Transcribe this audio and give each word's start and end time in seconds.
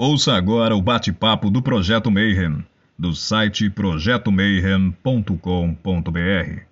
Ouça 0.00 0.34
agora 0.34 0.76
o 0.76 0.80
bate-papo 0.80 1.50
do 1.50 1.60
Projeto 1.60 2.08
Mayhem, 2.08 2.64
do 2.96 3.16
site 3.16 3.68
projetomayhem.com.br. 3.68 6.62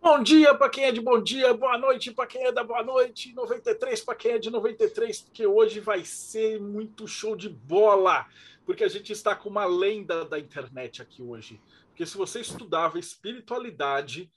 Bom 0.00 0.22
dia 0.22 0.54
para 0.54 0.70
quem 0.70 0.84
é 0.84 0.92
de 0.92 1.02
bom 1.02 1.22
dia, 1.22 1.52
boa 1.52 1.76
noite 1.76 2.10
para 2.10 2.26
quem 2.26 2.46
é 2.46 2.50
da 2.50 2.64
boa 2.64 2.82
noite, 2.82 3.34
93 3.34 4.00
para 4.00 4.14
quem 4.14 4.30
é 4.30 4.38
de 4.38 4.48
93, 4.48 5.20
porque 5.20 5.46
hoje 5.46 5.80
vai 5.80 6.02
ser 6.02 6.58
muito 6.58 7.06
show 7.06 7.36
de 7.36 7.50
bola, 7.50 8.24
porque 8.64 8.84
a 8.84 8.88
gente 8.88 9.12
está 9.12 9.36
com 9.36 9.50
uma 9.50 9.66
lenda 9.66 10.24
da 10.24 10.38
internet 10.38 11.02
aqui 11.02 11.20
hoje. 11.20 11.60
Porque 11.88 12.06
se 12.06 12.16
você 12.16 12.40
estudava 12.40 12.98
espiritualidade 12.98 14.32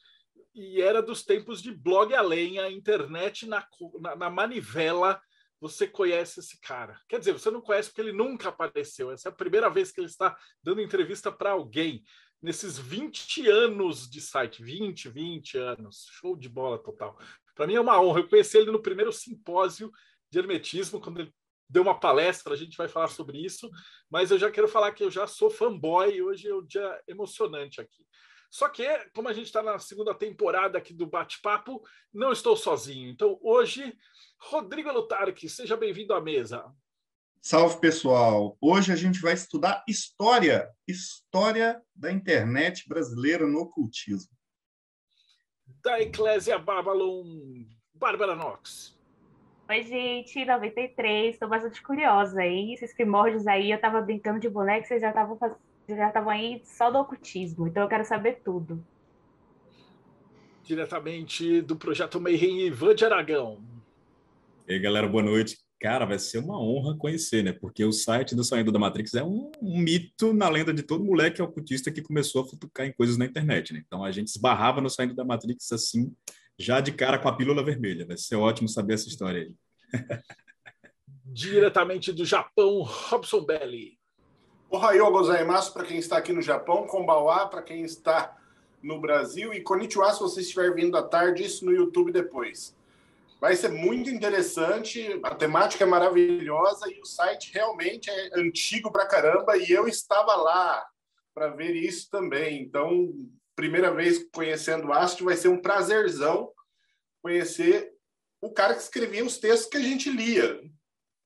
e 0.54 0.82
era 0.82 1.02
dos 1.02 1.24
tempos 1.24 1.62
de 1.62 1.72
blog 1.72 2.14
a 2.14 2.22
lenha, 2.22 2.70
internet 2.70 3.48
na, 3.48 3.66
na, 4.02 4.14
na 4.18 4.30
manivela, 4.30 5.22
você 5.68 5.88
conhece 5.88 6.40
esse 6.40 6.60
cara. 6.62 7.00
Quer 7.10 7.18
dizer, 7.18 7.34
você 7.34 7.50
não 7.50 7.60
conhece 7.60 7.90
porque 7.90 8.02
ele 8.02 8.14
nunca 8.14 8.50
apareceu. 8.50 9.12
Essa 9.12 9.30
é 9.30 9.32
a 9.32 9.36
primeira 9.36 9.70
vez 9.70 9.92
que 9.92 10.00
ele 10.00 10.08
está 10.08 10.38
dando 10.62 10.82
entrevista 10.82 11.32
para 11.32 11.52
alguém 11.52 12.04
nesses 12.42 12.78
20 12.78 13.50
anos 13.50 14.08
de 14.08 14.22
site. 14.22 14.64
20, 14.64 15.10
20 15.10 15.58
anos. 15.58 16.08
Show 16.12 16.36
de 16.36 16.48
bola 16.48 16.78
total. 16.78 17.18
Para 17.56 17.66
mim 17.66 17.74
é 17.74 17.82
uma 17.82 18.00
honra. 18.00 18.20
Eu 18.20 18.30
conheci 18.30 18.58
ele 18.58 18.72
no 18.72 18.82
primeiro 18.82 19.12
simpósio 19.12 19.92
de 20.30 20.38
hermetismo, 20.38 21.02
quando 21.02 21.22
ele 21.22 21.34
deu 21.68 21.82
uma 21.82 22.00
palestra, 22.00 22.54
a 22.54 22.58
gente 22.58 22.78
vai 22.78 22.88
falar 22.88 23.08
sobre 23.08 23.44
isso, 23.44 23.70
mas 24.10 24.30
eu 24.30 24.38
já 24.38 24.52
quero 24.52 24.68
falar 24.68 24.92
que 24.92 25.04
eu 25.04 25.10
já 25.10 25.26
sou 25.26 25.50
fanboy 25.50 26.14
e 26.14 26.22
hoje 26.22 26.48
é 26.48 26.54
um 26.54 26.64
dia 26.64 27.02
emocionante 27.08 27.82
aqui. 27.82 28.06
Só 28.56 28.70
que, 28.70 28.88
como 29.14 29.28
a 29.28 29.34
gente 29.34 29.48
está 29.48 29.62
na 29.62 29.78
segunda 29.80 30.14
temporada 30.14 30.78
aqui 30.78 30.94
do 30.94 31.06
Bate-Papo, 31.06 31.82
não 32.14 32.32
estou 32.32 32.56
sozinho. 32.56 33.10
Então, 33.10 33.38
hoje, 33.42 33.94
Rodrigo 34.48 34.92
Lutarque, 34.92 35.50
seja 35.50 35.76
bem-vindo 35.76 36.14
à 36.14 36.22
mesa. 36.22 36.72
Salve, 37.42 37.80
pessoal! 37.80 38.56
Hoje 38.62 38.94
a 38.94 38.96
gente 38.96 39.20
vai 39.20 39.34
estudar 39.34 39.84
história, 39.88 40.70
história 40.88 41.82
da 41.96 42.12
internet 42.12 42.88
brasileira 42.88 43.48
no 43.48 43.62
ocultismo. 43.62 44.32
Da 45.84 46.00
Eclésia 46.00 46.60
Babylon, 46.60 47.26
Bárbara 47.92 48.36
Knox. 48.36 48.96
Oi, 49.68 49.82
gente, 49.82 50.46
93, 50.46 51.34
estou 51.34 51.50
bastante 51.50 51.82
curiosa 51.82 52.42
aí. 52.42 52.74
Esses 52.74 52.94
primórdios 52.94 53.48
aí, 53.48 53.72
eu 53.72 53.78
estava 53.78 54.00
brincando 54.00 54.40
de 54.40 54.48
boneco, 54.48 54.86
vocês 54.86 55.02
já 55.02 55.10
estavam 55.10 55.38
fazendo 55.38 55.58
já 55.88 56.08
estavam 56.08 56.30
aí 56.30 56.62
só 56.66 56.92
do 56.92 57.00
ocultismo, 57.00 57.68
então 57.68 57.84
eu 57.84 57.90
quero 57.90 58.06
saber 58.06 58.42
tudo. 58.44 58.84
Diretamente 60.64 61.62
do 61.62 61.76
projeto 61.76 62.20
Mayhem 62.22 62.62
Ivan 62.68 62.94
de 62.94 63.06
Aragão. 63.06 63.75
E 64.68 64.74
aí, 64.74 64.80
galera, 64.80 65.08
boa 65.08 65.22
noite. 65.22 65.60
Cara, 65.80 66.06
vai 66.06 66.18
ser 66.18 66.40
uma 66.40 66.60
honra 66.60 66.98
conhecer, 66.98 67.44
né? 67.44 67.54
Porque 67.54 67.86
o 67.86 67.92
site 67.92 68.34
do 68.34 68.44
Saindo 68.44 68.72
da 68.72 68.80
Matrix 68.80 69.14
é 69.14 69.24
um, 69.24 69.52
um 69.62 69.78
mito 69.78 70.34
na 70.34 70.50
lenda 70.50 70.74
de 70.74 70.82
todo 70.82 71.04
moleque 71.04 71.40
ocultista 71.40 71.92
que 71.92 72.02
começou 72.02 72.42
a 72.42 72.48
futucar 72.48 72.88
em 72.88 72.92
coisas 72.92 73.16
na 73.16 73.26
internet, 73.26 73.72
né? 73.72 73.84
Então 73.86 74.04
a 74.04 74.12
gente 74.12 74.30
esbarrava 74.30 74.82
no 74.82 74.90
Saindo 74.90 75.14
da 75.14 75.24
Matrix 75.24 75.72
assim, 75.72 76.12
já 76.58 76.82
de 76.82 76.94
cara 76.94 77.20
com 77.20 77.28
a 77.30 77.36
pílula 77.36 77.64
vermelha. 77.64 78.08
Vai 78.08 78.18
ser 78.18 78.38
ótimo 78.38 78.68
saber 78.68 78.96
essa 78.96 79.08
história 79.08 79.44
aí. 79.44 79.54
Diretamente 81.26 82.12
do 82.12 82.26
Japão, 82.26 82.82
Robson 82.82 83.46
Belli. 83.46 84.00
Ohayou 84.72 85.12
gozaimasu 85.12 85.74
para 85.74 85.86
quem 85.86 86.00
está 86.00 86.18
aqui 86.18 86.34
no 86.34 86.42
Japão, 86.42 86.88
Konbawa 86.88 87.48
para 87.50 87.62
quem 87.62 87.84
está 87.84 88.36
no 88.82 89.00
Brasil 89.00 89.54
e 89.54 89.62
Konnichiwa 89.62 90.12
se 90.12 90.22
você 90.22 90.42
estiver 90.42 90.74
vindo 90.74 90.98
à 90.98 91.04
tarde, 91.04 91.44
isso 91.44 91.64
no 91.64 91.72
YouTube 91.72 92.12
depois. 92.12 92.75
Vai 93.46 93.56
ser 93.56 93.70
muito 93.70 94.10
interessante, 94.10 95.20
a 95.22 95.36
temática 95.36 95.84
é 95.84 95.88
maravilhosa 95.88 96.92
e 96.92 97.00
o 97.00 97.06
site 97.06 97.54
realmente 97.54 98.10
é 98.10 98.40
antigo 98.40 98.92
pra 98.92 99.06
caramba 99.06 99.56
e 99.56 99.70
eu 99.70 99.88
estava 99.88 100.36
lá 100.36 100.84
para 101.32 101.50
ver 101.50 101.76
isso 101.76 102.10
também. 102.10 102.60
Então, 102.64 103.14
primeira 103.56 103.94
vez 103.94 104.28
conhecendo 104.34 104.88
o 104.88 104.94
Astro, 104.94 105.26
vai 105.26 105.38
ser 105.38 105.50
um 105.50 105.62
prazerzão 105.62 106.52
conhecer 107.22 107.94
o 108.42 108.52
cara 108.52 108.74
que 108.74 108.82
escrevia 108.82 109.24
os 109.24 109.38
textos 109.38 109.70
que 109.70 109.78
a 109.78 109.82
gente 109.84 110.10
lia 110.10 110.60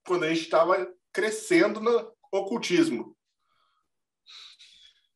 quando 0.05 0.25
a 0.25 0.27
gente 0.27 0.41
estava 0.41 0.93
crescendo 1.13 1.79
no 1.79 2.13
ocultismo. 2.33 3.15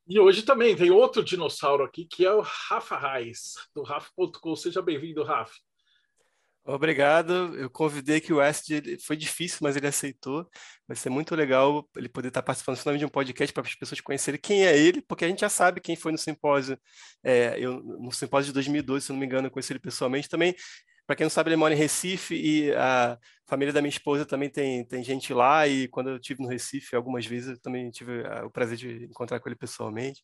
E 0.08 0.18
hoje 0.22 0.44
também 0.44 0.74
tem 0.74 0.90
outro 0.90 1.22
dinossauro 1.22 1.84
aqui, 1.84 2.06
que 2.06 2.26
é 2.26 2.34
o 2.34 2.40
Rafa 2.40 2.98
Reis, 2.98 3.56
do 3.76 3.84
Rafa.com. 3.84 4.56
Seja 4.56 4.82
bem-vindo, 4.82 5.22
Rafa. 5.22 5.52
Obrigado. 6.66 7.58
Eu 7.58 7.70
convidei 7.70 8.22
que 8.22 8.32
o 8.32 8.38
West, 8.38 8.70
foi 9.06 9.18
difícil, 9.18 9.60
mas 9.62 9.76
ele 9.76 9.88
aceitou. 9.88 10.48
Vai 10.88 10.96
ser 10.96 11.10
muito 11.10 11.36
legal 11.36 11.88
ele 11.96 12.08
poder 12.08 12.30
estar 12.30 12.42
participando 12.42 12.78
finalmente 12.78 13.00
de 13.02 13.06
um 13.06 13.10
podcast 13.10 13.54
para 13.54 13.64
as 13.64 13.76
pessoas 13.76 14.00
conhecerem 14.00 14.40
quem 14.40 14.66
é 14.66 14.78
ele, 14.78 15.02
porque 15.02 15.26
a 15.26 15.28
gente 15.28 15.42
já 15.42 15.50
sabe 15.50 15.82
quem 15.82 15.98
foi 15.98 16.14
no 16.14 16.18
simpósio. 16.18 16.80
É, 17.22 17.56
eu, 17.60 17.82
no 17.84 18.12
simpósio 18.14 18.48
de 18.48 18.54
2012, 18.54 19.06
se 19.06 19.12
não 19.12 19.20
me 19.20 19.26
engano, 19.26 19.48
eu 19.48 19.52
conheci 19.52 19.74
ele 19.74 19.80
pessoalmente 19.80 20.30
também. 20.30 20.56
Para 21.06 21.18
quem 21.18 21.26
não 21.26 21.30
sabe, 21.30 21.50
ele 21.50 21.58
mora 21.58 21.74
em 21.74 21.78
Recife 21.78 22.34
e 22.34 22.74
a 22.76 23.18
família 23.46 23.74
da 23.74 23.82
minha 23.82 23.90
esposa 23.90 24.26
também 24.26 24.50
tem, 24.50 24.86
tem 24.86 25.04
gente 25.04 25.34
lá. 25.34 25.68
E 25.68 25.90
quando 25.90 26.12
eu 26.12 26.16
estive 26.16 26.42
no 26.42 26.48
Recife, 26.48 26.96
algumas 26.96 27.26
vezes, 27.26 27.50
eu 27.50 27.60
também 27.60 27.92
tive 27.92 28.22
o 28.46 28.50
prazer 28.50 28.78
de 28.78 29.04
encontrar 29.06 29.42
com 29.42 29.50
ele 29.50 29.58
pessoalmente. 29.58 30.24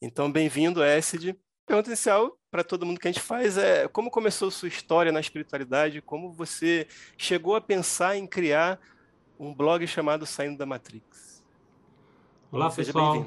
Então, 0.00 0.32
bem-vindo, 0.32 0.82
Essid. 0.82 1.30
A 1.30 1.66
pergunta 1.66 1.90
inicial 1.90 2.38
para 2.54 2.62
todo 2.62 2.86
mundo 2.86 3.00
que 3.00 3.08
a 3.08 3.10
gente 3.10 3.20
faz 3.20 3.58
é 3.58 3.88
como 3.88 4.08
começou 4.08 4.48
sua 4.48 4.68
história 4.68 5.10
na 5.10 5.18
espiritualidade? 5.18 6.00
Como 6.00 6.30
você 6.30 6.86
chegou 7.18 7.56
a 7.56 7.60
pensar 7.60 8.16
em 8.16 8.28
criar 8.28 8.78
um 9.36 9.52
blog 9.52 9.84
chamado 9.88 10.24
Saindo 10.24 10.56
da 10.56 10.64
Matrix? 10.64 11.42
Olá, 12.52 12.70
Seja 12.70 12.92
pessoal. 12.92 13.26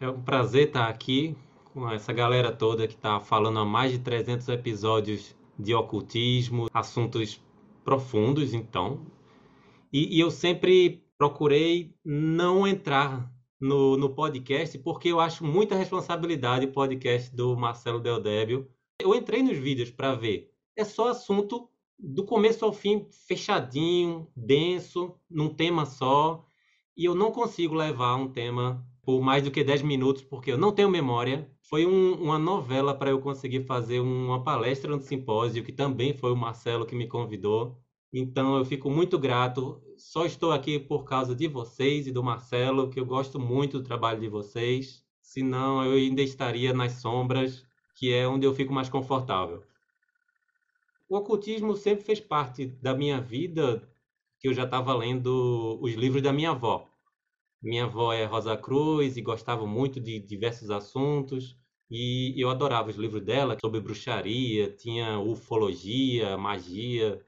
É 0.00 0.08
um 0.08 0.22
prazer 0.22 0.68
estar 0.68 0.88
aqui 0.88 1.36
com 1.74 1.90
essa 1.90 2.12
galera 2.12 2.52
toda 2.52 2.86
que 2.86 2.94
está 2.94 3.18
falando 3.18 3.58
há 3.58 3.64
mais 3.64 3.90
de 3.90 3.98
300 3.98 4.46
episódios 4.50 5.34
de 5.58 5.74
ocultismo, 5.74 6.68
assuntos 6.72 7.42
profundos, 7.84 8.54
então. 8.54 9.04
E, 9.92 10.16
e 10.16 10.20
eu 10.20 10.30
sempre 10.30 11.04
procurei 11.18 11.92
não 12.04 12.68
entrar 12.68 13.28
no, 13.60 13.96
no 13.96 14.14
podcast, 14.14 14.78
porque 14.78 15.08
eu 15.08 15.20
acho 15.20 15.44
muita 15.44 15.76
responsabilidade 15.76 16.66
o 16.66 16.72
podcast 16.72 17.34
do 17.34 17.56
Marcelo 17.56 18.00
Deldébio. 18.00 18.68
Eu 18.98 19.14
entrei 19.14 19.42
nos 19.42 19.58
vídeos 19.58 19.90
para 19.90 20.14
ver. 20.14 20.50
É 20.76 20.84
só 20.84 21.08
assunto 21.08 21.68
do 21.98 22.24
começo 22.24 22.64
ao 22.64 22.72
fim, 22.72 23.06
fechadinho, 23.26 24.26
denso, 24.34 25.14
num 25.28 25.48
tema 25.48 25.84
só. 25.84 26.44
E 26.96 27.04
eu 27.04 27.14
não 27.14 27.30
consigo 27.30 27.74
levar 27.74 28.16
um 28.16 28.28
tema 28.28 28.84
por 29.02 29.20
mais 29.20 29.42
do 29.42 29.50
que 29.50 29.64
10 29.64 29.82
minutos, 29.82 30.22
porque 30.22 30.52
eu 30.52 30.58
não 30.58 30.72
tenho 30.72 30.88
memória. 30.88 31.50
Foi 31.62 31.86
um, 31.86 32.14
uma 32.14 32.38
novela 32.38 32.94
para 32.94 33.10
eu 33.10 33.20
conseguir 33.20 33.64
fazer 33.64 34.00
uma 34.00 34.42
palestra 34.42 34.94
no 34.94 35.02
simpósio, 35.02 35.64
que 35.64 35.72
também 35.72 36.14
foi 36.14 36.32
o 36.32 36.36
Marcelo 36.36 36.86
que 36.86 36.94
me 36.94 37.06
convidou. 37.06 37.78
Então 38.12 38.56
eu 38.56 38.64
fico 38.64 38.90
muito 38.90 39.18
grato. 39.18 39.80
Só 39.96 40.24
estou 40.26 40.52
aqui 40.52 40.78
por 40.78 41.04
causa 41.04 41.34
de 41.34 41.46
vocês 41.46 42.06
e 42.06 42.12
do 42.12 42.22
Marcelo, 42.22 42.90
que 42.90 42.98
eu 42.98 43.06
gosto 43.06 43.38
muito 43.38 43.78
do 43.78 43.84
trabalho 43.84 44.20
de 44.20 44.28
vocês. 44.28 45.04
Senão 45.20 45.84
eu 45.84 45.92
ainda 45.92 46.22
estaria 46.22 46.72
nas 46.72 46.94
sombras, 46.94 47.64
que 47.94 48.12
é 48.12 48.26
onde 48.26 48.46
eu 48.46 48.54
fico 48.54 48.72
mais 48.72 48.88
confortável. 48.88 49.62
O 51.08 51.16
ocultismo 51.16 51.76
sempre 51.76 52.04
fez 52.04 52.20
parte 52.20 52.66
da 52.66 52.94
minha 52.94 53.20
vida, 53.20 53.88
que 54.38 54.48
eu 54.48 54.54
já 54.54 54.64
estava 54.64 54.94
lendo 54.94 55.78
os 55.80 55.94
livros 55.94 56.22
da 56.22 56.32
minha 56.32 56.50
avó. 56.50 56.88
Minha 57.62 57.84
avó 57.84 58.12
é 58.12 58.24
Rosa 58.24 58.56
Cruz 58.56 59.16
e 59.16 59.22
gostava 59.22 59.66
muito 59.66 60.00
de 60.00 60.18
diversos 60.18 60.70
assuntos. 60.70 61.56
E 61.90 62.34
eu 62.36 62.48
adorava 62.48 62.90
os 62.90 62.96
livros 62.96 63.22
dela 63.22 63.56
sobre 63.60 63.80
bruxaria, 63.80 64.70
tinha 64.70 65.18
ufologia, 65.18 66.38
magia. 66.38 67.20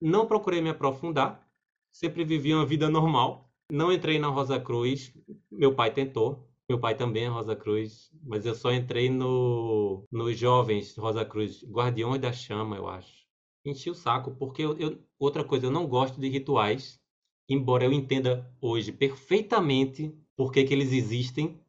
Não 0.00 0.26
procurei 0.26 0.60
me 0.60 0.70
aprofundar, 0.70 1.46
sempre 1.92 2.24
vivi 2.24 2.54
uma 2.54 2.66
vida 2.66 2.88
normal. 2.88 3.50
Não 3.70 3.92
entrei 3.92 4.18
na 4.18 4.28
Rosa 4.28 4.60
Cruz, 4.60 5.12
meu 5.50 5.74
pai 5.74 5.92
tentou, 5.92 6.48
meu 6.68 6.78
pai 6.78 6.94
também 6.94 7.24
é 7.24 7.28
Rosa 7.28 7.56
Cruz, 7.56 8.10
mas 8.22 8.46
eu 8.46 8.54
só 8.54 8.72
entrei 8.72 9.10
no, 9.10 10.04
nos 10.10 10.38
jovens 10.38 10.96
Rosa 10.96 11.24
Cruz, 11.24 11.64
Guardiões 11.64 12.20
da 12.20 12.32
Chama, 12.32 12.76
eu 12.76 12.88
acho. 12.88 13.26
Enchi 13.64 13.90
o 13.90 13.94
saco, 13.94 14.30
porque 14.36 14.62
eu, 14.62 14.76
eu, 14.78 14.98
outra 15.18 15.42
coisa, 15.42 15.66
eu 15.66 15.70
não 15.70 15.88
gosto 15.88 16.20
de 16.20 16.28
rituais 16.28 17.00
embora 17.48 17.84
eu 17.84 17.92
entenda 17.92 18.50
hoje 18.60 18.92
perfeitamente 18.92 20.14
por 20.36 20.52
que, 20.52 20.64
que 20.64 20.74
eles 20.74 20.92
existem, 20.92 21.60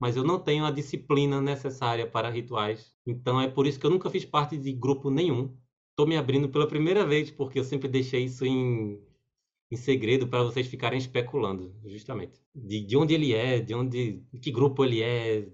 mas 0.00 0.16
eu 0.16 0.24
não 0.24 0.38
tenho 0.38 0.64
a 0.64 0.70
disciplina 0.70 1.40
necessária 1.40 2.06
para 2.06 2.30
rituais. 2.30 2.94
Então 3.06 3.40
é 3.40 3.48
por 3.48 3.66
isso 3.66 3.78
que 3.78 3.84
eu 3.84 3.90
nunca 3.90 4.08
fiz 4.08 4.24
parte 4.24 4.56
de 4.56 4.72
grupo 4.72 5.10
nenhum. 5.10 5.54
Estou 6.00 6.08
me 6.08 6.16
abrindo 6.16 6.48
pela 6.48 6.66
primeira 6.66 7.04
vez, 7.04 7.30
porque 7.30 7.58
eu 7.58 7.62
sempre 7.62 7.86
deixei 7.86 8.24
isso 8.24 8.46
em, 8.46 8.98
em 9.70 9.76
segredo 9.76 10.26
para 10.26 10.42
vocês 10.42 10.66
ficarem 10.66 10.98
especulando, 10.98 11.74
justamente. 11.84 12.40
De, 12.54 12.80
de 12.80 12.96
onde 12.96 13.12
ele 13.12 13.34
é, 13.34 13.60
de 13.60 13.74
onde, 13.74 14.24
de 14.32 14.38
que 14.38 14.50
grupo 14.50 14.82
ele 14.82 15.02
é. 15.02 15.46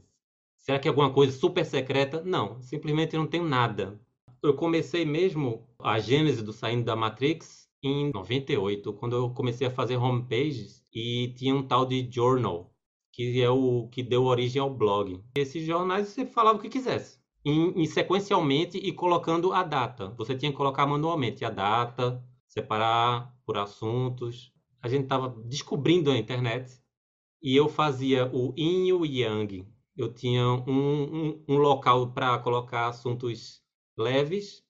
Será 0.56 0.78
que 0.78 0.86
é 0.86 0.90
alguma 0.90 1.12
coisa 1.12 1.36
super 1.36 1.66
secreta? 1.66 2.22
Não, 2.22 2.62
simplesmente 2.62 3.16
não 3.16 3.26
tenho 3.26 3.42
nada. 3.42 4.00
Eu 4.40 4.54
comecei 4.54 5.04
mesmo 5.04 5.66
a 5.80 5.98
gênese 5.98 6.44
do 6.44 6.52
Saindo 6.52 6.84
da 6.84 6.94
Matrix 6.94 7.68
em 7.82 8.12
98, 8.12 8.92
quando 8.92 9.16
eu 9.16 9.30
comecei 9.30 9.66
a 9.66 9.70
fazer 9.72 9.96
homepages 9.96 10.86
e 10.94 11.34
tinha 11.36 11.56
um 11.56 11.66
tal 11.66 11.84
de 11.84 12.08
journal, 12.08 12.72
que 13.12 13.42
é 13.42 13.50
o 13.50 13.88
que 13.88 14.00
deu 14.00 14.22
origem 14.22 14.62
ao 14.62 14.72
blog. 14.72 15.20
Esses 15.36 15.66
jornais 15.66 16.06
você 16.06 16.24
falava 16.24 16.56
o 16.56 16.62
que 16.62 16.68
quisesse, 16.68 17.18
em, 17.46 17.80
em 17.80 17.86
sequencialmente 17.86 18.76
e 18.76 18.92
colocando 18.92 19.52
a 19.52 19.62
data. 19.62 20.08
Você 20.18 20.36
tinha 20.36 20.50
que 20.50 20.56
colocar 20.56 20.84
manualmente 20.84 21.44
a 21.44 21.50
data, 21.50 22.20
separar 22.48 23.32
por 23.46 23.56
assuntos. 23.56 24.52
A 24.82 24.88
gente 24.88 25.04
estava 25.04 25.28
descobrindo 25.44 26.10
a 26.10 26.18
internet 26.18 26.82
e 27.40 27.54
eu 27.54 27.68
fazia 27.68 28.28
o 28.34 28.52
yin 28.58 28.88
e 28.88 28.92
o 28.92 29.06
yang. 29.06 29.64
Eu 29.96 30.12
tinha 30.12 30.44
um, 30.44 30.64
um, 30.66 31.44
um 31.48 31.56
local 31.56 32.12
para 32.12 32.36
colocar 32.40 32.88
assuntos 32.88 33.62
leves 33.96 34.64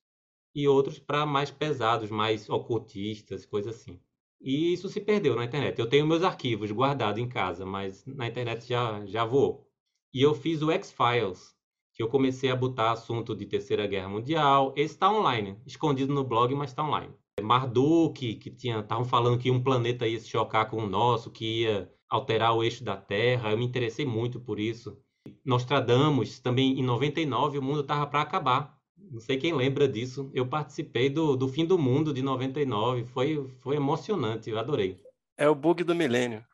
e 0.55 0.69
outros 0.69 0.99
para 0.99 1.25
mais 1.25 1.51
pesados, 1.51 2.11
mais 2.11 2.49
ocultistas, 2.51 3.47
coisas 3.47 3.75
assim. 3.75 3.99
E 4.39 4.75
isso 4.75 4.91
se 4.91 5.01
perdeu 5.01 5.35
na 5.35 5.47
internet. 5.47 5.79
Eu 5.79 5.89
tenho 5.89 6.07
meus 6.07 6.23
arquivos 6.23 6.71
guardados 6.71 7.23
em 7.23 7.29
casa, 7.29 7.65
mas 7.65 8.05
na 8.05 8.27
internet 8.27 8.69
já, 8.69 9.05
já 9.07 9.25
voou. 9.25 9.67
E 10.13 10.21
eu 10.21 10.35
fiz 10.35 10.61
o 10.61 10.71
X-Files, 10.71 11.56
que 11.97 12.03
eu 12.03 12.09
comecei 12.09 12.51
a 12.51 12.57
botar 12.57 12.93
assunto 12.93 13.35
de 13.35 13.47
Terceira 13.47 13.87
Guerra 13.87 14.11
Mundial. 14.11 14.75
Esse 14.77 14.95
está 14.95 15.11
online, 15.11 15.57
escondido 15.67 16.13
no 16.13 16.23
blog, 16.23 16.55
mas 16.55 16.71
está 16.71 16.85
online. 16.85 17.13
Marduk, 17.43 18.35
que 18.35 18.51
estavam 18.69 19.05
falando 19.05 19.39
que 19.39 19.51
um 19.51 19.63
planeta 19.63 20.07
ia 20.07 20.21
se 20.21 20.29
chocar 20.29 20.69
com 20.69 20.77
o 20.77 20.89
nosso, 20.89 21.31
que 21.31 21.63
ia 21.63 21.91
alterar 22.07 22.55
o 22.55 22.63
eixo 22.63 22.85
da 22.85 22.99
Terra. 22.99 23.51
Eu 23.51 23.57
me 23.57 23.65
interessei 23.65 24.05
muito 24.05 24.39
por 24.39 24.61
isso. 24.61 24.99
Nostradamus, 25.43 26.39
também 26.39 26.79
em 26.79 26.83
99, 26.83 27.59
o 27.59 27.63
mundo 27.63 27.81
estava 27.81 28.07
para 28.07 28.21
acabar. 28.21 28.79
Não 29.11 29.21
sei 29.21 29.39
quem 29.39 29.55
lembra 29.55 29.89
disso. 29.89 30.31
Eu 30.35 30.47
participei 30.47 31.09
do, 31.09 31.35
do 31.35 31.49
Fim 31.49 31.65
do 31.65 31.79
Mundo 31.79 32.13
de 32.13 32.21
99. 32.21 33.05
Foi, 33.07 33.51
foi 33.61 33.77
emocionante, 33.77 34.51
eu 34.51 34.59
adorei. 34.59 34.99
É 35.39 35.49
o 35.49 35.55
bug 35.55 35.83
do 35.83 35.95
milênio. 35.95 36.45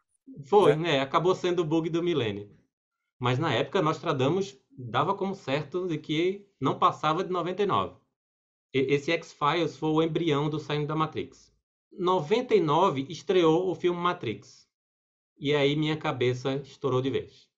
Foi, 0.45 0.77
né? 0.77 1.01
Acabou 1.01 1.35
sendo 1.35 1.63
o 1.63 1.65
bug 1.65 1.91
do 1.91 2.03
milênio. 2.03 2.49
Mas 3.19 3.39
na 3.39 3.53
época, 3.53 3.83
Nostradamus 3.83 4.57
dava 4.77 5.15
como 5.15 5.35
certo 5.35 5.87
de 5.87 5.99
que 5.99 6.47
não 6.61 6.79
passava 6.79 7.25
de 7.25 7.31
99. 7.31 7.97
E, 8.75 8.79
esse 8.95 9.13
X-Files 9.13 9.77
foi 9.77 9.91
o 9.91 10.03
embrião 10.03 10.49
do 10.49 10.59
Saindo 10.59 10.87
da 10.87 10.97
Matrix. 10.97 11.53
99 11.93 13.07
estreou 13.09 13.71
o 13.71 13.75
filme 13.75 14.01
Matrix. 14.01 14.69
E 15.39 15.55
aí 15.55 15.77
minha 15.77 15.97
cabeça 15.97 16.55
estourou 16.57 17.03
de 17.03 17.11
vez. 17.11 17.49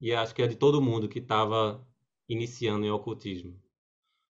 E 0.00 0.12
acho 0.12 0.34
que 0.34 0.42
é 0.42 0.46
de 0.46 0.56
todo 0.56 0.82
mundo 0.82 1.08
que 1.08 1.20
estava 1.20 1.86
iniciando 2.28 2.84
em 2.84 2.90
ocultismo 2.90 3.62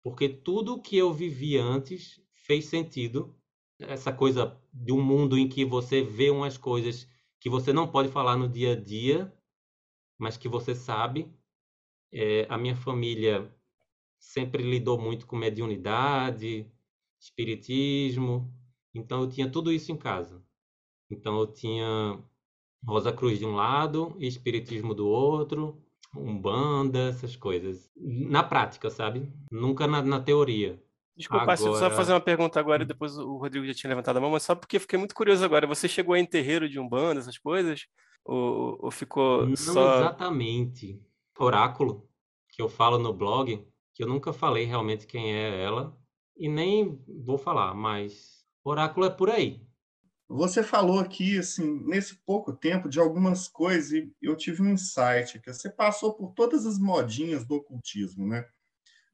porque 0.03 0.29
tudo 0.29 0.81
que 0.81 0.97
eu 0.97 1.13
vivi 1.13 1.57
antes 1.57 2.21
fez 2.35 2.67
sentido. 2.67 3.35
Essa 3.79 4.13
coisa 4.13 4.61
de 4.73 4.93
um 4.93 5.03
mundo 5.03 5.39
em 5.39 5.49
que 5.49 5.65
você 5.65 6.03
vê 6.03 6.31
umas 6.31 6.59
coisas 6.59 7.09
que 7.41 7.49
você 7.49 7.73
não 7.73 7.89
pode 7.89 8.09
falar 8.09 8.37
no 8.37 8.49
dia 8.49 8.73
a 8.73 8.81
dia, 8.81 9.33
mas 10.19 10.37
que 10.37 10.49
você 10.49 10.75
sabe. 10.75 11.33
É, 12.13 12.47
a 12.49 12.59
minha 12.59 12.77
família 12.77 13.51
sempre 14.19 14.63
lidou 14.63 15.01
muito 15.01 15.27
com 15.27 15.35
mediunidade, 15.35 16.71
espiritismo, 17.19 18.53
então 18.95 19.23
eu 19.23 19.29
tinha 19.29 19.51
tudo 19.51 19.73
isso 19.73 19.91
em 19.91 19.97
casa. 19.97 20.43
Então 21.11 21.39
eu 21.39 21.47
tinha 21.47 22.19
Rosa 22.85 23.13
Cruz 23.13 23.39
de 23.39 23.47
um 23.47 23.55
lado 23.55 24.15
e 24.19 24.27
espiritismo 24.27 24.95
do 24.95 25.07
outro, 25.07 25.83
Umbanda, 26.15 27.09
essas 27.09 27.37
coisas. 27.37 27.91
Na 27.97 28.43
prática, 28.43 28.91
sabe? 28.91 29.33
Nunca 29.51 29.87
na, 29.87 30.03
na 30.03 30.21
teoria. 30.21 30.83
Desculpa, 31.17 31.43
agora... 31.43 31.57
só 31.57 31.91
fazer 31.91 32.13
uma 32.13 32.21
pergunta 32.21 32.59
agora, 32.59 32.83
e 32.83 32.87
depois 32.87 33.17
o 33.17 33.37
Rodrigo 33.37 33.67
já 33.67 33.75
tinha 33.75 33.91
levantado 33.91 34.17
a 34.17 34.21
mão, 34.21 34.31
mas 34.31 34.43
só 34.43 34.55
porque 34.55 34.79
fiquei 34.79 34.99
muito 34.99 35.15
curioso 35.15 35.45
agora. 35.45 35.67
Você 35.67 35.89
chegou 35.89 36.17
em 36.17 36.27
terreiro 36.27 36.69
de 36.69 36.79
Umbanda, 36.79 37.21
essas 37.21 37.39
coisas? 37.39 37.87
Ou, 38.25 38.79
ou 38.81 38.91
ficou 38.91 39.47
Não 39.47 39.57
só... 39.57 39.99
exatamente. 39.99 41.01
Oráculo, 41.39 42.09
que 42.51 42.61
eu 42.61 42.69
falo 42.69 42.99
no 42.99 43.13
blog, 43.13 43.67
que 43.95 44.03
eu 44.03 44.09
nunca 44.09 44.33
falei 44.33 44.65
realmente 44.65 45.07
quem 45.07 45.35
é 45.35 45.63
ela, 45.63 45.99
e 46.37 46.49
nem 46.49 47.03
vou 47.25 47.39
falar, 47.39 47.75
mas 47.75 48.45
oráculo 48.65 49.07
é 49.07 49.11
por 49.11 49.31
aí. 49.31 49.67
Você 50.29 50.63
falou 50.63 50.99
aqui, 50.99 51.39
assim, 51.39 51.85
nesse 51.85 52.17
pouco 52.25 52.55
tempo, 52.55 52.89
de 52.89 52.99
algumas 52.99 53.49
coisas, 53.49 53.93
e 53.93 54.11
eu 54.23 54.35
tive 54.35 54.63
um 54.63 54.73
insight, 54.73 55.39
que 55.41 55.53
você 55.53 55.69
passou 55.69 56.15
por 56.15 56.33
todas 56.33 56.65
as 56.65 56.79
modinhas 56.79 57.45
do 57.47 57.57
ocultismo, 57.57 58.27
né? 58.27 58.47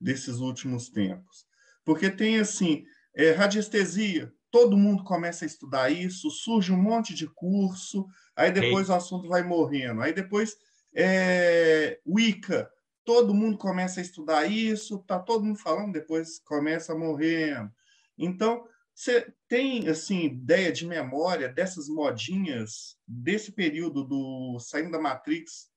Desses 0.00 0.38
últimos 0.38 0.88
tempos. 0.88 1.44
Porque 1.84 2.08
tem, 2.08 2.38
assim, 2.38 2.84
é, 3.16 3.32
radiestesia, 3.32 4.32
todo 4.50 4.76
mundo 4.76 5.02
começa 5.02 5.44
a 5.44 5.46
estudar 5.46 5.90
isso, 5.90 6.30
surge 6.30 6.72
um 6.72 6.80
monte 6.80 7.14
de 7.14 7.26
curso, 7.26 8.06
aí 8.36 8.52
depois 8.52 8.88
Ei. 8.88 8.94
o 8.94 8.96
assunto 8.96 9.28
vai 9.28 9.42
morrendo. 9.42 10.00
Aí 10.00 10.12
depois, 10.12 10.56
é, 10.94 12.00
Wicca, 12.06 12.70
todo 13.05 13.35
mundo 13.35 13.56
começa 13.56 14.00
a 14.00 14.02
estudar 14.02 14.46
isso, 14.46 14.99
tá 15.06 15.19
todo 15.19 15.44
mundo 15.44 15.58
falando, 15.58 15.93
depois 15.93 16.38
começa 16.40 16.94
morrendo. 16.94 17.70
Então, 18.19 18.67
você 18.94 19.32
tem 19.46 19.88
assim 19.88 20.25
ideia 20.25 20.73
de 20.73 20.85
memória 20.85 21.49
dessas 21.49 21.88
modinhas 21.88 22.99
desse 23.06 23.52
período 23.52 24.02
do 24.02 24.58
saindo 24.58 24.90
da 24.90 25.00
Matrix 25.00 25.70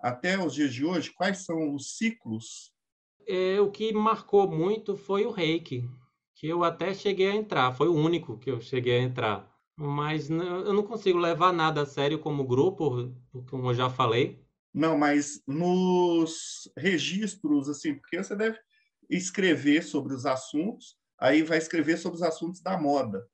até 0.00 0.38
os 0.38 0.54
dias 0.54 0.72
de 0.72 0.84
hoje? 0.84 1.12
Quais 1.12 1.44
são 1.44 1.74
os 1.74 1.96
ciclos? 1.96 2.72
É, 3.28 3.60
o 3.60 3.70
que 3.70 3.92
marcou 3.92 4.50
muito 4.50 4.96
foi 4.96 5.26
o 5.26 5.30
Reiki, 5.30 5.88
que 6.34 6.48
eu 6.48 6.64
até 6.64 6.94
cheguei 6.94 7.30
a 7.30 7.34
entrar. 7.34 7.72
Foi 7.72 7.88
o 7.88 7.94
único 7.94 8.38
que 8.38 8.50
eu 8.50 8.60
cheguei 8.60 8.98
a 8.98 9.02
entrar. 9.02 9.55
Mas 9.76 10.30
eu 10.30 10.72
não 10.72 10.82
consigo 10.82 11.18
levar 11.18 11.52
nada 11.52 11.82
a 11.82 11.86
sério 11.86 12.18
como 12.18 12.46
grupo, 12.46 13.14
como 13.50 13.70
eu 13.70 13.74
já 13.74 13.90
falei. 13.90 14.42
Não, 14.72 14.96
mas 14.96 15.42
nos 15.46 16.70
registros, 16.76 17.68
assim, 17.68 17.94
porque 17.94 18.22
você 18.22 18.34
deve 18.34 18.58
escrever 19.08 19.82
sobre 19.82 20.14
os 20.14 20.24
assuntos 20.26 20.96
aí 21.18 21.42
vai 21.42 21.58
escrever 21.58 21.96
sobre 21.96 22.16
os 22.16 22.22
assuntos 22.22 22.60
da 22.60 22.78
moda. 22.78 23.26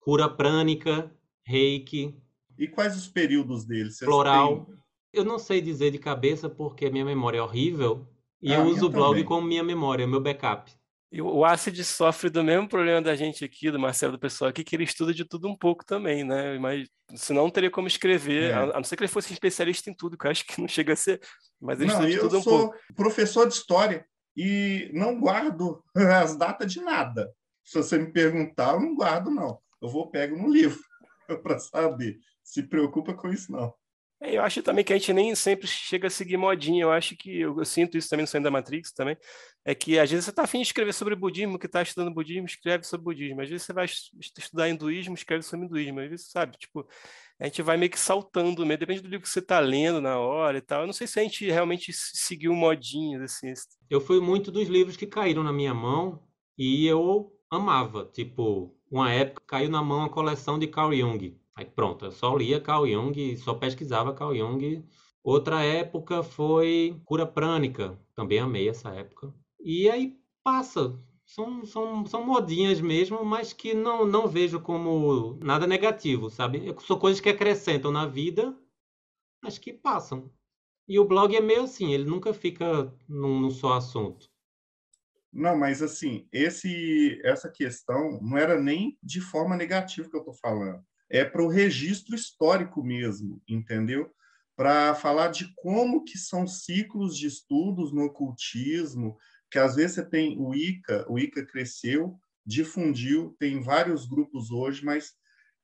Cura 0.00 0.28
prânica, 0.28 1.10
reiki. 1.42 2.16
E 2.58 2.66
quais 2.66 2.96
os 2.96 3.08
períodos 3.08 3.64
deles? 3.64 3.98
Floral. 3.98 4.68
Eu 5.12 5.24
não 5.24 5.38
sei 5.38 5.60
dizer 5.60 5.90
de 5.90 5.98
cabeça 5.98 6.48
porque 6.48 6.90
minha 6.90 7.04
memória 7.04 7.38
é 7.38 7.42
horrível 7.42 8.06
e 8.42 8.52
ah, 8.52 8.58
eu 8.58 8.66
uso 8.66 8.86
o 8.86 8.90
blog 8.90 9.12
também. 9.12 9.24
como 9.24 9.46
minha 9.46 9.62
memória, 9.62 10.06
meu 10.06 10.20
backup. 10.20 10.72
E 11.10 11.22
o 11.22 11.42
Acid 11.42 11.82
sofre 11.84 12.28
do 12.28 12.44
mesmo 12.44 12.68
problema 12.68 13.00
da 13.00 13.16
gente 13.16 13.42
aqui, 13.42 13.70
do 13.70 13.78
Marcelo, 13.78 14.12
do 14.12 14.18
pessoal 14.18 14.50
aqui, 14.50 14.62
que 14.62 14.76
ele 14.76 14.84
estuda 14.84 15.14
de 15.14 15.24
tudo 15.24 15.48
um 15.48 15.56
pouco 15.56 15.84
também, 15.84 16.22
né? 16.22 16.58
Mas 16.58 16.86
senão 17.14 17.44
não 17.44 17.50
teria 17.50 17.70
como 17.70 17.88
escrever, 17.88 18.50
é. 18.50 18.52
a 18.52 18.66
não 18.74 18.84
ser 18.84 18.94
que 18.96 19.02
ele 19.02 19.12
fosse 19.12 19.32
especialista 19.32 19.88
em 19.88 19.94
tudo, 19.94 20.18
que 20.18 20.26
eu 20.26 20.30
acho 20.30 20.44
que 20.44 20.60
não 20.60 20.68
chega 20.68 20.92
a 20.92 20.96
ser, 20.96 21.20
mas 21.58 21.80
ele 21.80 21.90
não, 21.90 22.06
estuda 22.06 22.10
de 22.10 22.18
tudo 22.18 22.38
um 22.38 22.42
pouco. 22.42 22.76
professor 22.94 23.48
de 23.48 23.54
história 23.54 24.06
e 24.36 24.90
não 24.92 25.18
guardo 25.18 25.82
as 25.96 26.36
datas 26.36 26.70
de 26.70 26.80
nada. 26.80 27.32
Se 27.64 27.78
você 27.78 27.98
me 27.98 28.12
perguntar, 28.12 28.74
eu 28.74 28.80
não 28.80 28.94
guardo, 28.94 29.30
não. 29.30 29.58
Eu 29.80 29.88
vou 29.88 30.10
pego 30.10 30.36
no 30.36 30.52
livro 30.52 30.80
para 31.42 31.58
saber. 31.58 32.18
Se 32.44 32.62
preocupa 32.62 33.14
com 33.14 33.28
isso, 33.28 33.50
não. 33.50 33.74
É, 34.20 34.36
eu 34.36 34.42
acho 34.42 34.62
também 34.62 34.84
que 34.84 34.92
a 34.92 34.98
gente 34.98 35.12
nem 35.12 35.32
sempre 35.34 35.66
chega 35.66 36.08
a 36.08 36.10
seguir 36.10 36.36
modinha. 36.36 36.82
Eu 36.82 36.90
acho 36.90 37.16
que 37.16 37.40
eu, 37.40 37.58
eu 37.58 37.64
sinto 37.64 37.96
isso 37.96 38.08
também 38.08 38.24
no 38.24 38.26
Saindo 38.26 38.44
da 38.44 38.50
Matrix 38.50 38.92
também. 38.92 39.16
É 39.64 39.74
que 39.74 39.98
às 39.98 40.10
vezes 40.10 40.24
você 40.24 40.30
está 40.30 40.42
afim 40.42 40.58
de 40.58 40.66
escrever 40.66 40.92
sobre 40.92 41.14
budismo, 41.14 41.58
que 41.58 41.66
está 41.66 41.82
estudando 41.82 42.12
budismo, 42.12 42.46
escreve 42.46 42.84
sobre 42.84 43.04
budismo. 43.04 43.40
Às 43.40 43.48
vezes 43.48 43.64
você 43.64 43.72
vai 43.72 43.84
estudar 43.84 44.68
hinduísmo, 44.68 45.14
escreve 45.14 45.42
sobre 45.42 45.66
hinduísmo. 45.66 46.00
Às 46.00 46.10
vezes, 46.10 46.30
sabe, 46.30 46.56
tipo, 46.58 46.88
a 47.40 47.44
gente 47.44 47.62
vai 47.62 47.76
meio 47.76 47.90
que 47.90 47.98
saltando, 47.98 48.66
meio, 48.66 48.78
depende 48.78 49.00
do 49.00 49.08
livro 49.08 49.22
que 49.22 49.28
você 49.28 49.38
está 49.38 49.60
lendo 49.60 50.00
na 50.00 50.18
hora 50.18 50.58
e 50.58 50.62
tal. 50.62 50.80
Eu 50.80 50.86
não 50.86 50.92
sei 50.92 51.06
se 51.06 51.20
a 51.20 51.22
gente 51.22 51.48
realmente 51.48 51.92
seguiu 51.92 52.52
modinhas, 52.54 53.22
assim. 53.22 53.52
Eu 53.88 54.00
fui 54.00 54.20
muito 54.20 54.50
dos 54.50 54.66
livros 54.66 54.96
que 54.96 55.06
caíram 55.06 55.44
na 55.44 55.52
minha 55.52 55.72
mão 55.72 56.24
e 56.56 56.84
eu 56.86 57.32
amava. 57.48 58.10
Tipo, 58.12 58.74
uma 58.90 59.12
época 59.12 59.44
caiu 59.46 59.70
na 59.70 59.82
mão 59.82 60.02
a 60.02 60.10
coleção 60.10 60.58
de 60.58 60.66
Carl 60.66 60.92
Jung. 60.92 61.38
Aí 61.58 61.64
pronto, 61.64 62.04
eu 62.04 62.12
só 62.12 62.36
lia 62.36 62.60
Carl 62.60 62.86
Jung, 62.86 63.36
só 63.36 63.52
pesquisava 63.52 64.14
Carl 64.14 64.32
Jung. 64.32 64.84
Outra 65.24 65.60
época 65.64 66.22
foi 66.22 67.02
Cura 67.04 67.26
Prânica, 67.26 67.98
também 68.14 68.38
amei 68.38 68.68
essa 68.68 68.90
época. 68.90 69.34
E 69.58 69.90
aí 69.90 70.16
passa, 70.44 70.96
são, 71.26 71.66
são, 71.66 72.06
são 72.06 72.24
modinhas 72.24 72.80
mesmo, 72.80 73.24
mas 73.24 73.52
que 73.52 73.74
não, 73.74 74.06
não 74.06 74.28
vejo 74.28 74.60
como 74.60 75.36
nada 75.42 75.66
negativo, 75.66 76.30
sabe? 76.30 76.72
São 76.86 76.96
coisas 76.96 77.20
que 77.20 77.28
acrescentam 77.28 77.90
na 77.90 78.06
vida, 78.06 78.56
mas 79.42 79.58
que 79.58 79.72
passam. 79.72 80.30
E 80.86 80.96
o 80.96 81.04
blog 81.04 81.34
é 81.34 81.40
meio 81.40 81.64
assim, 81.64 81.92
ele 81.92 82.04
nunca 82.04 82.32
fica 82.32 82.94
num, 83.08 83.40
num 83.40 83.50
só 83.50 83.72
assunto. 83.72 84.30
Não, 85.32 85.58
mas 85.58 85.82
assim, 85.82 86.28
esse, 86.32 87.20
essa 87.24 87.50
questão 87.50 88.20
não 88.22 88.38
era 88.38 88.60
nem 88.60 88.96
de 89.02 89.20
forma 89.20 89.56
negativa 89.56 90.08
que 90.08 90.14
eu 90.14 90.20
estou 90.20 90.34
falando. 90.34 90.86
É 91.10 91.24
para 91.24 91.42
o 91.42 91.48
registro 91.48 92.14
histórico 92.14 92.82
mesmo, 92.82 93.42
entendeu? 93.48 94.12
Para 94.56 94.94
falar 94.94 95.28
de 95.28 95.52
como 95.56 96.04
que 96.04 96.18
são 96.18 96.46
ciclos 96.46 97.16
de 97.16 97.26
estudos 97.26 97.92
no 97.92 98.04
ocultismo, 98.04 99.16
que 99.50 99.58
às 99.58 99.76
vezes 99.76 99.96
você 99.96 100.04
tem 100.04 100.36
o 100.38 100.54
Ica, 100.54 101.06
o 101.08 101.18
Ica 101.18 101.46
cresceu 101.46 102.18
difundiu, 102.48 103.36
tem 103.38 103.60
vários 103.60 104.06
grupos 104.06 104.50
hoje, 104.50 104.82
mas 104.82 105.12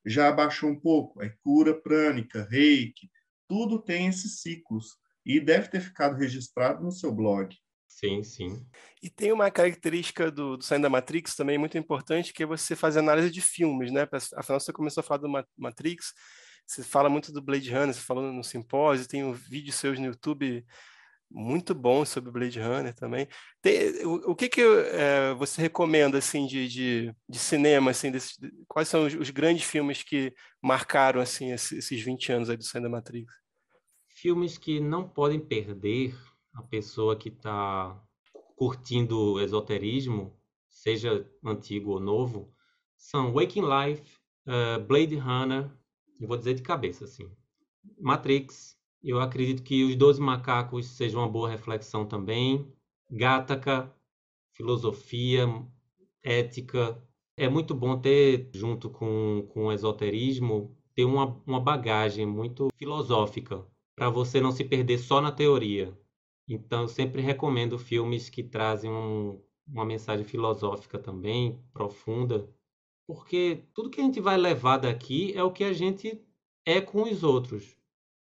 já 0.05 0.29
abaixou 0.29 0.69
um 0.69 0.79
pouco. 0.79 1.23
É 1.23 1.31
cura 1.41 1.75
prânica, 1.75 2.47
reiki, 2.51 3.11
tudo 3.49 3.83
tem 3.83 4.07
esses 4.07 4.43
ciclos 4.43 4.99
e 5.25 5.41
deve 5.41 5.69
ter 5.69 5.81
ficado 5.81 6.15
registrado 6.15 6.85
no 6.85 6.93
seu 6.93 7.11
blog. 7.11 7.57
Sim, 7.95 8.25
sim. 8.25 8.67
E 9.01 9.09
tem 9.09 9.31
uma 9.31 9.49
característica 9.53 10.29
do, 10.29 10.57
do 10.57 10.65
Saindo 10.65 10.83
da 10.83 10.91
Matrix 10.91 11.37
também 11.37 11.57
muito 11.57 11.79
importante, 11.79 12.33
que 12.33 12.43
é 12.43 12.47
você 12.47 12.75
fazer 12.75 12.99
análise 12.99 13.31
de 13.31 13.41
filmes, 13.41 13.93
né? 13.93 14.09
Afinal, 14.35 14.59
você 14.59 14.73
começou 14.73 15.01
a 15.01 15.05
falar 15.05 15.19
do 15.19 15.29
Matrix, 15.57 16.13
você 16.67 16.83
fala 16.83 17.09
muito 17.09 17.31
do 17.31 17.41
Blade 17.41 17.71
Runner, 17.71 17.95
você 17.95 18.01
falou 18.01 18.33
no 18.33 18.43
simpósio, 18.43 19.07
tem 19.07 19.23
um 19.23 19.33
vídeo 19.33 19.73
seus 19.73 19.97
no 20.01 20.07
YouTube 20.07 20.67
muito 21.31 21.73
bom 21.73 22.05
sobre 22.05 22.33
Blade 22.33 22.61
Runner 22.61 22.93
também. 22.93 23.29
Tem, 23.63 24.05
o, 24.05 24.33
o, 24.33 24.35
que, 24.35 24.49
que 24.49 24.61
é, 24.61 25.33
você 25.35 25.63
recomenda 25.63 26.19
assim 26.19 26.49
de, 26.49 26.67
de, 26.67 27.15
de 27.29 27.39
cinema 27.39 27.93
assim 27.93 28.11
desse, 28.11 28.35
quais 28.67 28.89
são 28.89 29.07
os, 29.07 29.15
os, 29.15 29.31
grandes 29.31 29.63
filmes 29.63 30.03
que 30.03 30.35
marcaram 30.61 31.21
assim 31.21 31.53
esses, 31.53 31.79
esses 31.79 32.03
20 32.03 32.33
anos 32.33 32.51
aí 32.51 32.57
do 32.57 32.65
Saindo 32.65 32.89
da 32.89 32.91
Matrix? 32.91 33.33
Filmes 34.09 34.59
que 34.59 34.81
não 34.81 35.09
podem 35.09 35.39
perder 35.39 36.13
a 36.55 36.63
pessoa 36.63 37.17
que 37.17 37.29
está 37.29 38.01
curtindo 38.57 39.41
esoterismo, 39.41 40.37
seja 40.69 41.29
antigo 41.45 41.91
ou 41.93 42.01
novo, 42.01 42.53
são 42.97 43.33
Waking 43.33 43.63
Life, 43.63 44.19
uh, 44.47 44.83
Blade 44.85 45.17
Runner, 45.17 45.71
eu 46.21 46.29
vou 46.29 46.37
dizer 46.37 46.55
de 46.55 46.63
cabeça 46.63 47.05
assim, 47.05 47.31
Matrix, 47.99 48.79
eu 49.03 49.21
acredito 49.21 49.63
que 49.63 49.85
os 49.85 49.97
Doze 49.97 50.21
Macacos 50.21 50.87
sejam 50.87 51.21
uma 51.21 51.29
boa 51.29 51.49
reflexão 51.49 52.07
também, 52.07 52.73
Gataca, 53.11 53.93
filosofia, 54.53 55.47
ética, 56.23 57.03
é 57.37 57.49
muito 57.49 57.75
bom 57.75 58.01
ter, 58.01 58.51
junto 58.55 58.89
com, 58.89 59.47
com 59.53 59.67
o 59.67 59.73
esoterismo, 59.73 60.77
ter 60.95 61.05
uma, 61.05 61.43
uma 61.47 61.61
bagagem 61.61 62.25
muito 62.25 62.69
filosófica, 62.77 63.67
para 63.95 64.09
você 64.09 64.41
não 64.41 64.53
se 64.53 64.65
perder 64.65 64.99
só 64.99 65.21
na 65.21 65.33
teoria, 65.33 65.97
então, 66.49 66.83
eu 66.83 66.89
sempre 66.89 67.23
recomendo 67.23 67.79
filmes 67.79 68.29
que 68.29 68.43
trazem 68.43 68.91
um, 68.91 69.41
uma 69.67 69.85
mensagem 69.85 70.25
filosófica 70.25 70.99
também, 70.99 71.59
profunda, 71.73 72.49
porque 73.07 73.65
tudo 73.75 73.91
que 73.91 74.01
a 74.01 74.05
gente 74.05 74.21
vai 74.21 74.37
levar 74.37 74.79
daqui 74.79 75.33
é 75.35 75.43
o 75.43 75.53
que 75.53 75.65
a 75.65 75.73
gente 75.73 76.23
é 76.67 76.81
com 76.81 77.03
os 77.05 77.23
outros. 77.23 77.77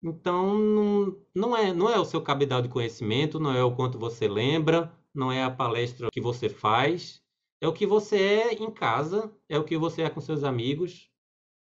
Então, 0.02 0.58
não, 0.58 1.18
não, 1.36 1.58
é, 1.58 1.74
não 1.74 1.90
é 1.90 2.00
o 2.00 2.06
seu 2.06 2.22
cabedal 2.22 2.62
de 2.62 2.70
conhecimento, 2.70 3.40
não 3.40 3.52
é 3.52 3.64
o 3.64 3.76
quanto 3.76 4.00
você 4.00 4.28
lembra, 4.28 4.94
não 5.14 5.32
é 5.32 5.44
a 5.44 5.52
palestra 5.52 6.10
que 6.12 6.22
você 6.22 6.48
faz, 6.48 7.22
é 7.62 7.68
o 7.68 7.74
que 7.74 7.86
você 7.86 8.18
é 8.18 8.54
em 8.54 8.72
casa, 8.72 9.34
é 9.50 9.58
o 9.60 9.66
que 9.66 9.78
você 9.78 10.04
é 10.04 10.10
com 10.10 10.22
seus 10.22 10.44
amigos, 10.44 11.10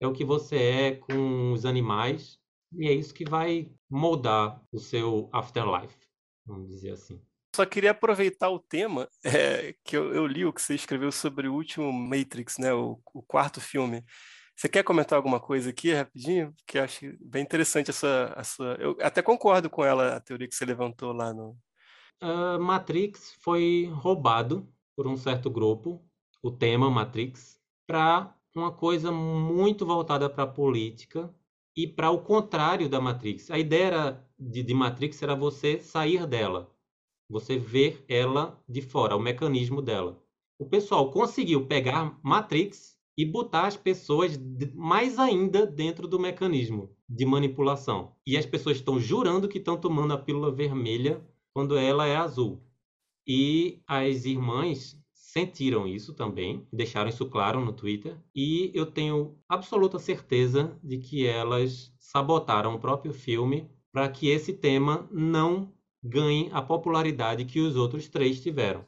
é 0.01 0.07
o 0.07 0.13
que 0.13 0.25
você 0.25 0.57
é 0.57 0.97
com 0.97 1.53
os 1.53 1.65
animais, 1.65 2.39
e 2.75 2.89
é 2.89 2.93
isso 2.93 3.15
que 3.15 3.25
vai 3.25 3.71
moldar 3.89 4.63
o 4.73 4.79
seu 4.79 5.31
afterlife 5.33 6.06
vamos 6.47 6.69
dizer 6.69 6.93
assim. 6.93 7.21
Só 7.55 7.65
queria 7.65 7.93
aproveitar 7.93 8.51
o 8.51 8.59
tema 8.59 9.09
é, 9.25 9.75
que 9.85 9.97
eu, 9.97 10.15
eu, 10.15 10.27
li 10.27 10.45
o 10.45 10.53
que 10.53 10.61
você 10.61 10.75
escreveu 10.75 11.11
sobre 11.11 11.49
o 11.49 11.55
último 11.55 11.93
Matrix, 11.93 12.59
né, 12.59 12.73
o, 12.73 13.01
o 13.15 13.23
quarto 13.23 13.61
filme. 13.61 14.05
Você 14.55 14.69
quer 14.69 14.83
comentar 14.83 15.17
alguma 15.19 15.39
coisa 15.39 15.69
aqui 15.69 15.93
rapidinho? 15.93 16.55
Que 16.67 16.79
eu 16.79 16.85
acho 16.85 17.15
bem 17.21 17.43
interessante 17.43 17.91
essa, 17.91 18.35
essa. 18.37 18.63
Eu 18.79 18.97
até 19.03 19.21
concordo 19.21 19.69
com 19.69 19.85
ela, 19.85 20.17
a 20.17 20.21
teoria 20.21 20.49
que 20.49 20.55
você 20.55 20.65
levantou 20.65 21.13
lá 21.13 21.33
no. 21.33 21.59
Uh, 22.23 22.59
Matrix 22.59 23.37
foi 23.43 23.91
roubado 23.93 24.67
por 24.97 25.07
um 25.07 25.17
certo 25.17 25.51
grupo, 25.51 26.03
o 26.43 26.51
tema 26.51 26.91
Matrix, 26.91 27.61
para 27.87 28.35
uma 28.55 28.73
coisa 28.73 29.13
muito 29.13 29.85
voltada 29.85 30.31
para 30.31 30.45
a 30.45 30.47
política 30.47 31.33
e 31.77 31.87
para 31.87 32.11
o 32.11 32.23
contrário 32.23 32.89
da 32.89 32.99
Matrix. 32.99 33.51
A 33.51 33.59
ideia 33.59 33.85
era, 33.85 34.26
de, 34.39 34.63
de 34.63 34.75
Matrix 34.75 35.23
era 35.23 35.35
você 35.35 35.79
sair 35.81 36.27
dela, 36.27 36.71
você 37.29 37.59
ver 37.59 38.05
ela 38.09 38.63
de 38.69 38.81
fora, 38.81 39.17
o 39.17 39.21
mecanismo 39.21 39.83
dela. 39.83 40.23
O 40.59 40.67
pessoal 40.67 41.11
conseguiu 41.11 41.67
pegar 41.67 42.19
Matrix 42.23 42.97
e 43.17 43.25
botar 43.25 43.67
as 43.67 43.77
pessoas 43.77 44.39
mais 44.75 45.19
ainda 45.19 45.67
dentro 45.67 46.07
do 46.07 46.21
mecanismo 46.21 46.91
de 47.09 47.25
manipulação. 47.25 48.15
E 48.27 48.37
as 48.37 48.45
pessoas 48.45 48.77
estão 48.77 49.01
jurando 49.01 49.49
que 49.49 49.59
estão 49.59 49.77
tomando 49.77 50.13
a 50.13 50.19
pílula 50.19 50.51
vermelha 50.51 51.25
quando 51.53 51.77
ela 51.77 52.07
é 52.07 52.17
azul. 52.17 52.63
E 53.27 53.83
as 53.87 54.25
irmãs 54.25 55.01
sentiram 55.13 55.87
isso 55.87 56.15
também, 56.15 56.67
deixaram 56.73 57.09
isso 57.09 57.27
claro 57.27 57.63
no 57.63 57.73
Twitter, 57.73 58.17
e 58.35 58.71
eu 58.75 58.87
tenho 58.87 59.37
absoluta 59.49 59.99
certeza 59.99 60.79
de 60.83 60.99
que 60.99 61.27
elas 61.27 61.93
sabotaram 61.99 62.75
o 62.75 62.79
próprio 62.79 63.13
filme 63.13 63.69
para 63.97 64.11
que 64.11 64.29
esse 64.29 64.53
tema 64.53 65.09
não 65.11 65.73
ganhe 66.05 66.51
a 66.53 66.61
popularidade 66.61 67.47
que 67.47 67.61
os 67.61 67.77
outros 67.77 68.07
três 68.09 68.39
tiveram. 68.43 68.85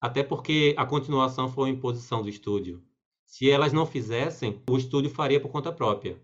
Até 0.00 0.22
porque 0.22 0.72
a 0.78 0.86
continuação 0.86 1.48
foi 1.48 1.64
uma 1.64 1.76
imposição 1.76 2.22
do 2.22 2.28
estúdio. 2.28 2.80
Se 3.26 3.50
elas 3.50 3.72
não 3.72 3.84
fizessem, 3.84 4.62
o 4.70 4.78
estúdio 4.78 5.10
faria 5.10 5.40
por 5.40 5.50
conta 5.50 5.72
própria 5.72 6.22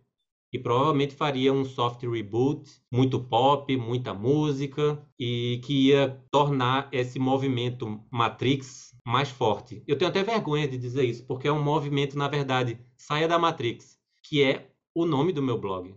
e 0.52 0.58
provavelmente 0.58 1.16
faria 1.16 1.52
um 1.52 1.64
soft 1.64 2.00
reboot, 2.04 2.70
muito 2.92 3.18
pop, 3.18 3.76
muita 3.76 4.14
música 4.14 5.04
e 5.18 5.60
que 5.64 5.88
ia 5.88 6.24
tornar 6.30 6.88
esse 6.92 7.18
movimento 7.18 8.00
Matrix 8.08 8.94
mais 9.04 9.30
forte. 9.30 9.82
Eu 9.84 9.98
tenho 9.98 10.10
até 10.12 10.22
vergonha 10.22 10.68
de 10.68 10.78
dizer 10.78 11.02
isso, 11.02 11.26
porque 11.26 11.48
é 11.48 11.52
um 11.52 11.60
movimento, 11.60 12.16
na 12.16 12.28
verdade, 12.28 12.78
saia 12.96 13.26
da 13.26 13.36
Matrix, 13.36 13.98
que 14.22 14.44
é 14.44 14.70
o 14.94 15.04
nome 15.04 15.32
do 15.32 15.42
meu 15.42 15.58
blog. 15.58 15.92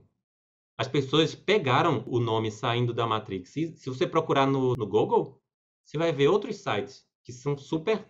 As 0.82 0.88
pessoas 0.88 1.36
pegaram 1.36 2.04
o 2.08 2.20
nome 2.20 2.52
saindo 2.52 2.92
da 2.92 3.06
Matrix. 3.06 3.56
E 3.56 3.78
se 3.78 3.88
você 3.88 4.08
procurar 4.08 4.48
no, 4.48 4.74
no 4.74 4.88
Google, 4.88 5.40
você 5.86 5.96
vai 5.96 6.12
ver 6.12 6.28
outros 6.28 6.56
sites 6.56 7.06
que 7.24 7.32
são 7.32 7.56
super 7.56 8.04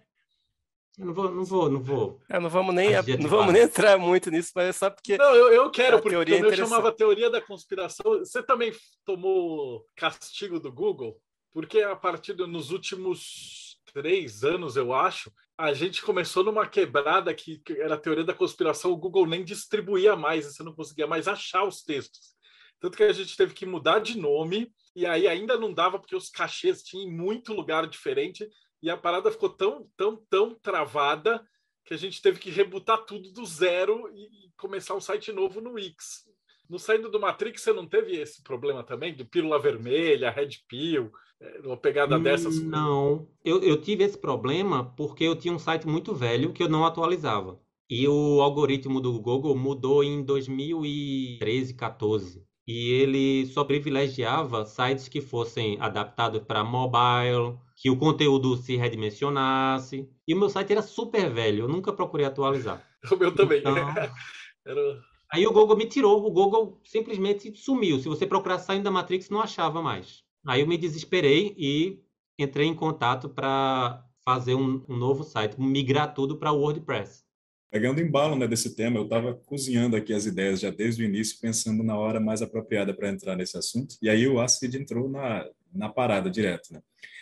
eu 0.98 1.06
não 1.06 1.14
vou, 1.14 1.32
não 1.32 1.44
vou, 1.44 1.70
não 1.70 1.84
vou. 1.84 2.22
É, 2.30 2.40
não 2.40 2.50
vamos 2.50 2.74
nem, 2.74 2.92
não 3.20 3.30
vamos 3.30 3.54
nem 3.54 3.64
entrar 3.64 3.98
muito 3.98 4.32
nisso, 4.32 4.52
mas 4.56 4.68
é 4.68 4.72
só 4.72 4.90
porque. 4.90 5.18
Não, 5.18 5.36
eu, 5.36 5.52
eu 5.52 5.70
quero, 5.70 6.02
porque 6.02 6.16
teoria 6.24 6.48
é 6.48 6.56
chamava 6.56 6.92
teoria 6.94 7.30
da 7.30 7.42
conspiração. 7.42 8.20
Você 8.20 8.42
também 8.42 8.74
tomou 9.04 9.86
castigo 9.96 10.60
do 10.60 10.72
Google? 10.72 11.20
Porque 11.52 11.82
a 11.82 11.96
partir 11.96 12.34
dos 12.34 12.48
nos 12.48 12.72
últimos 12.72 13.82
três 13.94 14.44
anos, 14.44 14.78
eu 14.78 14.94
acho, 14.94 15.32
a 15.58 15.74
gente 15.74 16.02
começou 16.02 16.44
numa 16.44 16.66
quebrada 16.66 17.34
que, 17.34 17.60
que 17.60 17.74
era 17.74 17.96
a 17.96 18.00
teoria 18.00 18.24
da 18.24 18.34
conspiração, 18.34 18.92
o 18.92 18.98
Google 18.98 19.28
nem 19.28 19.44
distribuía 19.44 20.16
mais, 20.16 20.46
você 20.46 20.64
não 20.64 20.74
conseguia 20.74 21.08
mais 21.08 21.28
achar 21.28 21.64
os 21.64 21.84
textos. 21.84 22.36
Tanto 22.82 22.98
que 22.98 23.04
a 23.04 23.14
gente 23.14 23.38
teve 23.38 23.54
que 23.54 23.64
mudar 23.64 24.00
de 24.00 24.18
nome, 24.18 24.74
e 24.96 25.06
aí 25.06 25.28
ainda 25.28 25.56
não 25.56 25.72
dava, 25.72 26.00
porque 26.00 26.16
os 26.16 26.30
cachês 26.30 26.82
tinham 26.82 27.08
em 27.08 27.16
muito 27.16 27.54
lugar 27.54 27.88
diferente 27.88 28.50
e 28.82 28.90
a 28.90 28.98
parada 28.98 29.32
ficou 29.32 29.50
tão, 29.50 29.88
tão, 29.96 30.18
tão 30.28 30.56
travada 30.56 31.46
que 31.86 31.94
a 31.94 31.98
gente 31.98 32.20
teve 32.22 32.40
que 32.40 32.50
rebutar 32.50 33.06
tudo 33.06 33.32
do 33.32 33.46
zero 33.46 34.10
e, 34.16 34.50
começar 34.58 34.96
um 34.96 35.02
site 35.02 35.32
novo 35.32 35.62
no 35.62 35.74
Wix. 35.74 36.24
No 36.68 36.80
saindo 36.80 37.10
do 37.10 37.20
Matrix, 37.20 37.62
você 37.62 37.74
não 37.74 37.88
teve 37.88 38.16
esse 38.16 38.44
problema 38.44 38.84
também? 38.84 39.14
De 39.14 39.26
pílula 39.26 39.60
vermelha, 39.60 40.32
red 40.32 40.50
pill, 40.68 41.12
é, 41.40 41.60
uma 41.64 41.78
pegada 41.78 42.18
dessas? 42.20 42.62
Não, 42.62 43.28
eu, 43.44 43.62
eu 43.62 43.80
tive 43.80 44.04
esse 44.04 44.18
problema 44.18 44.92
porque 44.96 45.24
eu 45.24 45.36
tinha 45.36 45.54
um 45.54 45.60
site 45.60 45.88
muito 45.88 46.16
velho 46.16 46.54
que 46.54 46.64
eu 46.64 46.70
não 46.70 46.86
atualizava. 46.86 47.60
E 47.90 48.08
o 48.08 48.42
algoritmo 48.42 49.02
do 49.02 49.20
Google 49.20 49.56
mudou 49.56 50.04
em 50.04 50.24
2013, 50.24 51.76
14 51.76 52.51
e 52.68 52.92
ele 52.92 53.46
só 53.48 53.64
privilegiava 53.64 54.66
sites 54.66 55.08
que 55.08 55.22
fossem 55.22 55.78
adaptados 55.80 56.42
para 56.44 56.64
mobile, 56.64 57.58
que 57.76 57.90
o 57.90 57.98
conteúdo 57.98 58.56
se 58.58 58.76
redimensionasse. 58.78 60.08
E 60.28 60.34
o 60.34 60.40
meu 60.40 60.50
site 60.50 60.72
era 60.72 60.82
super 60.82 61.30
velho, 61.30 61.64
eu 61.64 61.68
nunca 61.68 61.92
procurei 61.94 62.26
atualizar. 62.26 62.86
O 63.12 63.16
meu 63.16 63.34
também. 63.34 63.62
Então, 63.62 63.76
era... 64.64 65.02
Aí 65.34 65.48
o 65.48 65.52
Google 65.52 65.78
me 65.78 65.88
tirou, 65.88 66.24
o 66.24 66.30
Google 66.30 66.80
simplesmente 66.84 67.56
sumiu. 67.56 67.98
Se 67.98 68.08
você 68.08 68.28
procurar 68.28 68.60
saindo 68.60 68.84
da 68.84 68.92
Matrix, 68.92 69.30
não 69.30 69.42
achava 69.42 69.82
mais. 69.82 70.24
Aí 70.46 70.62
eu 70.62 70.68
me 70.68 70.78
desesperei 70.78 71.56
e 71.58 72.04
entrei 72.38 72.68
em 72.68 72.76
contato 72.76 73.30
para 73.30 74.04
fazer 74.26 74.56
um, 74.56 74.84
um, 74.88 74.98
novo 74.98 75.24
site, 75.24 75.60
migrar 75.60 76.14
tudo 76.14 76.38
para 76.38 76.52
o 76.52 76.60
WordPress. 76.60 77.24
Pegando 77.72 78.02
embalo 78.02 78.36
né, 78.36 78.46
desse 78.46 78.76
tema, 78.76 78.98
eu 79.00 79.06
estava 79.06 79.34
cozinhando 79.34 79.96
aqui 79.96 80.14
as 80.14 80.26
ideias 80.26 80.60
já 80.60 80.70
desde 80.70 81.04
o 81.04 81.06
início, 81.06 81.40
pensando 81.40 81.82
na 81.82 81.98
hora 81.98 82.20
mais 82.20 82.42
apropriada 82.42 82.94
para 82.94 83.08
entrar 83.08 83.38
nesse 83.38 83.58
assunto. 83.58 83.96
E 84.02 84.10
aí 84.10 84.28
o 84.28 84.42
Acid 84.42 84.76
entrou 84.76 85.08
na, 85.08 85.48
na 85.74 85.88
parada 85.88 86.30
direto, 86.30 86.74
né? 86.74 86.82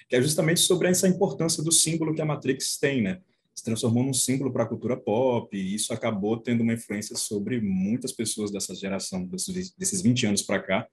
Que 0.09 0.15
é 0.15 0.21
justamente 0.21 0.59
sobre 0.61 0.87
essa 0.87 1.07
importância 1.07 1.61
do 1.61 1.71
símbolo 1.71 2.15
que 2.15 2.21
a 2.21 2.25
Matrix 2.25 2.79
tem, 2.79 2.99
né? 2.99 3.21
Se 3.53 3.63
transformou 3.63 4.03
num 4.03 4.13
símbolo 4.13 4.51
para 4.51 4.63
a 4.63 4.65
cultura 4.65 4.97
pop, 4.97 5.55
e 5.55 5.75
isso 5.75 5.93
acabou 5.93 6.35
tendo 6.35 6.63
uma 6.63 6.73
influência 6.73 7.15
sobre 7.15 7.61
muitas 7.61 8.11
pessoas 8.11 8.51
dessa 8.51 8.73
geração, 8.73 9.23
desses, 9.25 9.71
desses 9.75 10.01
20 10.01 10.25
anos 10.25 10.41
para 10.41 10.59
cá. 10.63 10.87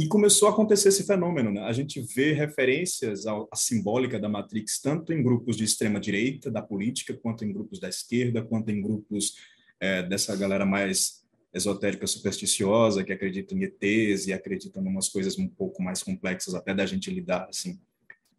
E 0.00 0.08
começou 0.08 0.48
a 0.48 0.50
acontecer 0.50 0.88
esse 0.88 1.06
fenômeno. 1.06 1.52
Né? 1.52 1.60
A 1.60 1.74
gente 1.74 2.00
vê 2.00 2.32
referências 2.32 3.26
à, 3.26 3.36
simbólica 3.54 4.18
da 4.18 4.30
Matrix, 4.30 4.80
tanto 4.80 5.12
em 5.12 5.22
grupos 5.22 5.58
de 5.58 5.64
extrema-direita, 5.64 6.50
da 6.50 6.62
política, 6.62 7.12
quanto 7.12 7.44
em 7.44 7.52
grupos 7.52 7.78
da 7.78 7.86
esquerda, 7.86 8.42
quanto 8.42 8.70
em 8.70 8.80
grupos 8.80 9.34
é, 9.78 10.02
dessa 10.02 10.34
galera 10.34 10.64
mais 10.64 11.22
esotérica, 11.52 12.06
supersticiosa, 12.06 13.04
que 13.04 13.12
acredita 13.12 13.54
em 13.54 13.62
ETs 13.62 14.26
e 14.26 14.32
acredita 14.32 14.80
em 14.80 14.86
umas 14.86 15.10
coisas 15.10 15.38
um 15.38 15.46
pouco 15.46 15.82
mais 15.82 16.02
complexas, 16.02 16.54
até 16.54 16.72
da 16.72 16.86
gente 16.86 17.10
lidar 17.10 17.46
assim 17.50 17.78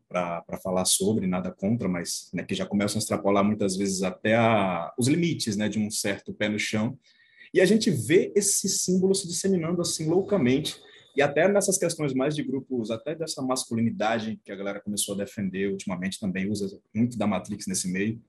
para 0.10 0.58
falar 0.63 0.86
sobre, 0.86 1.27
nada 1.27 1.51
contra, 1.51 1.88
mas 1.88 2.32
né, 2.34 2.44
que 2.44 2.56
já 2.56 2.65
começam 2.65 2.98
a 2.98 3.01
extrapolar 3.01 3.44
muitas 3.44 3.77
vezes 3.77 4.01
até 4.01 4.36
a, 4.36 4.91
os 4.98 5.08
limites 5.08 5.56
né, 5.56 5.70
de 5.70 5.77
um 5.77 5.91
certo 5.91 6.34
pé 6.34 6.50
no 6.50 6.58
chão. 6.58 6.98
E 7.53 7.62
a 7.62 7.65
gente 7.65 7.91
vê 7.91 8.34
esse 8.36 8.68
símbolo 8.68 9.13
se 9.13 9.27
disseminando 9.27 9.80
assim 9.80 10.10
loucamente 10.10 10.82
e 11.15 11.22
até 11.22 11.48
nessas 11.48 11.77
questões 11.77 12.13
mais 12.13 12.36
de 12.36 12.44
grupos, 12.44 12.89
até 12.89 13.13
dessa 13.13 13.41
masculinidade 13.41 14.39
que 14.44 14.51
a 14.51 14.56
galera 14.56 14.80
começou 14.80 15.15
a 15.15 15.18
defender 15.18 15.70
ultimamente, 15.70 16.20
também 16.20 16.50
usa 16.50 16.80
muito 16.94 17.18
da 17.18 17.27
Matrix 17.27 17.68
nesse 17.68 17.91
meio. 17.91 18.22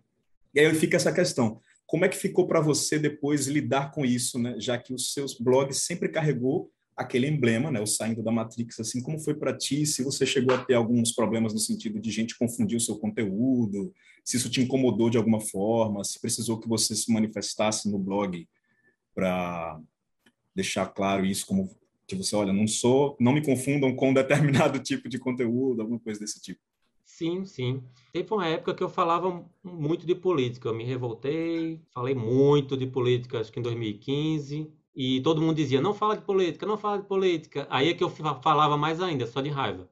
E 0.55 0.61
aí 0.61 0.75
fica 0.75 0.97
essa 0.97 1.13
questão. 1.13 1.61
Como 1.87 2.05
é 2.05 2.09
que 2.09 2.17
ficou 2.17 2.47
para 2.47 2.61
você 2.61 2.99
depois 2.99 3.47
lidar 3.47 3.93
com 3.93 4.05
isso, 4.05 4.39
né? 4.39 4.57
já 4.59 4.79
que 4.79 4.93
os 4.93 5.13
seus 5.13 5.39
blogs 5.39 5.79
sempre 5.79 6.09
carregou 6.09 6.71
aquele 6.97 7.27
emblema, 7.27 7.71
né, 7.71 7.81
o 7.81 7.87
saindo 7.87 8.23
da 8.23 8.31
Matrix, 8.31 8.79
assim, 8.79 9.03
como 9.03 9.19
foi 9.19 9.35
para 9.35 9.57
ti? 9.57 9.87
Se 9.87 10.03
você 10.03 10.27
chegou 10.27 10.55
a 10.55 10.65
ter 10.65 10.75
alguns 10.75 11.13
problemas 11.13 11.53
no 11.53 11.59
sentido 11.59 11.99
de 11.99 12.11
gente 12.11 12.37
confundir 12.37 12.77
o 12.77 12.81
seu 12.81 12.97
conteúdo, 12.99 13.93
se 14.25 14.37
isso 14.37 14.51
te 14.51 14.61
incomodou 14.61 15.09
de 15.09 15.17
alguma 15.17 15.41
forma, 15.41 16.05
se 16.05 16.21
precisou 16.21 16.61
que 16.61 16.69
você 16.69 16.95
se 16.95 17.11
manifestasse 17.13 17.91
no 17.91 17.99
blog 17.99 18.47
para 19.15 19.81
deixar 20.55 20.87
claro 20.87 21.25
isso 21.25 21.47
como 21.47 21.71
que 22.13 22.23
você, 22.23 22.37
olha, 22.37 22.53
não 22.53 22.67
sou, 22.67 23.17
não 23.19 23.33
me 23.33 23.45
confundam 23.45 23.97
com 23.97 24.13
determinado 24.13 24.79
tipo 24.85 25.09
de 25.09 25.19
conteúdo, 25.19 25.81
alguma 25.81 25.99
coisa 25.99 26.21
desse 26.21 26.41
tipo. 26.41 26.61
Sim, 27.05 27.45
sim. 27.45 27.83
Teve 28.13 28.33
uma 28.33 28.47
época 28.47 28.75
que 28.75 28.83
eu 28.83 28.89
falava 28.89 29.45
muito 29.63 30.07
de 30.07 30.15
política. 30.15 30.69
Eu 30.69 30.75
me 30.75 30.85
revoltei, 30.85 31.81
falei 31.91 32.15
muito 32.15 32.77
de 32.77 32.87
política, 32.87 33.41
acho 33.41 33.53
que 33.53 33.61
em 33.61 33.63
2015. 33.63 34.71
E 34.95 35.21
todo 35.23 35.41
mundo 35.41 35.57
dizia: 35.57 35.81
não 35.81 35.95
fala 35.95 36.17
de 36.17 36.25
política, 36.25 36.67
não 36.67 36.77
fala 36.77 36.99
de 36.99 37.07
política. 37.07 37.67
Aí 37.71 37.89
é 37.89 37.95
que 37.95 38.05
eu 38.05 38.11
falava 38.11 38.77
mais 38.77 39.01
ainda, 39.01 39.27
só 39.27 39.41
de 39.41 39.49
raiva. 39.51 39.91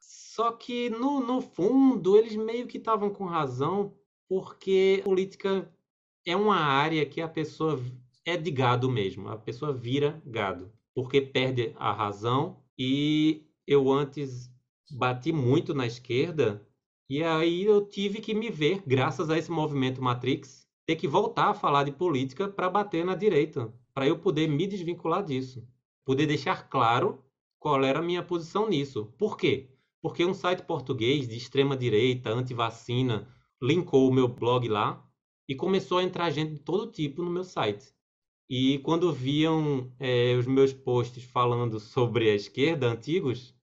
Só 0.00 0.52
que, 0.52 0.90
no, 0.90 1.20
no 1.20 1.40
fundo, 1.40 2.16
eles 2.16 2.34
meio 2.34 2.66
que 2.66 2.78
estavam 2.78 3.10
com 3.10 3.24
razão, 3.24 3.94
porque 4.28 5.00
política 5.04 5.70
é 6.26 6.34
uma 6.36 6.56
área 6.56 7.06
que 7.06 7.20
a 7.20 7.28
pessoa 7.28 7.80
é 8.24 8.36
de 8.36 8.50
gado 8.50 8.90
mesmo. 8.90 9.28
A 9.28 9.36
pessoa 9.36 9.72
vira 9.72 10.20
gado 10.26 10.72
porque 10.94 11.20
perde 11.20 11.74
a 11.76 11.92
razão. 11.92 12.62
E 12.78 13.46
eu 13.66 13.90
antes 13.90 14.50
bati 14.90 15.32
muito 15.32 15.74
na 15.74 15.86
esquerda, 15.86 16.66
e 17.08 17.22
aí 17.22 17.64
eu 17.64 17.86
tive 17.86 18.20
que 18.20 18.34
me 18.34 18.50
ver, 18.50 18.82
graças 18.86 19.28
a 19.30 19.36
esse 19.36 19.50
movimento 19.50 20.02
Matrix, 20.02 20.66
ter 20.86 20.96
que 20.96 21.08
voltar 21.08 21.50
a 21.50 21.54
falar 21.54 21.84
de 21.84 21.92
política 21.92 22.48
para 22.48 22.70
bater 22.70 23.04
na 23.04 23.14
direita, 23.14 23.72
para 23.92 24.06
eu 24.06 24.18
poder 24.18 24.48
me 24.48 24.66
desvincular 24.66 25.24
disso, 25.24 25.66
poder 26.04 26.26
deixar 26.26 26.68
claro 26.68 27.24
qual 27.58 27.82
era 27.82 27.98
a 28.00 28.02
minha 28.02 28.22
posição 28.22 28.68
nisso. 28.68 29.06
Por 29.18 29.36
quê? 29.36 29.70
Porque 30.02 30.24
um 30.24 30.34
site 30.34 30.62
português 30.62 31.26
de 31.26 31.36
extrema 31.36 31.76
direita, 31.76 32.30
anti-vacina, 32.30 33.26
linkou 33.62 34.08
o 34.08 34.12
meu 34.12 34.28
blog 34.28 34.68
lá 34.68 35.02
e 35.48 35.54
começou 35.54 35.98
a 35.98 36.02
entrar 36.02 36.30
gente 36.30 36.52
de 36.52 36.58
todo 36.58 36.90
tipo 36.90 37.22
no 37.22 37.30
meu 37.30 37.44
site. 37.44 37.93
E 38.48 38.78
quando 38.80 39.12
viam 39.12 39.90
é, 39.98 40.34
os 40.34 40.46
meus 40.46 40.72
posts 40.72 41.24
falando 41.24 41.80
sobre 41.80 42.30
a 42.30 42.34
esquerda, 42.34 42.86
antigos, 42.86 43.54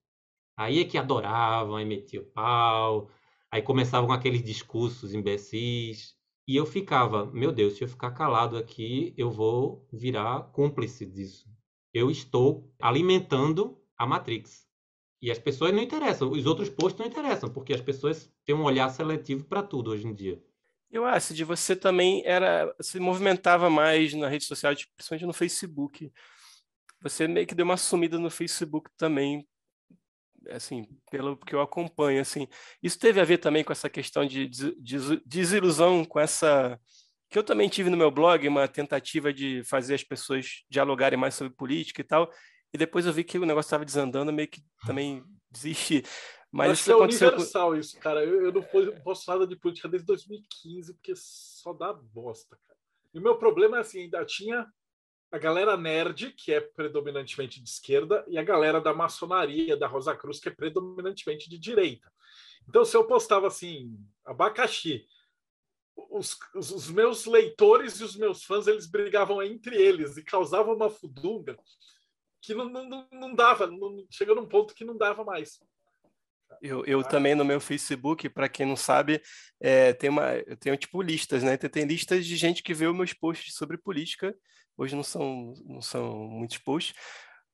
aí 0.56 0.80
é 0.80 0.84
que 0.84 0.98
adoravam, 0.98 1.76
aí 1.76 1.84
metiam 1.84 2.24
pau, 2.24 3.08
aí 3.50 3.62
começavam 3.62 4.08
com 4.08 4.12
aqueles 4.12 4.42
discursos 4.42 5.14
imbecis. 5.14 6.16
E 6.48 6.56
eu 6.56 6.66
ficava, 6.66 7.26
meu 7.26 7.52
Deus, 7.52 7.74
se 7.74 7.84
eu 7.84 7.88
ficar 7.88 8.10
calado 8.10 8.56
aqui, 8.56 9.14
eu 9.16 9.30
vou 9.30 9.86
virar 9.92 10.50
cúmplice 10.52 11.06
disso. 11.06 11.48
Eu 11.94 12.10
estou 12.10 12.72
alimentando 12.80 13.78
a 13.96 14.04
Matrix. 14.04 14.66
E 15.20 15.30
as 15.30 15.38
pessoas 15.38 15.72
não 15.72 15.80
interessam, 15.80 16.32
os 16.32 16.46
outros 16.46 16.68
posts 16.68 16.98
não 16.98 17.06
interessam, 17.06 17.48
porque 17.48 17.72
as 17.72 17.80
pessoas 17.80 18.28
têm 18.44 18.56
um 18.56 18.64
olhar 18.64 18.88
seletivo 18.88 19.44
para 19.44 19.62
tudo 19.62 19.92
hoje 19.92 20.08
em 20.08 20.12
dia. 20.12 20.42
Eu 20.92 21.06
acho 21.06 21.32
de 21.32 21.42
você 21.42 21.74
também 21.74 22.22
era 22.26 22.72
se 22.78 23.00
movimentava 23.00 23.70
mais 23.70 24.12
na 24.12 24.28
rede 24.28 24.44
social, 24.44 24.76
tipo, 24.76 24.92
principalmente 24.94 25.26
no 25.26 25.32
Facebook. 25.32 26.12
Você 27.00 27.26
meio 27.26 27.46
que 27.46 27.54
deu 27.54 27.64
uma 27.64 27.78
sumida 27.78 28.18
no 28.18 28.30
Facebook 28.30 28.90
também, 28.98 29.48
assim, 30.50 30.86
pelo 31.10 31.36
que 31.38 31.54
eu 31.54 31.62
acompanho, 31.62 32.20
assim. 32.20 32.46
Isso 32.82 32.98
teve 32.98 33.20
a 33.20 33.24
ver 33.24 33.38
também 33.38 33.64
com 33.64 33.72
essa 33.72 33.88
questão 33.88 34.26
de 34.26 34.50
desilusão 35.24 36.04
com 36.04 36.20
essa 36.20 36.78
que 37.30 37.38
eu 37.38 37.42
também 37.42 37.66
tive 37.70 37.88
no 37.88 37.96
meu 37.96 38.10
blog 38.10 38.46
uma 38.46 38.68
tentativa 38.68 39.32
de 39.32 39.64
fazer 39.64 39.94
as 39.94 40.04
pessoas 40.04 40.64
dialogarem 40.68 41.18
mais 41.18 41.34
sobre 41.34 41.54
política 41.54 42.02
e 42.02 42.04
tal. 42.04 42.30
E 42.74 42.76
depois 42.76 43.06
eu 43.06 43.12
vi 43.12 43.24
que 43.24 43.38
o 43.38 43.46
negócio 43.46 43.68
estava 43.68 43.86
desandando, 43.86 44.30
meio 44.30 44.48
que 44.48 44.62
também 44.86 45.24
desisti. 45.50 46.02
Mas 46.52 46.72
Acho 46.72 46.84
que 46.84 46.90
é 46.90 46.96
universal 46.96 47.74
isso, 47.74 47.98
cara. 47.98 48.22
Eu, 48.22 48.44
eu 48.44 48.52
não 48.52 48.62
posto 49.00 49.26
nada 49.26 49.46
de 49.46 49.56
política 49.56 49.88
desde 49.88 50.06
2015, 50.06 50.92
porque 50.92 51.14
só 51.16 51.72
dá 51.72 51.94
bosta, 51.94 52.58
cara. 52.66 52.78
E 53.14 53.18
o 53.18 53.22
meu 53.22 53.36
problema 53.38 53.78
é 53.78 53.80
assim, 53.80 54.02
ainda 54.02 54.22
tinha 54.26 54.70
a 55.30 55.38
galera 55.38 55.78
nerd, 55.78 56.32
que 56.32 56.52
é 56.52 56.60
predominantemente 56.60 57.58
de 57.58 57.66
esquerda, 57.66 58.22
e 58.28 58.36
a 58.36 58.42
galera 58.42 58.82
da 58.82 58.92
maçonaria, 58.92 59.78
da 59.78 59.86
Rosa 59.86 60.14
Cruz, 60.14 60.38
que 60.38 60.50
é 60.50 60.52
predominantemente 60.52 61.48
de 61.48 61.58
direita. 61.58 62.12
Então, 62.68 62.84
se 62.84 62.94
eu 62.94 63.06
postava 63.06 63.46
assim, 63.46 63.98
abacaxi, 64.22 65.06
os, 65.96 66.38
os, 66.54 66.70
os 66.70 66.90
meus 66.90 67.24
leitores 67.24 67.98
e 68.00 68.04
os 68.04 68.14
meus 68.14 68.44
fãs, 68.44 68.66
eles 68.66 68.86
brigavam 68.86 69.42
entre 69.42 69.74
eles 69.74 70.18
e 70.18 70.22
causavam 70.22 70.74
uma 70.74 70.90
fudunga 70.90 71.58
que 72.42 72.54
não, 72.54 72.68
não, 72.68 73.08
não 73.10 73.34
dava, 73.34 73.66
não, 73.66 74.04
chegou 74.10 74.34
num 74.34 74.48
ponto 74.48 74.74
que 74.74 74.84
não 74.84 74.96
dava 74.96 75.24
mais. 75.24 75.62
Eu, 76.60 76.84
eu 76.84 77.02
também 77.02 77.34
no 77.34 77.44
meu 77.44 77.60
Facebook, 77.60 78.28
para 78.28 78.48
quem 78.48 78.66
não 78.66 78.76
sabe, 78.76 79.22
é, 79.60 79.92
tem 79.92 80.10
uma, 80.10 80.34
eu 80.46 80.56
tenho 80.56 80.76
tipo 80.76 81.00
listas, 81.00 81.42
né? 81.42 81.56
Tem, 81.56 81.70
tem 81.70 81.84
listas 81.84 82.26
de 82.26 82.36
gente 82.36 82.62
que 82.62 82.74
vê 82.74 82.86
os 82.86 82.96
meus 82.96 83.12
posts 83.12 83.54
sobre 83.54 83.78
política. 83.78 84.34
Hoje 84.76 84.96
não 84.96 85.02
são, 85.02 85.54
não 85.64 85.82
são 85.82 86.14
muitos 86.28 86.58
posts, 86.58 86.94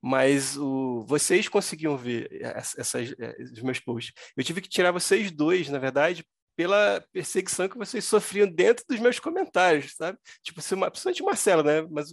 mas 0.01 0.57
o, 0.57 1.05
vocês 1.07 1.49
conseguiam 1.49 1.97
ver 1.97 2.29
essas, 2.41 3.13
é, 3.19 3.37
os 3.53 3.63
meus 3.63 3.81
posts. 3.81 4.13
Eu 4.37 4.45
tive 4.45 4.61
que 4.61 4.69
tirar 4.69 4.93
vocês 4.93 5.31
dois, 5.31 5.69
na 5.69 5.79
verdade, 5.79 6.25
pela 6.59 7.01
perseguição 7.13 7.69
que 7.69 7.79
vocês 7.79 8.05
sofriam 8.05 8.49
dentro 8.49 8.85
dos 8.89 8.99
meus 8.99 9.21
comentários, 9.21 9.95
sabe? 9.95 10.19
Tipo, 10.43 10.61
se 10.61 10.75
uma, 10.75 10.91
principalmente 10.91 11.23
o 11.23 11.27
Marcelo, 11.27 11.63
né? 11.63 11.87
Mas 11.89 12.11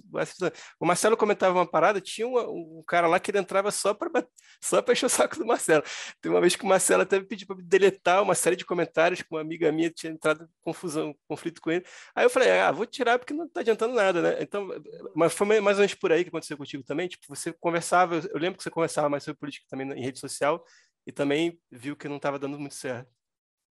o 0.80 0.86
Marcelo 0.86 1.18
comentava 1.18 1.58
uma 1.58 1.66
parada, 1.66 2.00
tinha 2.00 2.28
um, 2.28 2.38
um 2.78 2.84
cara 2.86 3.08
lá 3.08 3.20
que 3.20 3.32
ele 3.32 3.40
entrava 3.40 3.72
só 3.72 3.92
para 3.92 4.24
só 4.62 4.84
para 4.84 4.94
encher 4.94 5.08
o 5.08 5.10
saco 5.10 5.36
do 5.36 5.48
Marcelo. 5.48 5.84
Tem 6.22 6.32
uma 6.32 6.40
vez 6.40 6.56
que 6.56 6.64
o 6.64 6.68
Marcelo 6.68 7.02
até 7.02 7.18
me 7.18 7.26
pediu 7.26 7.48
para 7.48 7.56
deletar 7.60 8.22
uma 8.22 8.36
série 8.36 8.56
de 8.56 8.64
comentários 8.64 9.24
com 9.24 9.34
uma 9.34 9.42
amiga 9.42 9.72
minha 9.72 9.90
tinha 9.90 10.14
entrado 10.14 10.44
em 10.44 10.48
confusão, 10.62 11.16
conflito 11.28 11.60
com 11.60 11.72
ele. 11.72 11.84
Aí 12.14 12.24
eu 12.24 12.30
falei, 12.30 12.52
ah, 12.52 12.72
vou 12.72 12.86
tirar 12.86 13.18
porque 13.18 13.34
não 13.34 13.46
está 13.46 13.62
adiantando 13.62 13.96
nada, 13.96 14.22
né? 14.22 14.38
Então, 14.40 14.70
mas 15.16 15.34
foi 15.34 15.60
mais 15.60 15.78
ou 15.78 15.82
menos 15.82 15.96
por 15.96 16.12
aí 16.12 16.24
que 16.24 16.30
aconteceu 16.30 16.56
contigo 16.56 16.84
também. 16.84 17.08
Tipo, 17.08 17.26
você 17.28 17.52
conversava, 17.52 18.18
eu 18.18 18.40
lembro 18.40 18.58
que 18.58 18.64
você 18.64 18.70
conversava 18.70 19.10
mais 19.10 19.24
sobre 19.24 19.40
política 19.40 19.66
também 19.68 19.92
em 19.92 20.04
rede 20.04 20.20
social 20.20 20.64
e 21.04 21.12
também 21.12 21.60
viu 21.72 21.96
que 21.96 22.08
não 22.08 22.18
estava 22.18 22.38
dando 22.38 22.60
muito 22.60 22.76
certo 22.76 23.10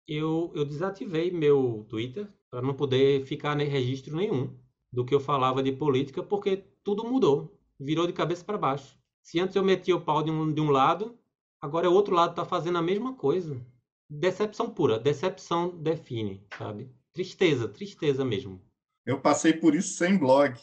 eu, 0.06 0.52
eu 0.54 0.64
desativei 0.64 1.30
meu 1.30 1.86
Twitter 1.88 2.28
para 2.50 2.62
não 2.62 2.74
poder 2.74 3.24
ficar 3.24 3.58
em 3.60 3.68
registro 3.68 4.16
nenhum 4.16 4.56
do 4.92 5.04
que 5.04 5.14
eu 5.14 5.20
falava 5.20 5.62
de 5.62 5.72
política, 5.72 6.22
porque 6.22 6.64
tudo 6.84 7.04
mudou, 7.04 7.58
virou 7.80 8.06
de 8.06 8.12
cabeça 8.12 8.44
para 8.44 8.58
baixo. 8.58 8.96
Se 9.22 9.40
antes 9.40 9.56
eu 9.56 9.64
metia 9.64 9.96
o 9.96 10.00
pau 10.00 10.22
de 10.22 10.30
um, 10.30 10.52
de 10.52 10.60
um 10.60 10.70
lado, 10.70 11.18
agora 11.60 11.90
o 11.90 11.94
outro 11.94 12.14
lado 12.14 12.30
está 12.30 12.44
fazendo 12.44 12.78
a 12.78 12.82
mesma 12.82 13.14
coisa. 13.14 13.60
Decepção 14.08 14.70
pura, 14.70 14.98
decepção 14.98 15.76
define, 15.76 16.46
sabe? 16.56 16.88
Tristeza, 17.12 17.66
tristeza 17.66 18.24
mesmo. 18.24 18.60
Eu 19.04 19.20
passei 19.20 19.52
por 19.54 19.74
isso 19.74 19.96
sem 19.96 20.16
blog. 20.16 20.54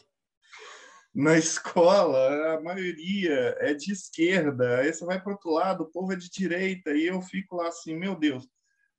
Na 1.14 1.36
escola, 1.38 2.56
a 2.56 2.62
maioria 2.62 3.56
é 3.60 3.74
de 3.74 3.92
esquerda, 3.92 4.80
aí 4.80 4.94
você 4.94 5.04
vai 5.06 5.22
para 5.22 5.34
outro 5.34 5.52
lado, 5.52 5.84
o 5.84 5.92
povo 5.92 6.14
é 6.14 6.16
de 6.16 6.30
direita, 6.30 6.92
e 6.92 7.08
eu 7.08 7.22
fico 7.22 7.58
lá 7.58 7.68
assim, 7.68 7.96
meu 7.98 8.16
Deus, 8.16 8.48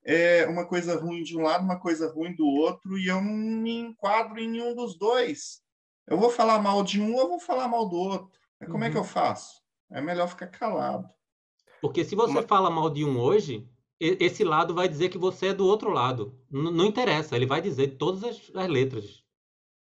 é 0.04 0.46
uma 0.46 0.66
coisa 0.66 0.98
ruim 0.98 1.22
de 1.22 1.36
um 1.36 1.42
lado, 1.42 1.64
uma 1.64 1.78
coisa 1.78 2.12
ruim 2.12 2.34
do 2.34 2.46
outro, 2.46 2.98
e 2.98 3.08
eu 3.08 3.16
não 3.16 3.32
me 3.32 3.78
enquadro 3.78 4.38
em 4.38 4.48
nenhum 4.48 4.74
dos 4.74 4.96
dois. 4.96 5.62
Eu 6.06 6.18
vou 6.18 6.30
falar 6.30 6.60
mal 6.60 6.82
de 6.82 7.00
um, 7.00 7.18
eu 7.18 7.28
vou 7.28 7.38
falar 7.38 7.68
mal 7.68 7.88
do 7.88 7.96
outro. 7.96 8.30
Como 8.64 8.78
uhum. 8.78 8.84
é 8.84 8.90
que 8.90 8.96
eu 8.96 9.02
uhum. 9.02 9.06
faço? 9.06 9.60
É 9.90 10.00
melhor 10.00 10.28
ficar 10.28 10.48
calado. 10.48 11.08
Porque 11.80 12.04
se 12.04 12.14
você 12.14 12.42
fala 12.42 12.70
mal 12.70 12.88
de 12.88 13.04
um 13.04 13.18
hoje, 13.18 13.68
esse 14.00 14.42
lado 14.42 14.74
vai 14.74 14.88
dizer 14.88 15.08
que 15.08 15.18
você 15.18 15.48
é 15.48 15.54
do 15.54 15.66
outro 15.66 15.90
lado. 15.90 16.38
N 16.50 16.70
não 16.70 16.86
interessa, 16.86 17.36
ele 17.36 17.46
vai 17.46 17.60
dizer 17.60 17.96
todas 17.96 18.24
as, 18.24 18.50
as 18.54 18.68
letras. 18.68 19.22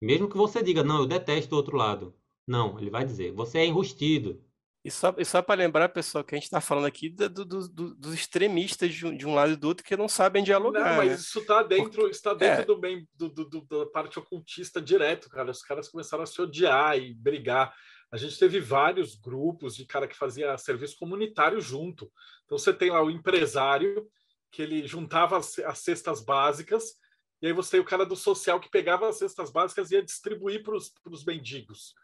Mesmo 0.01 0.29
que 0.29 0.37
você 0.37 0.63
diga, 0.63 0.83
não, 0.83 1.01
eu 1.01 1.07
detesto 1.07 1.55
o 1.55 1.59
outro 1.59 1.77
lado. 1.77 2.15
Não, 2.47 2.79
ele 2.79 2.91
vai 2.91 3.05
dizer, 3.05 3.33
você 3.33 3.59
é 3.59 3.67
enrustido. 3.67 4.43
E 4.83 4.91
só, 4.91 5.15
e 5.19 5.25
só 5.25 5.43
para 5.43 5.61
lembrar, 5.61 5.91
pessoal, 5.91 6.25
que 6.25 6.35
a 6.35 6.39
gente 6.39 6.45
está 6.45 6.61
falando 6.61 6.87
aqui 6.87 7.11
do, 7.11 7.29
do, 7.29 7.45
do, 7.45 7.95
dos 7.95 8.15
extremistas 8.15 8.95
de 8.95 9.07
um, 9.07 9.15
de 9.15 9.27
um, 9.27 9.35
lado 9.35 9.53
e 9.53 9.57
do 9.57 9.69
outro 9.69 9.85
que 9.85 9.97
não 9.97 10.09
sabem 10.09 10.43
dialogar. 10.43 10.91
Não, 10.91 10.97
mas 10.97 11.09
né? 11.09 11.15
isso 11.17 11.39
está 11.41 11.63
dentro, 11.63 12.09
está 12.09 12.33
dentro 12.33 12.63
é. 12.63 12.65
do 12.65 12.79
bem 12.79 13.07
do, 13.15 13.29
do, 13.29 13.61
da 13.61 13.87
parte 13.87 14.19
ocultista 14.19 14.81
direto, 14.81 15.29
cara. 15.29 15.51
Os 15.51 15.61
caras 15.61 15.89
começaram 15.89 16.23
a 16.23 16.27
se 16.27 16.41
odiar 16.41 16.99
e 16.99 17.13
brigar. 17.13 17.75
A 18.11 18.17
gente 18.17 18.39
teve 18.39 18.59
vários 18.59 19.15
grupos 19.15 19.77
de 19.77 19.85
cara 19.85 20.09
que 20.09 20.17
fazia 20.17 20.57
serviço 20.57 20.97
comunitário 20.99 21.61
junto. 21.61 22.11
Então 22.47 22.57
você 22.57 22.73
tem 22.73 22.91
lá 22.91 23.03
o 23.03 23.11
empresário 23.11 24.09
que 24.51 24.63
ele 24.63 24.87
juntava 24.87 25.37
as, 25.37 25.59
as 25.59 25.79
cestas 25.81 26.25
básicas 26.25 26.99
e 27.43 27.47
aí 27.47 27.53
você 27.53 27.73
tem 27.73 27.81
o 27.81 27.85
cara 27.85 28.05
do 28.05 28.17
social 28.17 28.61
que 28.61 28.71
pegava 28.71 29.09
as 29.09 29.17
cestas 29.17 29.51
básicas 29.51 29.91
e 29.91 29.95
ia 29.95 30.03
distribuir 30.03 30.63
para 30.63 30.75
os 30.75 31.25
mendigos. 31.25 31.95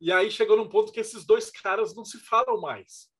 E 0.00 0.12
aí 0.12 0.30
chegou 0.30 0.56
num 0.56 0.68
ponto 0.68 0.92
que 0.92 1.00
esses 1.00 1.24
dois 1.24 1.50
caras 1.50 1.94
não 1.94 2.04
se 2.04 2.18
falam 2.18 2.60
mais. 2.60 3.10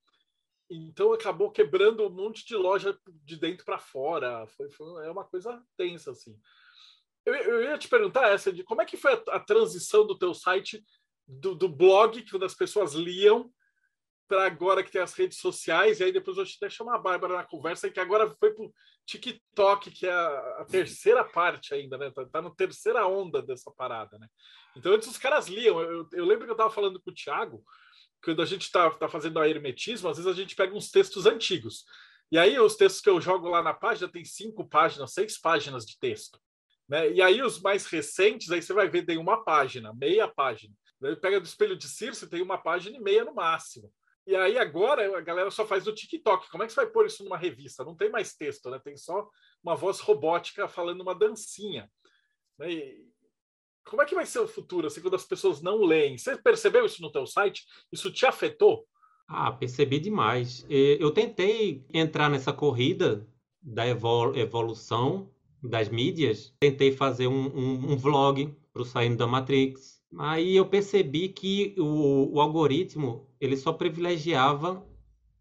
Então 0.71 1.13
acabou 1.13 1.51
quebrando 1.51 2.07
um 2.07 2.11
monte 2.11 2.47
de 2.47 2.55
loja 2.55 2.99
de 3.25 3.37
dentro 3.37 3.65
para 3.65 3.79
fora. 3.79 4.47
Foi, 4.49 4.71
foi, 4.71 5.07
é 5.07 5.11
uma 5.11 5.25
coisa 5.25 5.63
tensa 5.77 6.11
assim. 6.11 6.39
Eu, 7.25 7.35
eu, 7.35 7.63
ia 7.63 7.79
te 7.79 7.89
perguntar 7.89 8.29
essa 8.29 8.53
de 8.53 8.63
como 8.63 8.83
é 8.83 8.85
que 8.85 8.97
foi 8.97 9.13
a, 9.13 9.37
a 9.37 9.41
transição 9.41 10.07
do 10.07 10.19
teu 10.19 10.33
site 10.35 10.85
do, 11.27 11.55
do 11.55 11.69
blog 11.69 12.23
que 12.23 12.45
as 12.45 12.55
pessoas 12.55 12.95
liam 12.95 13.53
para 14.29 14.45
agora 14.45 14.85
que 14.85 14.91
tem 14.91 15.01
as 15.01 15.15
redes 15.15 15.39
sociais, 15.39 15.99
e 15.99 16.05
aí 16.05 16.13
depois 16.13 16.37
eu 16.37 16.45
vou 16.45 16.53
até 16.57 16.69
chamar 16.69 16.97
a 16.97 16.99
Bárbara 16.99 17.35
na 17.35 17.45
conversa, 17.45 17.91
que 17.91 17.99
agora 17.99 18.29
foi 18.39 18.53
para 18.53 18.65
o 18.65 18.73
TikTok, 19.07 19.91
que 19.91 20.07
é 20.07 20.13
a, 20.13 20.59
a, 20.61 20.65
terceira 20.67 21.25
parte 21.25 21.73
ainda, 21.73 21.97
né? 21.97 22.11
Tá, 22.11 22.27
tá 22.27 22.43
na 22.43 22.51
terceira 22.51 23.07
onda 23.07 23.41
dessa 23.41 23.71
parada, 23.71 24.19
né? 24.19 24.29
Então 24.77 24.93
antes 24.93 25.09
os 25.09 25.17
caras 25.17 25.49
liam. 25.49 25.81
Eu, 25.81 26.07
eu 26.13 26.25
lembro 26.27 26.45
que 26.45 26.51
eu 26.51 26.55
estava 26.55 26.71
falando 26.71 27.01
com 27.01 27.11
o 27.11 27.15
Thiago, 27.15 27.65
quando 28.23 28.43
a 28.43 28.45
gente 28.45 28.63
está 28.63 28.91
tá 28.91 29.09
fazendo 29.09 29.39
a 29.39 29.49
hermetismo, 29.49 30.09
às 30.09 30.19
vezes 30.19 30.31
a 30.31 30.35
gente 30.35 30.55
pega 30.55 30.75
uns 30.75 30.91
textos 30.91 31.25
antigos. 31.25 31.85
E 32.31 32.39
aí 32.39 32.59
os 32.61 32.77
textos 32.77 33.01
que 33.01 33.09
eu 33.09 33.21
jogo 33.21 33.49
lá 33.49 33.63
na 33.63 33.73
página 33.73 34.11
tem 34.11 34.25
cinco 34.25 34.69
páginas, 34.69 35.15
seis 35.15 35.41
páginas 35.41 35.87
de 35.87 35.99
texto. 35.99 36.39
Né? 36.89 37.13
E 37.13 37.23
aí 37.23 37.43
os 37.43 37.61
mais 37.61 37.87
recentes, 37.87 38.51
aí 38.51 38.61
você 38.61 38.73
vai 38.73 38.89
ver, 38.89 39.05
tem 39.07 39.19
uma 39.19 39.43
página, 39.43 39.95
meia 39.95 40.29
página. 40.29 40.75
Pega 41.21 41.41
do 41.41 41.47
espelho 41.47 41.77
de 41.77 41.89
Circe, 41.89 42.29
tem 42.29 42.43
uma 42.43 42.59
página 42.59 42.97
e 42.97 43.01
meia 43.01 43.25
no 43.25 43.35
máximo. 43.35 43.91
E 44.29 44.37
aí 44.37 44.59
agora 44.59 45.17
a 45.17 45.23
galera 45.23 45.51
só 45.51 45.67
faz 45.67 45.87
no 45.87 45.95
TikTok. 45.95 46.51
Como 46.51 46.63
é 46.63 46.67
que 46.67 46.73
você 46.75 46.83
vai 46.83 46.91
pôr 46.91 47.07
isso 47.07 47.25
numa 47.25 47.39
revista? 47.39 47.83
Não 47.83 47.97
tem 47.97 48.11
mais 48.11 48.35
texto, 48.35 48.69
né? 48.69 48.79
Tem 48.79 48.95
só 48.95 49.27
uma 49.65 49.75
voz 49.75 50.01
robótica 50.01 50.69
falando 50.69 51.01
uma 51.01 51.15
dancinha. 51.15 51.91
Né? 52.59 52.71
E 52.71 53.09
como 53.87 54.03
é 54.03 54.05
que 54.05 54.15
vai 54.15 54.27
ser 54.27 54.41
o 54.41 54.47
futuro, 54.47 54.87
assim, 54.87 55.01
quando 55.01 55.17
as 55.17 55.25
pessoas 55.25 55.63
não 55.63 55.83
leem? 55.83 56.19
Você 56.19 56.37
percebeu 56.37 56.85
isso 56.85 57.01
no 57.01 57.11
teu 57.11 57.27
site? 57.27 57.65
Isso 57.91 58.13
te 58.13 58.27
afetou? 58.27 58.87
Ah, 59.27 59.51
percebi 59.51 59.99
demais. 59.99 60.67
Eu 60.69 61.11
tentei 61.11 61.83
entrar 61.91 62.29
nessa 62.29 62.53
corrida 62.53 63.27
da 63.63 63.87
evolução 63.89 65.33
das 65.63 65.89
mídias. 65.89 66.55
Tentei 66.61 66.93
fazer 66.93 67.29
um, 67.29 67.47
um, 67.47 67.93
um 67.93 67.97
vlog 67.97 68.55
para 68.75 68.83
o 68.83 68.85
Saindo 68.85 69.17
da 69.17 69.27
Matrix 69.27 69.98
Aí 70.17 70.57
eu 70.57 70.67
percebi 70.67 71.29
que 71.29 71.75
o, 71.79 72.35
o 72.35 72.41
algoritmo 72.41 73.29
ele 73.41 73.57
só 73.57 73.73
privilegiava 73.73 74.87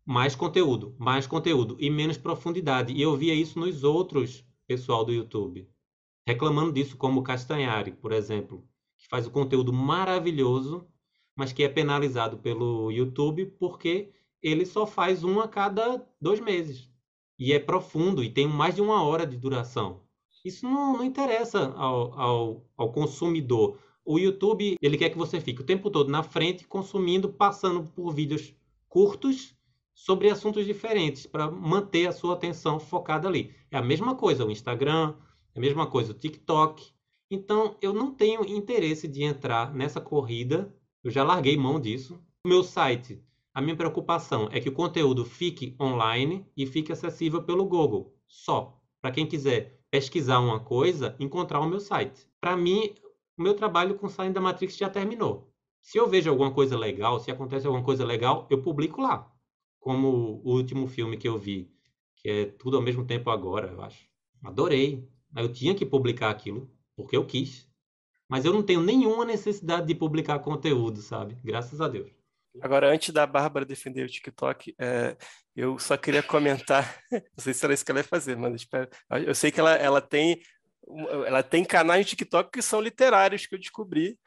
mais 0.05 0.35
conteúdo, 0.35 0.95
mais 0.99 1.25
conteúdo 1.25 1.77
e 1.79 1.89
menos 1.89 2.17
profundidade. 2.17 2.93
E 2.93 3.01
eu 3.01 3.15
via 3.15 3.33
isso 3.33 3.59
nos 3.59 3.83
outros 3.83 4.45
pessoal 4.67 5.05
do 5.05 5.13
YouTube, 5.13 5.69
reclamando 6.27 6.73
disso, 6.73 6.97
como 6.97 7.21
o 7.21 7.23
Castanhari, 7.23 7.91
por 7.91 8.11
exemplo, 8.11 8.67
que 8.97 9.07
faz 9.07 9.25
o 9.25 9.31
conteúdo 9.31 9.71
maravilhoso, 9.71 10.87
mas 11.35 11.53
que 11.53 11.63
é 11.63 11.69
penalizado 11.69 12.37
pelo 12.37 12.91
YouTube 12.91 13.45
porque 13.59 14.11
ele 14.41 14.65
só 14.65 14.85
faz 14.85 15.23
um 15.23 15.39
a 15.39 15.47
cada 15.47 16.05
dois 16.19 16.39
meses. 16.39 16.91
E 17.39 17.53
é 17.53 17.59
profundo 17.59 18.23
e 18.23 18.29
tem 18.29 18.47
mais 18.47 18.75
de 18.75 18.81
uma 18.81 19.03
hora 19.03 19.25
de 19.25 19.37
duração. 19.37 20.01
Isso 20.43 20.65
não, 20.65 20.97
não 20.97 21.03
interessa 21.03 21.71
ao, 21.73 22.19
ao, 22.19 22.65
ao 22.75 22.91
consumidor 22.91 23.79
o 24.07 24.17
YouTube, 24.17 24.77
ele 24.81 24.97
quer 24.97 25.09
que 25.09 25.17
você 25.17 25.41
fique 25.41 25.61
o 25.61 25.65
tempo 25.65 25.91
todo 25.91 26.09
na 26.09 26.23
frente, 26.23 26.65
consumindo, 26.65 27.27
passando 27.27 27.83
por 27.91 28.13
vídeos 28.13 28.55
curtos 28.87 29.53
sobre 29.93 30.29
assuntos 30.29 30.65
diferentes, 30.65 31.25
para 31.25 31.51
manter 31.51 32.07
a 32.07 32.13
sua 32.13 32.35
atenção 32.35 32.79
focada 32.79 33.27
ali. 33.27 33.53
É 33.69 33.77
a 33.77 33.81
mesma 33.81 34.15
coisa 34.15 34.45
o 34.45 34.51
Instagram, 34.51 35.13
é 35.53 35.59
a 35.59 35.61
mesma 35.61 35.85
coisa 35.85 36.13
o 36.13 36.15
TikTok. 36.15 36.89
Então, 37.29 37.75
eu 37.81 37.91
não 37.91 38.13
tenho 38.13 38.45
interesse 38.45 39.09
de 39.09 39.23
entrar 39.23 39.75
nessa 39.75 39.99
corrida, 39.99 40.73
eu 41.03 41.11
já 41.11 41.21
larguei 41.21 41.57
mão 41.57 41.77
disso. 41.77 42.17
O 42.45 42.47
meu 42.47 42.63
site, 42.63 43.21
a 43.53 43.61
minha 43.61 43.75
preocupação 43.75 44.47
é 44.53 44.61
que 44.61 44.69
o 44.69 44.73
conteúdo 44.73 45.25
fique 45.25 45.75
online 45.81 46.45
e 46.55 46.65
fique 46.65 46.93
acessível 46.93 47.43
pelo 47.43 47.65
Google, 47.65 48.15
só. 48.25 48.79
Para 49.01 49.11
quem 49.11 49.25
quiser 49.25 49.81
pesquisar 49.91 50.39
uma 50.39 50.61
coisa, 50.61 51.13
encontrar 51.19 51.59
o 51.59 51.67
meu 51.67 51.81
site. 51.81 52.25
Para 52.39 52.55
mim, 52.55 52.95
o 53.37 53.41
meu 53.41 53.53
trabalho 53.53 53.95
com 53.95 54.09
Saindo 54.09 54.33
da 54.33 54.41
Matrix 54.41 54.75
já 54.75 54.89
terminou. 54.89 55.53
Se 55.81 55.97
eu 55.97 56.09
vejo 56.09 56.29
alguma 56.29 56.51
coisa 56.51 56.77
legal, 56.77 57.19
se 57.19 57.31
acontece 57.31 57.65
alguma 57.65 57.83
coisa 57.83 58.03
legal, 58.03 58.47
eu 58.49 58.61
publico 58.61 59.01
lá. 59.01 59.31
Como 59.79 60.41
o 60.43 60.53
último 60.55 60.87
filme 60.87 61.17
que 61.17 61.27
eu 61.27 61.37
vi, 61.37 61.71
que 62.15 62.29
é 62.29 62.45
tudo 62.45 62.77
ao 62.77 62.83
mesmo 62.83 63.05
tempo 63.05 63.29
agora, 63.29 63.71
eu 63.71 63.81
acho. 63.81 64.05
Adorei. 64.43 65.07
Eu 65.35 65.51
tinha 65.51 65.75
que 65.75 65.85
publicar 65.85 66.29
aquilo, 66.29 66.69
porque 66.95 67.15
eu 67.15 67.25
quis. 67.25 67.69
Mas 68.27 68.43
eu 68.43 68.51
não 68.51 68.63
tenho 68.63 68.81
nenhuma 68.81 69.23
necessidade 69.23 69.87
de 69.87 69.95
publicar 69.95 70.39
conteúdo, 70.39 71.01
sabe? 71.01 71.37
Graças 71.43 71.79
a 71.79 71.87
Deus. 71.87 72.11
Agora, 72.61 72.91
antes 72.91 73.13
da 73.13 73.25
Bárbara 73.25 73.65
defender 73.65 74.03
o 74.03 74.09
TikTok, 74.09 74.73
é, 74.79 75.15
eu 75.55 75.77
só 75.77 75.95
queria 75.95 76.23
comentar, 76.23 77.01
não 77.11 77.21
sei 77.37 77.53
se 77.53 77.63
era 77.63 77.73
isso 77.73 77.85
que 77.85 77.91
ela 77.91 77.99
ia 77.99 78.03
fazer, 78.03 78.35
mas 78.35 78.55
espero, 78.55 78.89
eu 79.25 79.35
sei 79.35 79.51
que 79.51 79.59
ela, 79.59 79.75
ela 79.75 80.01
tem 80.01 80.41
ela 81.25 81.43
tem 81.43 81.65
canais 81.65 82.05
de 82.05 82.11
TikTok 82.11 82.51
que 82.51 82.61
são 82.61 82.81
literários 82.81 83.45
que 83.45 83.55
eu 83.55 83.59
descobri 83.59 84.17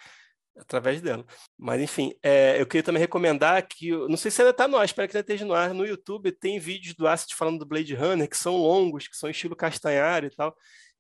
através 0.57 1.01
dela. 1.01 1.25
Mas, 1.59 1.81
enfim, 1.81 2.13
é, 2.23 2.61
eu 2.61 2.67
queria 2.67 2.83
também 2.83 3.01
recomendar 3.01 3.67
que, 3.67 3.91
não 3.91 4.17
sei 4.17 4.31
se 4.31 4.43
ainda 4.43 4.51
está 4.51 4.69
no 4.69 4.77
ar, 4.77 4.85
espero 4.85 5.09
que 5.09 5.17
ainda 5.17 5.25
esteja 5.25 5.45
no 5.45 5.55
ar, 5.55 5.73
no 5.73 5.87
YouTube 5.87 6.33
tem 6.33 6.59
vídeos 6.59 6.95
do 6.95 7.07
Acid 7.07 7.35
falando 7.35 7.61
do 7.61 7.67
Blade 7.67 7.95
Runner, 7.95 8.29
que 8.29 8.37
são 8.37 8.57
longos, 8.57 9.09
que 9.09 9.17
são 9.17 9.31
estilo 9.31 9.57
castanhar 9.57 10.25
e 10.25 10.31
tal, 10.31 10.55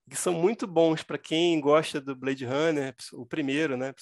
que 0.08 0.16
são 0.16 0.32
muito 0.32 0.66
bons 0.66 1.02
para 1.02 1.18
quem 1.18 1.60
gosta 1.60 2.00
do 2.00 2.16
Blade 2.16 2.44
Runner, 2.44 2.94
o 3.12 3.26
primeiro, 3.26 3.76
né? 3.76 3.94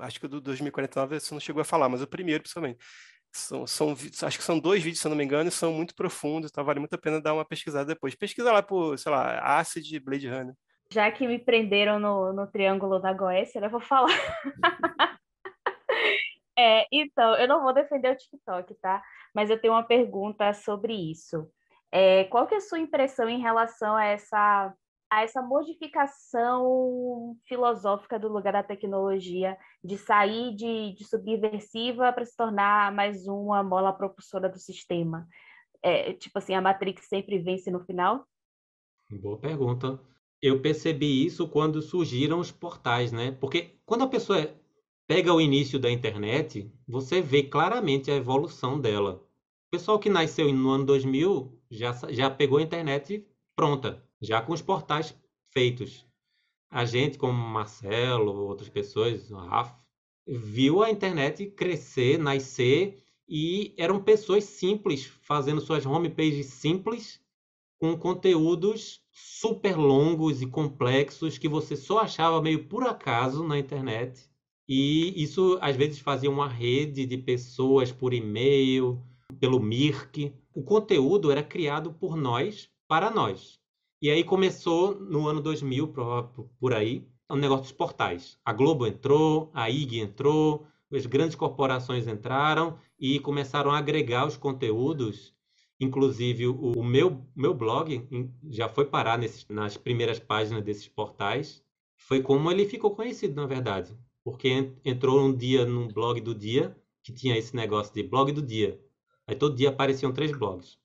Acho 0.00 0.20
que 0.20 0.26
o 0.26 0.28
do 0.28 0.40
2049 0.40 1.18
você 1.18 1.34
não 1.34 1.40
chegou 1.40 1.62
a 1.62 1.64
falar, 1.64 1.88
mas 1.88 2.02
o 2.02 2.06
primeiro, 2.06 2.42
principalmente. 2.42 2.78
São, 3.36 3.66
são, 3.66 3.96
acho 4.22 4.38
que 4.38 4.44
são 4.44 4.60
dois 4.60 4.80
vídeos, 4.80 5.00
se 5.00 5.08
eu 5.08 5.10
não 5.10 5.16
me 5.16 5.24
engano, 5.24 5.48
e 5.48 5.52
são 5.52 5.72
muito 5.72 5.92
profundos, 5.96 6.50
então 6.50 6.64
vale 6.64 6.78
muito 6.78 6.94
a 6.94 6.98
pena 6.98 7.20
dar 7.20 7.34
uma 7.34 7.44
pesquisada 7.44 7.84
depois. 7.86 8.14
Pesquisa 8.14 8.52
lá 8.52 8.62
por, 8.62 8.96
sei 8.96 9.10
lá, 9.10 9.58
Acid 9.58 9.98
Blade 9.98 10.28
Runner. 10.28 10.54
Já 10.94 11.10
que 11.10 11.26
me 11.26 11.40
prenderam 11.40 11.98
no, 11.98 12.32
no 12.32 12.46
Triângulo 12.46 13.00
da 13.00 13.12
Goécia, 13.12 13.58
eu 13.58 13.68
vou 13.68 13.80
falar. 13.80 14.16
é, 16.56 16.86
então, 16.92 17.34
eu 17.34 17.48
não 17.48 17.64
vou 17.64 17.74
defender 17.74 18.12
o 18.12 18.16
TikTok, 18.16 18.72
tá? 18.76 19.02
Mas 19.34 19.50
eu 19.50 19.60
tenho 19.60 19.72
uma 19.72 19.82
pergunta 19.82 20.54
sobre 20.54 20.94
isso. 20.94 21.50
É, 21.90 22.22
qual 22.26 22.46
que 22.46 22.54
é 22.54 22.58
a 22.58 22.60
sua 22.60 22.78
impressão 22.78 23.28
em 23.28 23.40
relação 23.40 23.96
a 23.96 24.04
essa, 24.04 24.72
a 25.10 25.22
essa 25.22 25.42
modificação 25.42 27.36
filosófica 27.44 28.16
do 28.16 28.28
lugar 28.28 28.52
da 28.52 28.62
tecnologia, 28.62 29.58
de 29.82 29.98
sair 29.98 30.54
de, 30.54 30.94
de 30.94 31.04
subversiva 31.04 32.12
para 32.12 32.24
se 32.24 32.36
tornar 32.36 32.92
mais 32.92 33.26
uma 33.26 33.64
mola 33.64 33.92
propulsora 33.92 34.48
do 34.48 34.60
sistema? 34.60 35.26
É, 35.82 36.12
tipo 36.12 36.38
assim, 36.38 36.54
a 36.54 36.60
Matrix 36.60 37.08
sempre 37.08 37.40
vence 37.40 37.68
no 37.68 37.84
final? 37.84 38.24
Boa 39.10 39.36
pergunta 39.36 40.13
eu 40.46 40.60
percebi 40.60 41.24
isso 41.24 41.48
quando 41.48 41.80
surgiram 41.80 42.38
os 42.38 42.50
portais, 42.50 43.10
né? 43.10 43.32
Porque 43.32 43.70
quando 43.86 44.04
a 44.04 44.06
pessoa 44.06 44.54
pega 45.06 45.32
o 45.32 45.40
início 45.40 45.78
da 45.78 45.90
internet, 45.90 46.70
você 46.86 47.22
vê 47.22 47.44
claramente 47.44 48.10
a 48.10 48.16
evolução 48.16 48.78
dela. 48.78 49.26
O 49.68 49.70
pessoal 49.70 49.98
que 49.98 50.10
nasceu 50.10 50.52
no 50.52 50.68
ano 50.68 50.84
2000 50.84 51.50
já, 51.70 51.94
já 52.10 52.28
pegou 52.28 52.58
a 52.58 52.62
internet 52.62 53.26
pronta, 53.56 54.04
já 54.20 54.42
com 54.42 54.52
os 54.52 54.60
portais 54.60 55.18
feitos. 55.50 56.06
A 56.70 56.84
gente, 56.84 57.16
como 57.16 57.32
Marcelo, 57.32 58.34
outras 58.46 58.68
pessoas, 58.68 59.30
Rafa, 59.30 59.74
viu 60.26 60.82
a 60.82 60.90
internet 60.90 61.46
crescer, 61.46 62.18
nascer 62.18 63.02
e 63.26 63.74
eram 63.78 63.98
pessoas 64.02 64.44
simples, 64.44 65.06
fazendo 65.22 65.62
suas 65.62 65.86
homepages 65.86 66.46
simples, 66.48 67.23
com 67.84 67.98
conteúdos 67.98 69.02
super 69.12 69.76
longos 69.76 70.40
e 70.40 70.46
complexos 70.46 71.36
que 71.36 71.46
você 71.46 71.76
só 71.76 71.98
achava 71.98 72.40
meio 72.40 72.64
por 72.64 72.82
acaso 72.86 73.46
na 73.46 73.58
internet. 73.58 74.26
E 74.66 75.22
isso 75.22 75.58
às 75.60 75.76
vezes 75.76 75.98
fazia 75.98 76.30
uma 76.30 76.48
rede 76.48 77.04
de 77.04 77.18
pessoas 77.18 77.92
por 77.92 78.14
e-mail, 78.14 79.04
pelo 79.38 79.60
Mirk. 79.60 80.32
O 80.54 80.62
conteúdo 80.62 81.30
era 81.30 81.42
criado 81.42 81.92
por 81.92 82.16
nós 82.16 82.70
para 82.88 83.10
nós. 83.10 83.60
E 84.00 84.08
aí 84.08 84.24
começou 84.24 84.98
no 84.98 85.28
ano 85.28 85.42
2000 85.42 85.92
por 86.58 86.72
aí 86.72 87.06
o 87.28 87.36
negócio 87.36 87.64
dos 87.64 87.72
portais. 87.72 88.38
A 88.42 88.54
Globo 88.54 88.86
entrou, 88.86 89.50
a 89.52 89.68
IG 89.68 90.00
entrou, 90.00 90.66
as 90.90 91.04
grandes 91.04 91.36
corporações 91.36 92.08
entraram 92.08 92.78
e 92.98 93.20
começaram 93.20 93.70
a 93.70 93.76
agregar 93.76 94.26
os 94.26 94.38
conteúdos. 94.38 95.33
Inclusive, 95.84 96.46
o, 96.48 96.82
meu, 96.82 97.26
meu 97.36 97.52
blog 97.52 98.08
já 98.48 98.68
foi 98.68 98.86
parar 98.86 99.18
nesses, 99.18 99.46
nas 99.48 99.76
primeiras 99.76 100.18
páginas 100.18 100.64
desses 100.64 100.88
portais. 100.88 101.62
Foi 101.96 102.22
como 102.22 102.50
ele 102.50 102.66
ficou 102.66 102.94
conhecido, 102.96 103.34
na 103.40 103.46
verdade. 103.46 103.96
Porque 104.24 104.72
entrou 104.82 105.20
um 105.20 105.36
dia 105.36 105.66
num 105.66 105.88
blog 105.88 106.20
do 106.22 106.34
dia, 106.34 106.74
que 107.02 107.12
tinha 107.12 107.36
esse 107.36 107.54
negócio 107.54 107.92
de 107.92 108.02
blog 108.02 108.32
do 108.32 108.40
dia. 108.40 108.80
Aí 109.26 109.36
todo 109.36 109.56
dia 109.56 109.68
apareciam 109.68 110.12
três 110.12 110.32
blogs. 110.32 110.78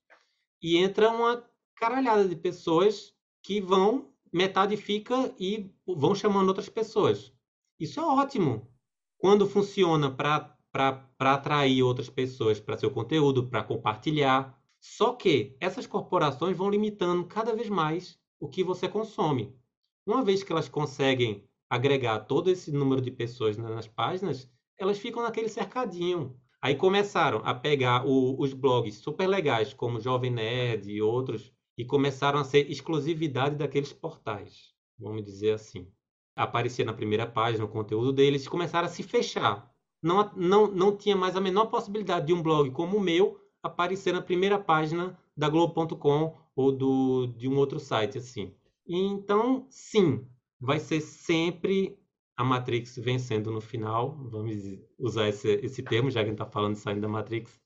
E 0.62 0.76
entra 0.78 1.10
uma 1.10 1.46
caralhada 1.76 2.28
de 2.28 2.36
pessoas 2.36 3.14
que 3.42 3.62
vão, 3.62 4.12
metade 4.34 4.76
fica 4.76 5.34
e 5.40 5.72
vão 5.88 6.14
chamando 6.14 6.50
outras 6.50 6.68
pessoas. 6.68 7.34
Isso 7.80 8.02
é 8.02 8.04
ótimo. 8.04 8.70
Quando 9.18 9.48
funciona 9.48 10.12
para 10.12 10.58
atrair 11.20 11.84
outras 11.84 12.10
pessoas 12.10 12.60
para 12.60 12.78
seu 12.78 12.92
conteúdo, 12.92 13.48
para 13.48 13.64
compartilhar. 13.64 14.59
Só 14.80 15.14
que 15.14 15.56
essas 15.60 15.86
corporações 15.86 16.56
vão 16.56 16.70
limitando 16.70 17.26
cada 17.26 17.54
vez 17.56 17.70
mais 17.70 18.18
o 18.40 18.48
que 18.48 18.64
você 18.64 18.88
consome. 18.88 19.54
Uma 20.06 20.24
vez 20.24 20.42
que 20.42 20.52
elas 20.52 20.70
conseguem 20.70 21.48
agregar 21.70 22.20
todo 22.22 22.50
esse 22.50 22.72
número 22.72 23.02
de 23.02 23.12
pessoas 23.12 23.58
nas 23.58 23.88
páginas, 23.88 24.50
elas 24.78 24.98
ficam 24.98 25.22
naquele 25.22 25.50
cercadinho. 25.50 26.40
Aí 26.62 26.76
começaram 26.76 27.42
a 27.46 27.54
pegar 27.54 28.06
o, 28.06 28.40
os 28.42 28.54
blogs 28.54 28.96
super 28.96 29.28
legais, 29.28 29.74
como 29.74 30.00
Jovem 30.00 30.32
Nerd 30.32 30.92
e 30.92 31.02
outros, 31.02 31.54
e 31.78 31.86
começaram 31.86 32.40
a 32.40 32.44
ser 32.44 32.70
exclusividade 32.70 33.56
daqueles 33.56 33.94
portais, 33.94 34.74
vamos 34.98 35.24
dizer 35.24 35.52
assim. 35.52 35.88
Aparecia 36.36 36.84
na 36.84 36.94
primeira 36.94 37.26
página 37.26 37.64
o 37.64 37.70
conteúdo 37.70 38.12
deles 38.12 38.48
começaram 38.48 38.88
a 38.88 38.92
se 38.92 39.04
fechar. 39.04 39.70
Não, 40.02 40.32
não, 40.36 40.68
não 40.68 40.96
tinha 40.96 41.16
mais 41.16 41.36
a 41.36 41.42
menor 41.42 41.68
possibilidade 41.68 42.28
de 42.28 42.34
um 42.34 42.42
blog 42.42 42.72
como 42.72 42.98
o 42.98 43.02
meu 43.02 43.40
aparecer 43.64 44.14
na 44.14 44.22
primeira 44.22 44.60
página 44.60 45.18
da 45.36 45.50
Globo.com 45.50 46.38
ou 46.56 46.72
do, 46.72 47.28
de 47.28 47.48
um 47.48 47.58
outro 47.58 47.80
site 47.80 48.18
assim. 48.18 48.54
Então, 48.88 49.68
sim, 49.70 50.28
vai 50.60 50.80
ser 50.80 51.02
sempre 51.02 51.98
a 52.36 52.44
Matrix 52.44 52.98
vencendo 52.98 53.52
no 53.52 53.62
final. 53.62 54.18
Vamos 54.30 54.56
usar 54.98 55.30
esse, 55.30 55.48
esse 55.64 55.84
termo, 55.84 56.10
já 56.10 56.22
que 56.22 56.26
a 56.26 56.30
gente 56.30 56.42
está 56.42 56.46
falando 56.46 56.74
de 56.74 56.80
saindo 56.80 57.02
da 57.02 57.08
Matrix 57.08 57.60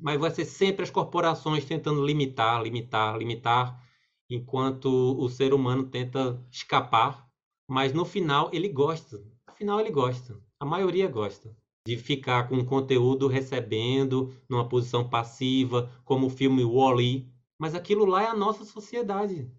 mas 0.00 0.18
vai 0.18 0.30
ser 0.30 0.44
sempre 0.44 0.82
as 0.82 0.90
corporações 0.90 1.64
tentando 1.64 2.04
limitar, 2.04 2.62
limitar, 2.62 3.16
limitar, 3.16 3.82
enquanto 4.28 4.88
o 5.18 5.28
ser 5.28 5.52
humano 5.54 5.84
tenta 5.84 6.42
escapar, 6.50 7.28
mas 7.68 7.92
no 7.92 8.04
final 8.04 8.50
ele 8.52 8.68
gosta. 8.68 9.18
No 9.46 9.54
final 9.54 9.80
ele 9.80 9.90
gosta. 9.90 10.40
A 10.58 10.64
maioria 10.64 11.08
gosta 11.08 11.54
de 11.86 11.98
ficar 11.98 12.48
com 12.48 12.56
o 12.56 12.64
conteúdo 12.64 13.28
recebendo 13.28 14.34
numa 14.48 14.66
posição 14.66 15.08
passiva, 15.08 15.92
como 16.04 16.26
o 16.26 16.30
filme 16.30 16.64
Wall-E, 16.64 17.30
mas 17.58 17.74
aquilo 17.74 18.06
lá 18.06 18.22
é 18.22 18.26
a 18.26 18.36
nossa 18.36 18.64
sociedade. 18.64 19.50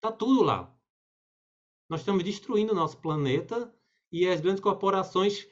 Tá 0.00 0.12
tudo 0.12 0.42
lá. 0.42 0.72
Nós 1.90 2.00
estamos 2.00 2.22
destruindo 2.22 2.72
o 2.72 2.76
nosso 2.76 2.98
planeta 2.98 3.74
e 4.12 4.28
as 4.28 4.40
grandes 4.40 4.62
corporações 4.62 5.46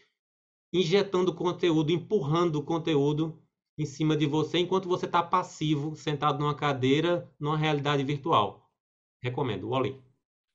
injetando 0.73 1.35
conteúdo, 1.35 1.93
empurrando 1.93 2.63
conteúdo 2.63 3.41
em 3.79 3.87
cima 3.87 4.17
de 4.17 4.27
você 4.27 4.59
enquanto 4.59 4.89
você 4.89 5.07
está 5.07 5.23
passivo, 5.23 5.97
sentado 5.97 6.39
numa 6.39 6.55
cadeira, 6.55 7.33
numa 7.39 7.57
realidade 7.57 8.05
virtual. 8.05 8.71
Recomendo, 9.23 9.69
Wally. 9.69 10.04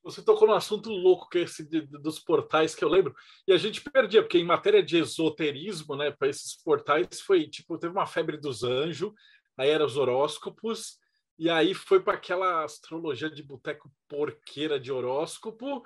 Você 0.10 0.24
tocou 0.24 0.48
num 0.48 0.54
assunto 0.54 0.90
louco 0.90 1.30
que 1.30 1.40
é 1.40 1.42
esse 1.42 1.64
de, 1.64 1.82
dos 1.82 2.20
portais 2.20 2.74
que 2.74 2.84
eu 2.84 2.90
lembro, 2.90 3.16
e 3.48 3.54
a 3.54 3.58
gente 3.58 3.82
perdia, 3.82 4.22
porque 4.22 4.38
em 4.38 4.44
matéria 4.44 4.82
de 4.82 4.98
esoterismo, 4.98 5.96
né, 5.96 6.12
para 6.12 6.28
esses 6.28 6.56
portais 6.62 7.22
foi 7.22 7.48
tipo, 7.48 7.78
teve 7.78 7.94
uma 7.94 8.06
febre 8.06 8.38
dos 8.38 8.64
anjos, 8.64 9.12
aí 9.58 9.70
eram 9.70 9.86
os 9.86 9.98
horóscopos, 9.98 10.98
e 11.38 11.50
aí 11.50 11.74
foi 11.74 12.02
para 12.02 12.14
aquela 12.16 12.64
astrologia 12.64 13.30
de 13.30 13.44
boteco 13.44 13.92
porqueira 14.08 14.80
de 14.80 14.92
horóscopo, 14.92 15.84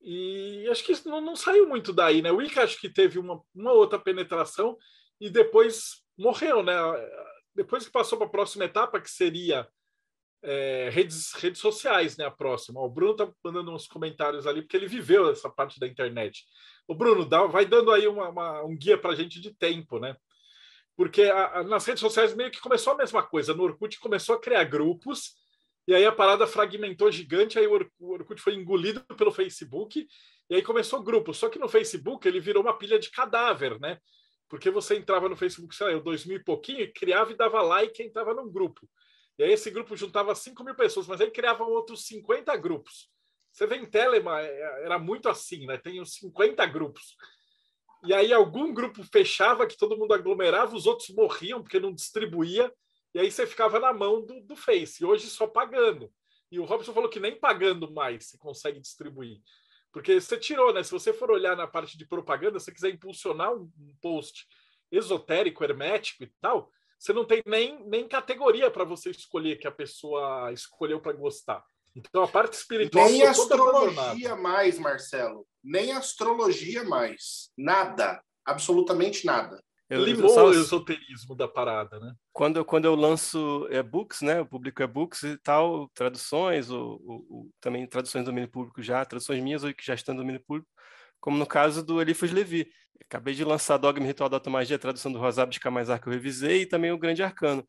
e 0.00 0.66
acho 0.70 0.84
que 0.84 0.92
isso 0.92 1.08
não, 1.08 1.20
não 1.20 1.34
saiu 1.36 1.68
muito 1.68 1.92
daí, 1.92 2.22
né? 2.22 2.30
O 2.30 2.36
Wicca 2.36 2.62
acho 2.62 2.80
que 2.80 2.88
teve 2.88 3.18
uma, 3.18 3.40
uma 3.54 3.72
outra 3.72 3.98
penetração, 3.98 4.76
e 5.20 5.28
depois 5.28 6.02
morreu, 6.16 6.62
né? 6.62 6.74
Depois 7.54 7.84
que 7.86 7.92
passou 7.92 8.18
para 8.18 8.26
a 8.26 8.30
próxima 8.30 8.64
etapa, 8.64 9.00
que 9.00 9.10
seria 9.10 9.66
é, 10.42 10.88
redes, 10.90 11.32
redes 11.34 11.60
sociais, 11.60 12.16
né? 12.16 12.24
A 12.24 12.30
próxima. 12.30 12.80
O 12.80 12.88
Bruno 12.88 13.16
tá 13.16 13.30
mandando 13.44 13.72
uns 13.72 13.86
comentários 13.86 14.46
ali, 14.46 14.62
porque 14.62 14.76
ele 14.76 14.86
viveu 14.86 15.30
essa 15.30 15.50
parte 15.50 15.80
da 15.80 15.86
internet. 15.86 16.44
O 16.86 16.94
Bruno, 16.94 17.24
dá, 17.24 17.44
vai 17.46 17.66
dando 17.66 17.90
aí 17.90 18.06
uma, 18.06 18.28
uma, 18.28 18.62
um 18.64 18.76
guia 18.76 18.96
para 18.96 19.12
a 19.12 19.14
gente 19.14 19.40
de 19.40 19.54
tempo, 19.54 19.98
né? 19.98 20.16
Porque 20.96 21.24
a, 21.24 21.58
a, 21.58 21.62
nas 21.64 21.84
redes 21.84 22.00
sociais 22.00 22.34
meio 22.34 22.50
que 22.50 22.60
começou 22.60 22.92
a 22.92 22.96
mesma 22.96 23.22
coisa. 23.22 23.54
No 23.54 23.64
Orkut 23.64 23.98
começou 23.98 24.34
a 24.34 24.40
criar 24.40 24.64
grupos, 24.64 25.34
e 25.86 25.94
aí 25.94 26.04
a 26.04 26.12
parada 26.12 26.46
fragmentou 26.46 27.10
gigante, 27.12 27.58
aí 27.58 27.66
o 27.66 27.88
Orkut 28.00 28.40
foi 28.40 28.54
engolido 28.54 29.04
pelo 29.16 29.30
Facebook, 29.30 30.06
e 30.48 30.54
aí 30.54 30.62
começou 30.62 31.02
grupo. 31.02 31.34
Só 31.34 31.48
que 31.48 31.58
no 31.58 31.68
Facebook 31.68 32.26
ele 32.26 32.40
virou 32.40 32.62
uma 32.62 32.76
pilha 32.76 32.98
de 32.98 33.10
cadáver, 33.10 33.78
né? 33.78 33.98
Porque 34.48 34.70
você 34.70 34.96
entrava 34.96 35.28
no 35.28 35.36
Facebook, 35.36 35.74
sei 35.74 35.86
lá, 35.86 35.92
eu 35.92 36.00
dois 36.00 36.24
mil 36.24 36.36
e 36.36 36.44
pouquinho, 36.44 36.80
e 36.80 36.92
criava 36.92 37.32
e 37.32 37.36
dava 37.36 37.60
like 37.62 37.94
quem 37.94 38.06
estava 38.06 38.32
num 38.32 38.50
grupo. 38.50 38.88
E 39.38 39.44
aí 39.44 39.52
esse 39.52 39.70
grupo 39.70 39.96
juntava 39.96 40.34
5 40.34 40.64
mil 40.64 40.74
pessoas, 40.74 41.06
mas 41.06 41.20
aí 41.20 41.30
criavam 41.30 41.68
outros 41.70 42.06
50 42.06 42.56
grupos. 42.56 43.10
Você 43.52 43.66
vê 43.66 43.76
em 43.76 43.86
Telema, 43.86 44.40
é, 44.40 44.84
era 44.84 44.98
muito 44.98 45.28
assim, 45.28 45.66
né? 45.66 45.78
Tem 45.78 46.00
uns 46.00 46.14
50 46.14 46.64
grupos. 46.66 47.16
E 48.04 48.14
aí 48.14 48.32
algum 48.32 48.72
grupo 48.72 49.02
fechava, 49.04 49.66
que 49.66 49.76
todo 49.76 49.96
mundo 49.96 50.14
aglomerava, 50.14 50.76
os 50.76 50.86
outros 50.86 51.08
morriam 51.10 51.62
porque 51.62 51.80
não 51.80 51.92
distribuía, 51.92 52.72
e 53.14 53.18
aí 53.18 53.30
você 53.30 53.46
ficava 53.46 53.80
na 53.80 53.92
mão 53.92 54.24
do, 54.24 54.40
do 54.42 54.56
Face. 54.56 55.02
E 55.02 55.06
hoje 55.06 55.26
só 55.28 55.46
pagando. 55.46 56.12
E 56.50 56.60
o 56.60 56.64
Robson 56.64 56.92
falou 56.92 57.08
que 57.08 57.18
nem 57.18 57.38
pagando 57.38 57.90
mais 57.90 58.26
você 58.26 58.38
consegue 58.38 58.78
distribuir. 58.78 59.40
Porque 59.90 60.20
você 60.20 60.36
tirou, 60.36 60.72
né? 60.72 60.82
Se 60.82 60.90
você 60.90 61.12
for 61.12 61.30
olhar 61.30 61.56
na 61.56 61.66
parte 61.66 61.96
de 61.96 62.06
propaganda, 62.06 62.60
se 62.60 62.66
você 62.66 62.72
quiser 62.72 62.90
impulsionar 62.90 63.54
um 63.54 63.70
post 64.00 64.46
esotérico, 64.92 65.64
hermético 65.64 66.24
e 66.24 66.32
tal, 66.40 66.70
você 66.98 67.12
não 67.12 67.24
tem 67.24 67.42
nem, 67.46 67.84
nem 67.86 68.08
categoria 68.08 68.70
para 68.70 68.84
você 68.84 69.10
escolher 69.10 69.56
que 69.56 69.66
a 69.66 69.72
pessoa 69.72 70.52
escolheu 70.52 71.00
para 71.00 71.12
gostar. 71.12 71.64
Então 71.94 72.22
a 72.22 72.28
parte 72.28 72.54
espiritual. 72.54 73.06
Nem 73.06 73.22
astrologia 73.22 74.36
mais, 74.36 74.78
Marcelo. 74.78 75.46
Nem 75.62 75.92
astrologia 75.92 76.84
mais. 76.84 77.50
Nada. 77.56 78.22
Absolutamente 78.44 79.24
nada. 79.24 79.62
Eu, 79.88 80.04
Limou 80.04 80.28
só... 80.28 80.46
o 80.46 80.52
esoterismo 80.52 81.34
da 81.34 81.46
parada, 81.46 82.00
né? 82.00 82.12
Quando, 82.32 82.64
quando 82.64 82.86
eu 82.86 82.96
lanço 82.96 83.68
e-books, 83.70 84.20
né, 84.20 84.40
eu 84.40 84.46
publico 84.46 84.82
e-books 84.82 85.22
e 85.22 85.38
tal, 85.38 85.88
traduções, 85.94 86.70
ou, 86.70 87.00
ou, 87.06 87.26
ou, 87.30 87.50
também 87.60 87.86
traduções 87.86 88.24
do 88.24 88.30
domínio 88.30 88.50
público 88.50 88.82
já, 88.82 89.04
traduções 89.04 89.40
minhas 89.40 89.62
ou 89.62 89.72
que 89.72 89.86
já 89.86 89.94
estão 89.94 90.12
no 90.14 90.22
domínio 90.22 90.42
público, 90.44 90.68
como 91.20 91.36
no 91.36 91.46
caso 91.46 91.84
do 91.84 92.00
Eliphas 92.00 92.32
Levi. 92.32 92.68
Acabei 93.04 93.34
de 93.34 93.44
lançar 93.44 93.76
Dogma 93.76 94.06
Ritual 94.06 94.28
da 94.28 94.36
Automagia, 94.36 94.78
tradução 94.78 95.12
do 95.12 95.18
Rosab 95.18 95.50
de 95.52 95.60
Camazar 95.60 96.00
que 96.00 96.08
eu 96.08 96.12
revisei, 96.12 96.62
e 96.62 96.66
também 96.66 96.90
o 96.92 96.98
Grande 96.98 97.22
Arcano. 97.22 97.66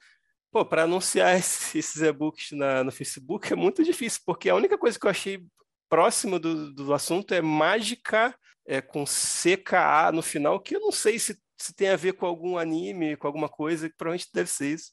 Pô, 0.52 0.66
para 0.66 0.84
anunciar 0.84 1.36
esses 1.38 2.02
e-books 2.02 2.52
no 2.84 2.92
Facebook 2.92 3.52
é 3.52 3.56
muito 3.56 3.84
difícil, 3.84 4.22
porque 4.26 4.50
a 4.50 4.56
única 4.56 4.78
coisa 4.78 5.00
que 5.00 5.06
eu 5.06 5.12
achei 5.12 5.46
próximo 5.90 6.40
do, 6.40 6.74
do 6.74 6.94
assunto 6.94 7.34
é 7.34 7.42
mágica 7.42 8.36
é, 8.66 8.82
com 8.82 9.06
CKA 9.06 10.12
no 10.14 10.22
final, 10.22 10.60
que 10.60 10.76
eu 10.76 10.80
não 10.80 10.92
sei 10.92 11.20
se 11.20 11.38
se 11.58 11.74
tem 11.74 11.90
a 11.90 11.96
ver 11.96 12.14
com 12.14 12.26
algum 12.26 12.58
anime, 12.58 13.18
com 13.18 13.28
alguma 13.28 13.50
coisa, 13.50 13.90
que 13.90 13.96
provavelmente 13.96 14.30
deve 14.34 14.50
ser 14.50 14.74
isso. 14.74 14.92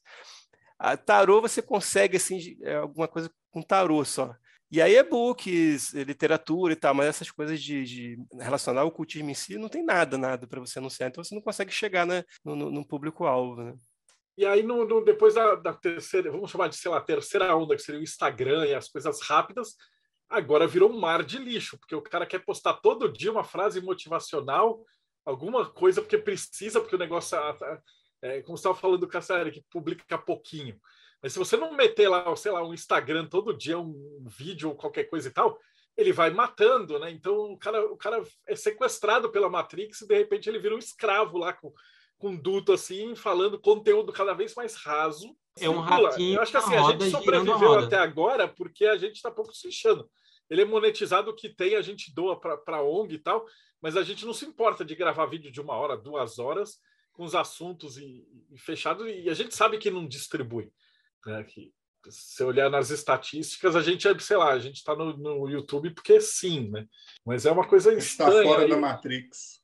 A 0.77 0.97
tarô 0.97 1.39
você 1.39 1.61
consegue 1.61 2.17
assim 2.17 2.57
é, 2.63 2.75
alguma 2.75 3.07
coisa 3.07 3.31
com 3.51 3.61
tarô 3.61 4.03
só. 4.03 4.35
E 4.75 4.81
aí 4.81 4.97
e-books, 4.97 5.93
literatura 5.93 6.73
e 6.73 6.75
tal, 6.75 6.93
mas 6.93 7.07
essas 7.07 7.31
coisas 7.31 7.63
de, 7.63 7.85
de 7.85 8.17
relacionar 8.37 8.83
o 8.83 8.91
cultismo 8.91 9.29
em 9.29 9.33
si 9.33 9.57
não 9.57 9.69
tem 9.69 9.81
nada, 9.81 10.17
nada 10.17 10.45
para 10.45 10.59
você 10.59 10.79
anunciar. 10.79 11.07
Então 11.07 11.23
você 11.23 11.33
não 11.33 11.41
consegue 11.41 11.71
chegar 11.71 12.05
né, 12.05 12.25
no, 12.43 12.57
no, 12.57 12.85
público-alvo. 12.85 13.63
Né? 13.63 13.73
E 14.37 14.45
aí, 14.45 14.63
no, 14.63 14.85
no, 14.85 15.01
depois 15.01 15.33
da, 15.33 15.55
da, 15.55 15.73
terceira, 15.73 16.29
vamos 16.29 16.51
chamar 16.51 16.67
de, 16.67 16.75
sei 16.75 16.91
lá, 16.91 16.99
terceira 16.99 17.55
onda, 17.55 17.73
que 17.73 17.83
seria 17.83 18.01
o 18.01 18.03
Instagram 18.03 18.65
e 18.65 18.75
as 18.75 18.89
coisas 18.89 19.21
rápidas, 19.21 19.77
agora 20.27 20.67
virou 20.67 20.91
um 20.91 20.99
mar 20.99 21.23
de 21.23 21.37
lixo, 21.37 21.79
porque 21.79 21.95
o 21.95 22.01
cara 22.01 22.25
quer 22.25 22.43
postar 22.43 22.73
todo 22.73 23.09
dia 23.09 23.31
uma 23.31 23.45
frase 23.45 23.79
motivacional 23.79 24.83
alguma 25.25 25.69
coisa 25.69 26.01
porque 26.01 26.17
precisa, 26.17 26.81
porque 26.81 26.97
o 26.97 26.99
negócio, 26.99 27.37
é, 28.21 28.41
como 28.41 28.57
você 28.57 28.67
estava 28.67 28.75
falando 28.75 28.99
do 28.99 29.07
Cassari, 29.07 29.53
que 29.53 29.63
publica 29.71 30.17
pouquinho. 30.17 30.77
Mas 31.25 31.33
se 31.33 31.39
você 31.39 31.57
não 31.57 31.73
meter 31.73 32.07
lá, 32.07 32.35
sei 32.35 32.51
lá, 32.51 32.63
um 32.63 32.71
Instagram 32.71 33.25
todo 33.25 33.51
dia, 33.51 33.79
um 33.79 34.23
vídeo 34.27 34.69
ou 34.69 34.75
qualquer 34.75 35.05
coisa 35.05 35.27
e 35.27 35.31
tal, 35.31 35.59
ele 35.97 36.13
vai 36.13 36.29
matando, 36.29 36.99
né? 36.99 37.09
Então 37.09 37.53
o 37.53 37.57
cara, 37.57 37.83
o 37.83 37.97
cara 37.97 38.21
é 38.45 38.55
sequestrado 38.55 39.31
pela 39.31 39.49
Matrix 39.49 40.01
e 40.01 40.07
de 40.07 40.15
repente 40.15 40.47
ele 40.47 40.59
vira 40.59 40.75
um 40.75 40.77
escravo 40.77 41.39
lá 41.39 41.51
com, 41.51 41.73
com 42.19 42.29
um 42.29 42.37
duto 42.37 42.71
assim, 42.71 43.15
falando 43.15 43.59
conteúdo 43.59 44.13
cada 44.13 44.35
vez 44.35 44.53
mais 44.53 44.75
raso. 44.75 45.35
É 45.59 45.67
um 45.67 45.79
ratinho. 45.79 46.35
Eu 46.35 46.43
acho 46.43 46.51
que 46.51 46.57
assim, 46.57 46.75
a 46.75 46.91
gente 46.91 47.09
sobreviveu 47.09 47.73
a 47.73 47.83
até 47.85 47.97
agora 47.97 48.47
porque 48.47 48.85
a 48.85 48.95
gente 48.95 49.15
está 49.15 49.31
pouco 49.31 49.51
se 49.51 49.65
lixando. 49.65 50.07
ele 50.47 50.61
é 50.61 50.65
monetizado 50.65 51.31
o 51.31 51.35
que 51.35 51.49
tem, 51.49 51.73
a 51.73 51.81
gente 51.81 52.13
doa 52.13 52.39
para 52.39 52.77
a 52.77 52.83
ONG 52.83 53.15
e 53.15 53.17
tal, 53.17 53.47
mas 53.81 53.97
a 53.97 54.03
gente 54.03 54.27
não 54.27 54.33
se 54.33 54.45
importa 54.45 54.85
de 54.85 54.93
gravar 54.93 55.25
vídeo 55.25 55.51
de 55.51 55.59
uma 55.59 55.73
hora, 55.73 55.97
duas 55.97 56.37
horas, 56.37 56.77
com 57.13 57.23
os 57.23 57.33
assuntos 57.33 57.97
e, 57.97 58.27
e 58.51 58.59
fechado, 58.59 59.09
e 59.09 59.27
a 59.27 59.33
gente 59.33 59.55
sabe 59.55 59.79
que 59.79 59.89
não 59.89 60.07
distribui. 60.07 60.71
Né? 61.25 61.43
Que, 61.43 61.71
se 62.09 62.43
olhar 62.43 62.69
nas 62.69 62.91
estatísticas, 62.91 63.75
a 63.75 63.81
gente 63.81 64.07
é, 64.07 64.17
sei 64.19 64.37
lá, 64.37 64.51
a 64.51 64.59
gente 64.59 64.75
está 64.75 64.95
no, 64.95 65.17
no, 65.17 65.49
YouTube 65.49 65.89
porque 65.91 66.21
sim, 66.21 66.69
né? 66.69 66.85
Mas 67.25 67.45
é 67.45 67.51
uma 67.51 67.67
coisa 67.67 67.93
estranha. 67.93 68.41
Está 68.41 68.43
fora 68.43 68.63
aí. 68.63 68.69
da 68.69 68.77
Matrix. 68.77 69.61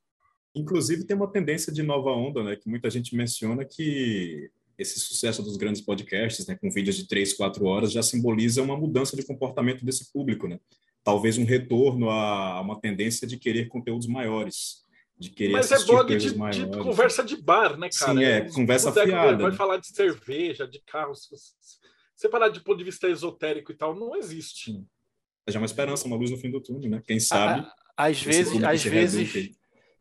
Inclusive 0.56 1.06
tem 1.06 1.16
uma 1.16 1.32
tendência 1.32 1.72
de 1.72 1.84
nova 1.84 2.10
onda, 2.10 2.44
né? 2.44 2.56
Que 2.56 2.68
muita 2.68 2.90
gente 2.90 3.16
menciona 3.16 3.64
que 3.64 4.50
esse 4.78 5.00
sucesso 5.00 5.44
dos 5.44 5.58
grandes 5.58 5.82
podcasts, 5.82 6.48
né, 6.48 6.56
com 6.56 6.72
vídeos 6.72 6.96
de 6.96 7.08
três, 7.08 7.34
quatro 7.34 7.66
horas, 7.66 7.92
já 7.92 8.02
simboliza 8.02 8.64
uma 8.64 8.76
mudança 8.76 9.16
de 9.16 9.24
comportamento 9.24 9.86
desse 9.86 10.12
público, 10.12 10.48
né? 10.48 10.60
Talvez 11.04 11.38
um 11.38 11.46
retorno 11.46 12.10
a 12.10 12.60
uma 12.62 12.80
tendência 12.80 13.28
de 13.28 13.38
querer 13.38 13.68
conteúdos 13.68 14.08
maiores, 14.08 14.84
de 15.22 15.30
querer 15.30 15.54
Mas 15.54 15.72
é 15.72 15.86
blog 15.86 16.18
de, 16.18 16.34
de, 16.34 16.78
conversa 16.80 17.24
de 17.24 17.38
bar, 17.38 17.78
né, 17.78 17.90
cara? 17.90 18.14
Sim, 18.14 18.24
é, 18.24 18.38
é 18.38 18.50
conversa 18.50 18.92
fiada. 18.92 19.38
Vai 19.38 19.52
né? 19.52 19.58
falar 19.58 19.78
de 19.78 19.88
cerveja, 19.88 20.68
de 20.68 20.80
carros. 20.80 21.30
Separar 22.16 22.50
de 22.50 22.60
ponto 22.60 22.80
de 22.80 22.84
vista 22.84 23.08
esotérico 23.08 23.72
e 23.72 23.76
tal, 23.76 23.96
não 23.96 24.16
existe. 24.16 24.84
É 25.46 25.52
já 25.52 25.60
uma 25.60 25.66
esperança, 25.66 26.08
uma 26.08 26.18
luz 26.18 26.32
no 26.32 26.38
fim 26.38 26.50
do 26.50 26.60
túnel, 26.60 26.90
né? 26.90 27.04
Quem 27.06 27.20
sabe. 27.20 27.68
às 27.96 28.22
vezes, 28.22 28.64
às 28.64 28.84
vezes, 28.84 29.56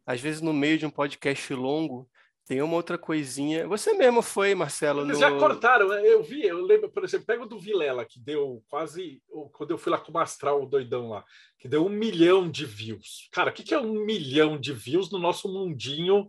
às 0.06 0.20
vezes 0.20 0.40
no 0.40 0.54
meio 0.54 0.78
de 0.78 0.86
um 0.86 0.90
podcast 0.90 1.52
longo, 1.52 2.08
tem 2.50 2.60
uma 2.60 2.74
outra 2.74 2.98
coisinha. 2.98 3.64
Você 3.68 3.92
mesmo 3.92 4.22
foi, 4.22 4.56
Marcelo. 4.56 5.02
Eles 5.02 5.20
no... 5.20 5.20
já 5.20 5.38
cortaram, 5.38 5.92
eu 5.92 6.20
vi, 6.20 6.44
eu 6.44 6.60
lembro, 6.60 6.90
por 6.90 7.04
exemplo, 7.04 7.24
pega 7.24 7.44
o 7.44 7.46
do 7.46 7.60
Vilela, 7.60 8.04
que 8.04 8.18
deu 8.18 8.60
quase. 8.68 9.22
Quando 9.52 9.70
eu 9.70 9.78
fui 9.78 9.92
lá 9.92 9.98
com 9.98 10.10
o 10.10 10.14
Mastral, 10.14 10.60
o 10.60 10.66
doidão 10.66 11.10
lá, 11.10 11.24
que 11.60 11.68
deu 11.68 11.86
um 11.86 11.88
milhão 11.88 12.50
de 12.50 12.66
views. 12.66 13.28
Cara, 13.30 13.50
o 13.50 13.52
que, 13.52 13.62
que 13.62 13.72
é 13.72 13.78
um 13.78 14.04
milhão 14.04 14.58
de 14.58 14.72
views 14.72 15.12
no 15.12 15.18
nosso 15.20 15.46
mundinho 15.46 16.28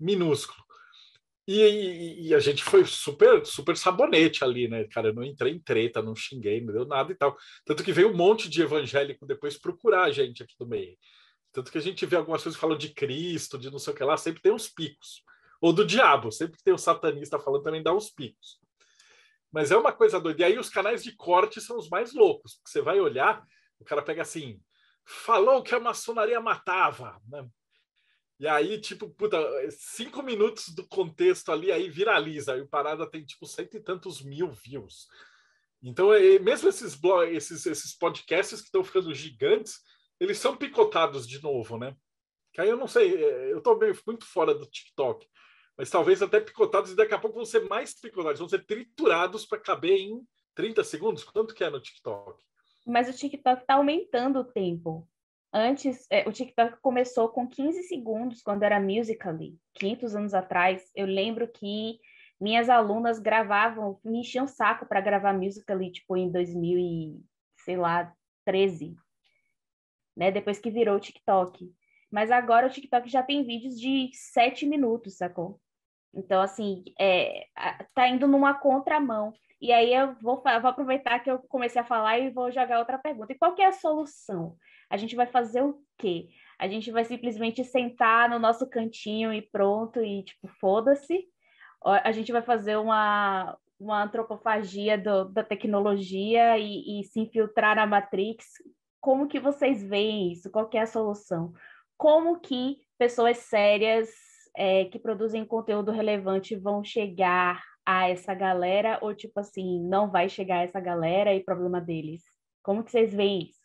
minúsculo? 0.00 0.58
E, 1.46 1.60
e, 1.60 2.26
e, 2.26 2.34
a 2.34 2.40
gente 2.40 2.64
foi 2.64 2.84
super, 2.84 3.46
super 3.46 3.76
sabonete 3.76 4.42
ali, 4.42 4.66
né? 4.66 4.82
Cara, 4.88 5.10
eu 5.10 5.14
não 5.14 5.22
entrei 5.22 5.52
em 5.52 5.60
treta, 5.60 6.02
não 6.02 6.16
xinguei, 6.16 6.60
não 6.60 6.74
deu 6.74 6.86
nada 6.86 7.12
e 7.12 7.14
tal. 7.14 7.36
Tanto 7.64 7.84
que 7.84 7.92
veio 7.92 8.10
um 8.10 8.16
monte 8.16 8.48
de 8.48 8.62
evangélico 8.62 9.24
depois 9.24 9.56
procurar 9.56 10.06
a 10.06 10.10
gente 10.10 10.42
aqui 10.42 10.56
do 10.58 10.66
meio. 10.66 10.98
Tanto 11.52 11.70
que 11.70 11.78
a 11.78 11.80
gente 11.80 12.04
vê 12.04 12.16
algumas 12.16 12.42
coisas 12.42 12.60
falando 12.60 12.80
de 12.80 12.92
Cristo, 12.92 13.56
de 13.56 13.70
não 13.70 13.78
sei 13.78 13.92
o 13.92 13.96
que 13.96 14.02
lá, 14.02 14.16
sempre 14.16 14.42
tem 14.42 14.52
uns 14.52 14.68
picos 14.68 15.24
ou 15.60 15.72
do 15.72 15.84
diabo. 15.84 16.30
Sempre 16.30 16.58
que 16.58 16.64
tem 16.64 16.74
o 16.74 16.78
satanista 16.78 17.38
falando, 17.38 17.62
também 17.62 17.82
dá 17.82 17.94
uns 17.94 18.10
picos. 18.10 18.60
Mas 19.50 19.70
é 19.70 19.76
uma 19.76 19.92
coisa 19.92 20.20
doida. 20.20 20.42
E 20.42 20.44
aí 20.44 20.58
os 20.58 20.68
canais 20.68 21.02
de 21.02 21.12
corte 21.12 21.60
são 21.60 21.78
os 21.78 21.88
mais 21.88 22.12
loucos. 22.12 22.54
Porque 22.54 22.70
você 22.70 22.80
vai 22.80 23.00
olhar, 23.00 23.44
o 23.78 23.84
cara 23.84 24.02
pega 24.02 24.22
assim, 24.22 24.60
falou 25.04 25.62
que 25.62 25.74
a 25.74 25.80
maçonaria 25.80 26.40
matava. 26.40 27.20
Né? 27.28 27.48
E 28.38 28.46
aí, 28.46 28.80
tipo, 28.80 29.08
puta, 29.08 29.38
cinco 29.70 30.22
minutos 30.22 30.68
do 30.68 30.86
contexto 30.86 31.50
ali, 31.50 31.72
aí 31.72 31.88
viraliza. 31.88 32.56
E 32.56 32.60
o 32.60 32.68
Parada 32.68 33.08
tem, 33.08 33.24
tipo, 33.24 33.46
cento 33.46 33.76
e 33.76 33.80
tantos 33.80 34.20
mil 34.22 34.50
views. 34.50 35.06
Então, 35.82 36.08
mesmo 36.42 36.68
esses, 36.68 36.98
esses, 37.30 37.66
esses 37.66 37.96
podcasts 37.96 38.60
que 38.60 38.66
estão 38.66 38.82
ficando 38.82 39.14
gigantes, 39.14 39.80
eles 40.18 40.38
são 40.38 40.56
picotados 40.56 41.26
de 41.26 41.40
novo, 41.42 41.78
né? 41.78 41.96
Que 42.52 42.60
aí 42.60 42.68
eu 42.68 42.76
não 42.76 42.88
sei, 42.88 43.14
é, 43.22 43.52
eu 43.52 43.60
tô 43.60 43.78
muito 44.06 44.24
fora 44.24 44.54
do 44.54 44.66
TikTok 44.66 45.26
mas 45.76 45.90
talvez 45.90 46.22
até 46.22 46.40
picotados 46.40 46.92
e 46.92 46.96
daqui 46.96 47.12
a 47.12 47.18
pouco 47.18 47.36
vão 47.36 47.44
ser 47.44 47.68
mais 47.68 47.94
picotados, 47.94 48.40
vão 48.40 48.48
ser 48.48 48.64
triturados 48.64 49.44
para 49.44 49.60
caber 49.60 49.98
em 49.98 50.26
30 50.54 50.82
segundos. 50.84 51.22
Quanto 51.24 51.54
que 51.54 51.62
é 51.62 51.70
no 51.70 51.80
TikTok? 51.80 52.42
Mas 52.86 53.08
o 53.08 53.12
TikTok 53.12 53.60
está 53.60 53.74
aumentando 53.74 54.40
o 54.40 54.44
tempo. 54.44 55.06
Antes, 55.52 56.06
é, 56.10 56.28
o 56.28 56.32
TikTok 56.32 56.80
começou 56.80 57.28
com 57.28 57.48
15 57.48 57.82
segundos 57.84 58.42
quando 58.42 58.62
era 58.62 58.80
Musical.ly. 58.80 59.58
500 59.74 60.16
anos 60.16 60.34
atrás, 60.34 60.90
eu 60.94 61.06
lembro 61.06 61.48
que 61.48 61.98
minhas 62.40 62.68
alunas 62.68 63.18
gravavam, 63.18 63.98
me 64.04 64.20
enchiam 64.20 64.44
o 64.44 64.48
saco 64.48 64.86
para 64.86 65.00
gravar 65.00 65.32
Musical.ly, 65.32 65.92
tipo, 65.92 66.16
em 66.16 66.30
2000 66.30 66.78
e, 66.78 67.24
sei 67.64 67.76
lá, 67.76 68.12
13. 68.44 68.94
Né? 70.16 70.30
Depois 70.30 70.58
que 70.58 70.70
virou 70.70 70.96
o 70.96 71.00
TikTok. 71.00 71.70
Mas 72.10 72.30
agora 72.30 72.66
o 72.66 72.70
TikTok 72.70 73.08
já 73.08 73.22
tem 73.22 73.44
vídeos 73.44 73.78
de 73.78 74.10
7 74.12 74.66
minutos, 74.66 75.16
sacou? 75.16 75.60
Então, 76.16 76.40
assim, 76.40 76.82
é, 76.98 77.46
tá 77.94 78.08
indo 78.08 78.26
numa 78.26 78.54
contramão. 78.54 79.32
E 79.60 79.72
aí 79.72 79.92
eu 79.94 80.14
vou, 80.14 80.42
vou 80.42 80.70
aproveitar 80.70 81.20
que 81.20 81.30
eu 81.30 81.38
comecei 81.40 81.80
a 81.80 81.84
falar 81.84 82.18
e 82.18 82.30
vou 82.30 82.50
jogar 82.50 82.78
outra 82.78 82.98
pergunta. 82.98 83.32
E 83.32 83.38
qual 83.38 83.54
que 83.54 83.62
é 83.62 83.66
a 83.66 83.72
solução? 83.72 84.56
A 84.90 84.96
gente 84.96 85.14
vai 85.14 85.26
fazer 85.26 85.62
o 85.62 85.78
quê? 85.98 86.28
A 86.58 86.68
gente 86.68 86.90
vai 86.90 87.04
simplesmente 87.04 87.62
sentar 87.64 88.30
no 88.30 88.38
nosso 88.38 88.68
cantinho 88.68 89.32
e 89.32 89.42
pronto, 89.42 90.02
e 90.02 90.22
tipo, 90.22 90.48
foda-se? 90.60 91.24
A 91.84 92.10
gente 92.12 92.32
vai 92.32 92.42
fazer 92.42 92.76
uma, 92.76 93.56
uma 93.78 94.02
antropofagia 94.02 94.96
do, 94.96 95.26
da 95.26 95.44
tecnologia 95.44 96.58
e, 96.58 97.00
e 97.00 97.04
se 97.04 97.20
infiltrar 97.20 97.76
na 97.76 97.86
Matrix? 97.86 98.46
Como 99.00 99.28
que 99.28 99.38
vocês 99.38 99.82
veem 99.82 100.32
isso? 100.32 100.50
Qual 100.50 100.68
que 100.68 100.78
é 100.78 100.82
a 100.82 100.86
solução? 100.86 101.52
Como 101.96 102.40
que 102.40 102.78
pessoas 102.98 103.38
sérias 103.38 104.08
é, 104.56 104.86
que 104.86 104.98
produzem 104.98 105.44
conteúdo 105.44 105.92
relevante 105.92 106.56
vão 106.56 106.82
chegar 106.82 107.62
a 107.84 108.08
essa 108.08 108.34
galera 108.34 108.98
ou 109.02 109.14
tipo 109.14 109.38
assim 109.38 109.80
não 109.80 110.10
vai 110.10 110.28
chegar 110.28 110.58
a 110.58 110.62
essa 110.62 110.80
galera 110.80 111.34
e 111.34 111.44
problema 111.44 111.80
deles? 111.80 112.22
Como 112.62 112.82
que 112.82 112.90
vocês 112.90 113.14
veem 113.14 113.44
isso? 113.44 113.60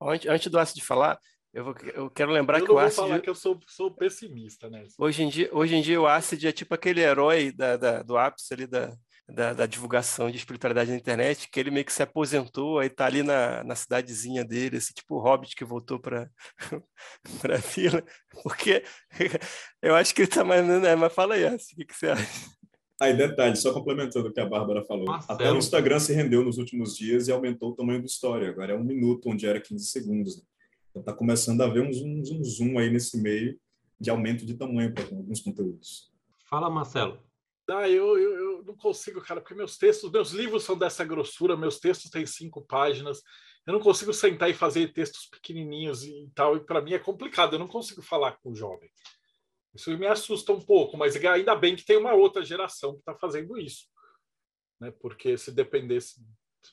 Antes, 0.00 0.28
antes 0.28 0.50
do 0.50 0.58
Acid 0.58 0.82
falar, 0.82 1.18
eu, 1.52 1.64
vou, 1.64 1.74
eu 1.94 2.10
quero 2.10 2.32
lembrar 2.32 2.58
eu 2.58 2.64
que 2.64 2.72
o 2.72 2.78
Acid. 2.78 2.96
falar 2.96 3.20
que 3.20 3.30
eu 3.30 3.34
sou, 3.34 3.60
sou 3.68 3.90
pessimista, 3.90 4.68
né? 4.68 4.84
Hoje 4.98 5.22
em 5.22 5.28
dia, 5.28 5.48
hoje 5.52 5.76
em 5.76 5.82
dia 5.82 6.00
o 6.00 6.06
Acid 6.06 6.44
é 6.44 6.52
tipo 6.52 6.74
aquele 6.74 7.00
herói 7.00 7.52
da, 7.52 7.76
da 7.76 8.02
do 8.02 8.16
ápice 8.16 8.52
ali 8.54 8.66
da, 8.66 8.92
da, 9.28 9.52
da, 9.52 9.66
divulgação 9.66 10.30
de 10.30 10.36
espiritualidade 10.36 10.90
na 10.90 10.96
internet, 10.96 11.48
que 11.48 11.58
ele 11.58 11.70
meio 11.70 11.84
que 11.84 11.92
se 11.92 12.02
aposentou, 12.02 12.78
aí 12.78 12.90
tá 12.90 13.06
ali 13.06 13.22
na, 13.22 13.62
na 13.64 13.74
cidadezinha 13.74 14.44
dele, 14.44 14.76
esse 14.76 14.92
tipo 14.92 15.16
o 15.16 15.20
Hobbit 15.20 15.54
que 15.56 15.64
voltou 15.64 15.98
para 15.98 16.30
a 17.54 17.56
vila, 17.74 18.02
porque 18.42 18.84
eu 19.80 19.94
acho 19.94 20.14
que 20.14 20.22
ele 20.22 20.30
tá 20.30 20.44
mais... 20.44 20.66
Né, 20.66 20.94
mas 20.96 21.12
fala 21.12 21.34
aí, 21.34 21.44
o 21.46 21.58
que, 21.58 21.84
que 21.84 21.94
você 21.96 22.08
acha? 22.08 22.52
Aí, 23.02 23.16
detalhe, 23.16 23.56
só 23.56 23.72
complementando 23.72 24.28
o 24.28 24.32
que 24.32 24.38
a 24.38 24.46
Bárbara 24.46 24.84
falou. 24.84 25.06
Marcelo. 25.06 25.34
Até 25.34 25.50
o 25.50 25.56
Instagram 25.56 25.98
se 25.98 26.12
rendeu 26.12 26.44
nos 26.44 26.56
últimos 26.56 26.96
dias 26.96 27.26
e 27.26 27.32
aumentou 27.32 27.70
o 27.70 27.74
tamanho 27.74 28.00
do 28.00 28.06
story. 28.06 28.46
Agora 28.46 28.74
é 28.74 28.76
um 28.76 28.84
minuto, 28.84 29.28
onde 29.28 29.44
era 29.44 29.60
15 29.60 29.86
segundos. 29.86 30.36
Né? 30.36 30.44
Então 30.88 31.02
tá 31.02 31.12
começando 31.12 31.60
a 31.62 31.64
haver 31.64 31.82
um 31.82 31.92
zoom, 31.92 32.24
zoom, 32.24 32.44
zoom 32.44 32.78
aí 32.78 32.90
nesse 32.90 33.20
meio 33.20 33.58
de 33.98 34.08
aumento 34.08 34.46
de 34.46 34.54
tamanho 34.54 34.94
para 34.94 35.02
alguns 35.04 35.40
conteúdos. 35.40 36.12
Fala, 36.48 36.70
Marcelo. 36.70 37.18
Ah, 37.68 37.88
eu, 37.88 38.18
eu, 38.18 38.34
eu, 38.34 38.51
não 38.64 38.76
consigo, 38.76 39.20
cara, 39.20 39.40
porque 39.40 39.54
meus 39.54 39.76
textos, 39.76 40.10
meus 40.10 40.30
livros 40.30 40.64
são 40.64 40.76
dessa 40.76 41.04
grossura, 41.04 41.56
meus 41.56 41.78
textos 41.78 42.10
têm 42.10 42.26
cinco 42.26 42.62
páginas. 42.62 43.22
Eu 43.66 43.72
não 43.72 43.80
consigo 43.80 44.12
sentar 44.12 44.50
e 44.50 44.54
fazer 44.54 44.92
textos 44.92 45.26
pequenininhos 45.26 46.04
e 46.04 46.30
tal, 46.34 46.56
e 46.56 46.60
para 46.64 46.80
mim 46.80 46.94
é 46.94 46.98
complicado, 46.98 47.54
eu 47.54 47.58
não 47.58 47.68
consigo 47.68 48.02
falar 48.02 48.32
com 48.40 48.50
o 48.50 48.54
jovem. 48.54 48.90
Isso 49.74 49.96
me 49.96 50.06
assusta 50.06 50.52
um 50.52 50.60
pouco, 50.60 50.96
mas 50.96 51.16
ainda 51.16 51.54
bem 51.54 51.74
que 51.74 51.84
tem 51.84 51.96
uma 51.96 52.12
outra 52.12 52.44
geração 52.44 52.94
que 52.94 53.00
está 53.00 53.14
fazendo 53.14 53.58
isso. 53.58 53.86
Né? 54.80 54.90
Porque 55.00 55.38
se 55.38 55.50
dependesse. 55.50 56.20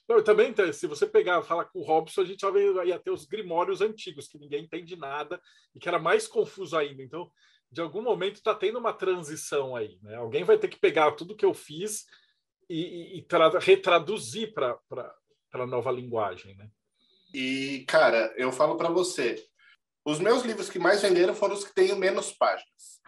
Eu 0.08 0.24
também, 0.24 0.54
se 0.74 0.86
você 0.86 1.08
pegar 1.08 1.42
falar 1.42 1.66
com 1.66 1.80
o 1.80 1.84
Robson, 1.84 2.22
a 2.22 2.26
gente 2.26 2.44
ia 2.86 3.00
ter 3.00 3.12
os 3.12 3.26
grimórios 3.26 3.82
antigos, 3.82 4.28
que 4.28 4.38
ninguém 4.38 4.66
entende 4.66 4.96
nada 4.96 5.42
e 5.74 5.80
que 5.80 5.88
era 5.88 5.98
mais 5.98 6.28
confuso 6.28 6.76
ainda. 6.76 7.02
Então, 7.02 7.32
de 7.72 7.82
algum 7.82 8.02
momento 8.02 8.36
está 8.36 8.54
tendo 8.54 8.80
uma 8.80 8.94
transição 8.94 9.76
aí. 9.76 10.00
Né? 10.02 10.16
Alguém 10.16 10.44
vai 10.44 10.58
ter 10.58 10.68
que 10.68 10.80
pegar 10.80 11.12
tudo 11.12 11.36
que 11.36 11.46
eu 11.46 11.54
fiz 11.54 12.06
e, 12.70 13.18
e, 13.18 13.20
e 13.20 13.60
retraduzir 13.60 14.54
para 14.54 14.78
a 15.54 15.66
nova 15.66 15.92
linguagem. 15.92 16.56
Né? 16.56 16.70
E, 17.34 17.86
cara, 17.88 18.34
eu 18.36 18.52
falo 18.52 18.76
para 18.76 18.90
você, 18.90 19.44
os 20.04 20.20
meus 20.20 20.44
livros 20.44 20.70
que 20.70 20.80
mais 20.80 21.02
venderam 21.02 21.36
foram 21.36 21.54
os 21.54 21.64
que 21.64 21.74
têm 21.74 21.96
menos 21.96 22.32
páginas. 22.32 23.00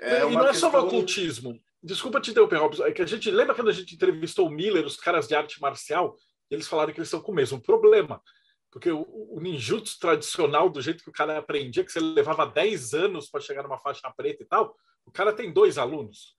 É 0.00 0.24
e 0.24 0.30
não 0.32 0.46
é 0.46 0.54
só 0.54 0.70
o 0.70 0.86
ocultismo. 0.86 1.58
Desculpa 1.82 2.20
te 2.20 2.30
interromper, 2.30 2.56
Robson. 2.56 2.84
É 2.84 2.92
que 2.92 3.02
a 3.02 3.06
gente 3.06 3.30
lembra 3.30 3.54
quando 3.54 3.70
a 3.70 3.72
gente 3.72 3.94
entrevistou 3.94 4.46
o 4.46 4.50
Miller, 4.50 4.84
os 4.84 4.96
caras 4.96 5.26
de 5.28 5.34
arte 5.34 5.60
marcial, 5.60 6.16
eles 6.50 6.68
falaram 6.68 6.92
que 6.92 6.98
eles 6.98 7.08
estão 7.08 7.20
com 7.20 7.32
o 7.32 7.34
mesmo 7.34 7.60
problema. 7.60 8.22
Porque 8.76 8.90
o, 8.90 9.06
o, 9.30 9.40
ninjutsu 9.40 9.98
tradicional, 9.98 10.68
do 10.68 10.82
jeito 10.82 11.02
que 11.02 11.08
o 11.08 11.12
cara 11.12 11.38
aprendia, 11.38 11.82
que 11.82 11.90
você 11.90 11.98
levava 11.98 12.44
10 12.44 12.92
anos 12.92 13.30
para 13.30 13.40
chegar 13.40 13.62
numa 13.62 13.78
faixa 13.78 14.12
preta 14.14 14.42
e 14.42 14.46
tal, 14.46 14.76
o 15.06 15.10
cara 15.10 15.32
tem 15.32 15.50
dois 15.50 15.78
alunos. 15.78 16.36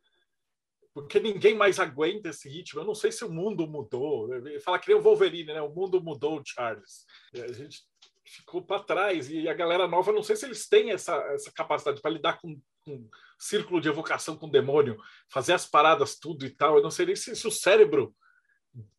Porque 0.94 1.20
ninguém 1.20 1.56
mais 1.56 1.80
aguenta 1.80 2.30
esse 2.30 2.48
ritmo. 2.48 2.80
Eu 2.80 2.86
não 2.86 2.94
sei 2.94 3.12
se 3.12 3.26
o 3.26 3.32
mundo 3.32 3.66
mudou. 3.66 4.30
Fala 4.64 4.78
que 4.78 4.88
nem 4.88 4.96
o 4.96 5.02
Wolverine, 5.02 5.52
né? 5.52 5.62
O 5.64 5.74
mundo 5.74 6.00
mudou, 6.00 6.40
Charles. 6.46 7.08
A 7.34 7.52
gente 7.54 7.80
ficou 8.24 8.62
para 8.62 8.84
trás. 8.84 9.32
E 9.32 9.50
a 9.50 9.54
galera 9.56 9.88
nova, 9.88 10.12
não 10.12 10.22
sei 10.22 10.36
se 10.36 10.46
eles 10.46 10.70
têm 10.70 10.92
essa, 10.92 11.16
essa 11.34 11.52
capacidade 11.52 12.00
para 12.04 12.12
lidar 12.12 12.40
com, 12.40 12.62
com 12.86 13.10
círculo 13.40 13.82
de 13.82 13.90
evocação 13.90 14.38
com 14.38 14.48
demônio, 14.48 14.96
fazer 15.28 15.54
as 15.54 15.66
paradas 15.66 16.20
tudo 16.20 16.46
e 16.46 16.52
tal. 16.52 16.78
Eu 16.78 16.84
não 16.84 16.92
sei 16.92 17.08
nem 17.08 17.16
se, 17.16 17.36
se 17.36 17.48
o 17.48 17.52
cérebro 17.52 18.16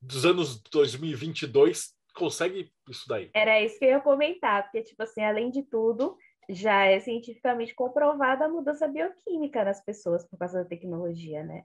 dos 0.02 0.26
anos 0.26 0.60
2022 0.60 1.96
consegue 2.18 2.70
isso 2.88 3.06
daí. 3.08 3.30
Era 3.32 3.60
isso 3.60 3.78
que 3.78 3.84
eu 3.84 3.90
ia 3.90 4.00
comentar, 4.00 4.64
porque, 4.64 4.82
tipo 4.82 5.02
assim, 5.02 5.22
além 5.22 5.50
de 5.50 5.62
tudo, 5.62 6.16
já 6.48 6.84
é 6.84 6.98
cientificamente 6.98 7.74
comprovada 7.74 8.46
a 8.46 8.48
mudança 8.48 8.88
bioquímica 8.88 9.64
nas 9.64 9.82
pessoas 9.84 10.26
por 10.28 10.38
causa 10.38 10.62
da 10.62 10.68
tecnologia, 10.68 11.44
né? 11.44 11.62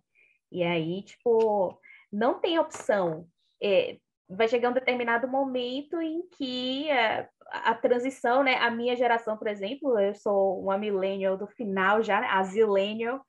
E 0.52 0.64
aí, 0.64 1.02
tipo, 1.04 1.80
não 2.12 2.40
tem 2.40 2.60
opção. 2.60 3.28
É, 3.62 3.98
vai 4.30 4.48
chegar 4.48 4.70
um 4.70 4.74
determinado 4.74 5.28
momento 5.28 6.02
em 6.02 6.22
que 6.30 6.90
é, 6.90 7.28
a 7.50 7.74
transição, 7.74 8.44
né? 8.44 8.56
A 8.58 8.70
minha 8.70 8.96
geração, 8.96 9.38
por 9.38 9.48
exemplo, 9.48 10.00
eu 10.00 10.14
sou 10.14 10.62
uma 10.62 10.78
millennial 10.78 11.38
do 11.38 11.48
final 11.48 12.04
já, 12.04 12.22
né? 12.22 12.28
a 12.30 12.44
zillennial, 12.44 13.24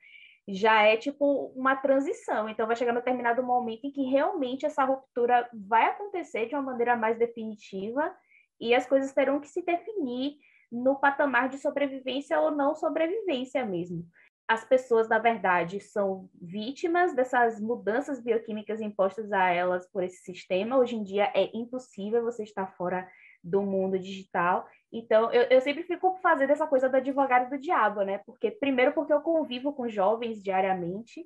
já 0.47 0.83
é 0.83 0.97
tipo 0.97 1.53
uma 1.57 1.77
transição. 1.77 2.49
Então 2.49 2.67
vai 2.67 2.77
chegar 2.77 2.93
um 2.93 2.97
determinado 2.97 3.43
momento 3.43 3.87
em 3.87 3.91
que 3.91 4.03
realmente 4.05 4.67
essa 4.67 4.85
ruptura 4.85 5.49
vai 5.53 5.87
acontecer 5.87 6.47
de 6.47 6.55
uma 6.55 6.63
maneira 6.63 6.97
mais 6.97 7.19
definitiva 7.19 8.15
e 8.61 8.75
as 8.75 8.87
coisas 8.87 9.13
terão 9.13 9.41
que 9.41 9.49
se 9.49 9.63
definir 9.63 10.37
no 10.71 10.97
patamar 10.97 11.49
de 11.49 11.59
sobrevivência 11.59 12.41
ou 12.41 12.51
não 12.51 12.75
sobrevivência 12.75 13.65
mesmo 13.65 14.05
as 14.47 14.65
pessoas, 14.65 15.09
na 15.09 15.19
verdade, 15.19 15.81
são 15.81 16.29
vítimas 16.41 17.15
dessas 17.15 17.61
mudanças 17.61 18.21
bioquímicas 18.21 18.81
impostas 18.81 19.33
a 19.33 19.51
elas 19.51 19.87
por 19.91 20.03
esse 20.03 20.19
sistema. 20.19 20.77
Hoje 20.77 20.97
em 20.97 21.03
dia 21.03 21.31
é 21.35 21.51
impossível 21.57 22.23
você 22.23 22.43
estar 22.43 22.67
fora 22.77 23.09
do 23.43 23.63
mundo 23.63 23.99
digital. 23.99 24.69
Então, 24.93 25.33
eu, 25.33 25.43
eu 25.45 25.61
sempre 25.61 25.83
fico 25.83 26.19
fazendo 26.23 26.51
essa 26.51 26.67
coisa 26.67 26.89
do 26.89 26.97
advogado 26.97 27.51
do 27.51 27.59
diabo, 27.59 28.03
né? 28.03 28.19
Porque, 28.27 28.51
primeiro, 28.51 28.93
porque 28.93 29.13
eu 29.13 29.21
convivo 29.21 29.73
com 29.73 29.89
jovens 29.89 30.43
diariamente, 30.43 31.25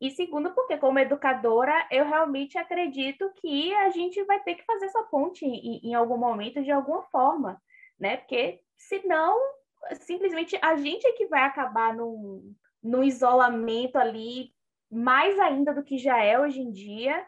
e 0.00 0.10
segundo, 0.10 0.54
porque, 0.54 0.76
como 0.76 0.98
educadora, 0.98 1.86
eu 1.90 2.04
realmente 2.04 2.56
acredito 2.56 3.30
que 3.36 3.74
a 3.74 3.90
gente 3.90 4.22
vai 4.24 4.40
ter 4.42 4.54
que 4.54 4.64
fazer 4.64 4.86
essa 4.86 5.02
ponte 5.04 5.44
em, 5.44 5.80
em 5.82 5.94
algum 5.94 6.16
momento, 6.16 6.62
de 6.62 6.70
alguma 6.70 7.02
forma, 7.04 7.60
né? 7.98 8.18
Porque, 8.18 8.60
senão, 8.76 9.36
simplesmente 10.00 10.58
a 10.62 10.76
gente 10.76 11.06
é 11.06 11.12
que 11.12 11.26
vai 11.26 11.42
acabar 11.42 11.94
num, 11.94 12.54
num 12.82 13.02
isolamento 13.02 13.96
ali, 13.96 14.52
mais 14.90 15.38
ainda 15.38 15.74
do 15.74 15.82
que 15.82 15.98
já 15.98 16.22
é 16.22 16.38
hoje 16.38 16.60
em 16.60 16.70
dia, 16.70 17.24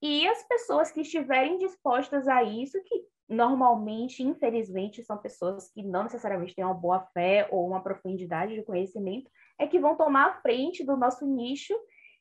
e 0.00 0.26
as 0.26 0.42
pessoas 0.48 0.90
que 0.90 1.02
estiverem 1.02 1.58
dispostas 1.58 2.26
a 2.26 2.42
isso, 2.42 2.82
que 2.84 3.04
normalmente, 3.28 4.22
infelizmente, 4.22 5.02
são 5.04 5.16
pessoas 5.16 5.70
que 5.70 5.82
não 5.82 6.04
necessariamente 6.04 6.54
têm 6.54 6.64
uma 6.64 6.74
boa 6.74 7.00
fé 7.14 7.48
ou 7.50 7.66
uma 7.66 7.82
profundidade 7.82 8.54
de 8.54 8.62
conhecimento, 8.62 9.30
é 9.58 9.66
que 9.66 9.78
vão 9.78 9.96
tomar 9.96 10.26
a 10.26 10.40
frente 10.40 10.84
do 10.84 10.96
nosso 10.96 11.26
nicho 11.26 11.74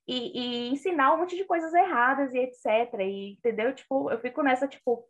e, 0.07 0.39
e 0.39 0.69
ensinar 0.69 1.13
um 1.13 1.17
monte 1.17 1.35
de 1.35 1.43
coisas 1.45 1.73
erradas 1.73 2.33
e 2.33 2.39
etc. 2.39 2.99
E, 2.99 3.33
entendeu? 3.33 3.73
Tipo, 3.73 4.11
eu 4.11 4.19
fico 4.19 4.41
nessa, 4.41 4.67
tipo, 4.67 5.05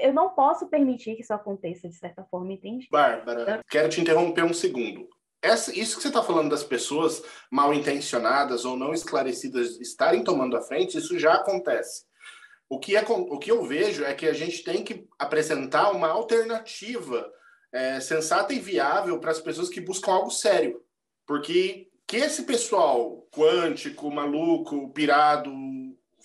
eu 0.00 0.12
não 0.12 0.30
posso 0.30 0.66
permitir 0.68 1.16
que 1.16 1.22
isso 1.22 1.32
aconteça 1.32 1.88
de 1.88 1.94
certa 1.94 2.24
forma, 2.24 2.52
entende? 2.52 2.88
Bárbara, 2.90 3.56
eu... 3.56 3.64
quero 3.68 3.88
te 3.88 4.00
interromper 4.00 4.44
um 4.44 4.54
segundo. 4.54 5.08
Essa, 5.42 5.76
isso 5.78 5.96
que 5.96 6.02
você 6.02 6.08
está 6.08 6.22
falando 6.22 6.50
das 6.50 6.62
pessoas 6.62 7.22
mal 7.50 7.72
intencionadas 7.72 8.64
ou 8.64 8.76
não 8.76 8.92
esclarecidas 8.92 9.80
estarem 9.80 10.22
tomando 10.22 10.56
a 10.56 10.60
frente, 10.60 10.98
isso 10.98 11.18
já 11.18 11.34
acontece. 11.34 12.04
O 12.68 12.78
que, 12.78 12.96
é, 12.96 13.02
o 13.02 13.38
que 13.38 13.50
eu 13.50 13.64
vejo 13.64 14.04
é 14.04 14.14
que 14.14 14.26
a 14.26 14.32
gente 14.32 14.62
tem 14.62 14.84
que 14.84 15.08
apresentar 15.18 15.90
uma 15.90 16.08
alternativa 16.08 17.28
é, 17.72 17.98
sensata 18.00 18.52
e 18.52 18.60
viável 18.60 19.18
para 19.18 19.30
as 19.30 19.40
pessoas 19.40 19.68
que 19.68 19.80
buscam 19.80 20.12
algo 20.12 20.30
sério. 20.30 20.80
Porque 21.26 21.88
que 22.06 22.16
esse 22.16 22.42
pessoal 22.42 23.26
quântico, 23.32 24.10
maluco, 24.10 24.90
pirado, 24.90 25.52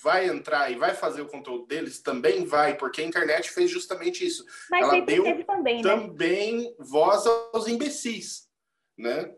vai 0.02 0.28
entrar 0.28 0.72
e 0.72 0.76
vai 0.76 0.94
fazer 0.94 1.22
o 1.22 1.28
conteúdo 1.28 1.66
deles, 1.66 2.02
também 2.02 2.46
vai, 2.46 2.78
porque 2.78 3.02
a 3.02 3.06
internet 3.06 3.52
fez 3.52 3.70
justamente 3.70 4.26
isso. 4.26 4.46
Mas 4.70 4.84
Ela 4.84 5.02
deu 5.02 5.46
também, 5.46 5.78
né? 5.78 5.84
também 5.84 6.76
voz 6.80 7.26
aos 7.26 7.68
imbecis, 7.68 8.48
né? 8.98 9.34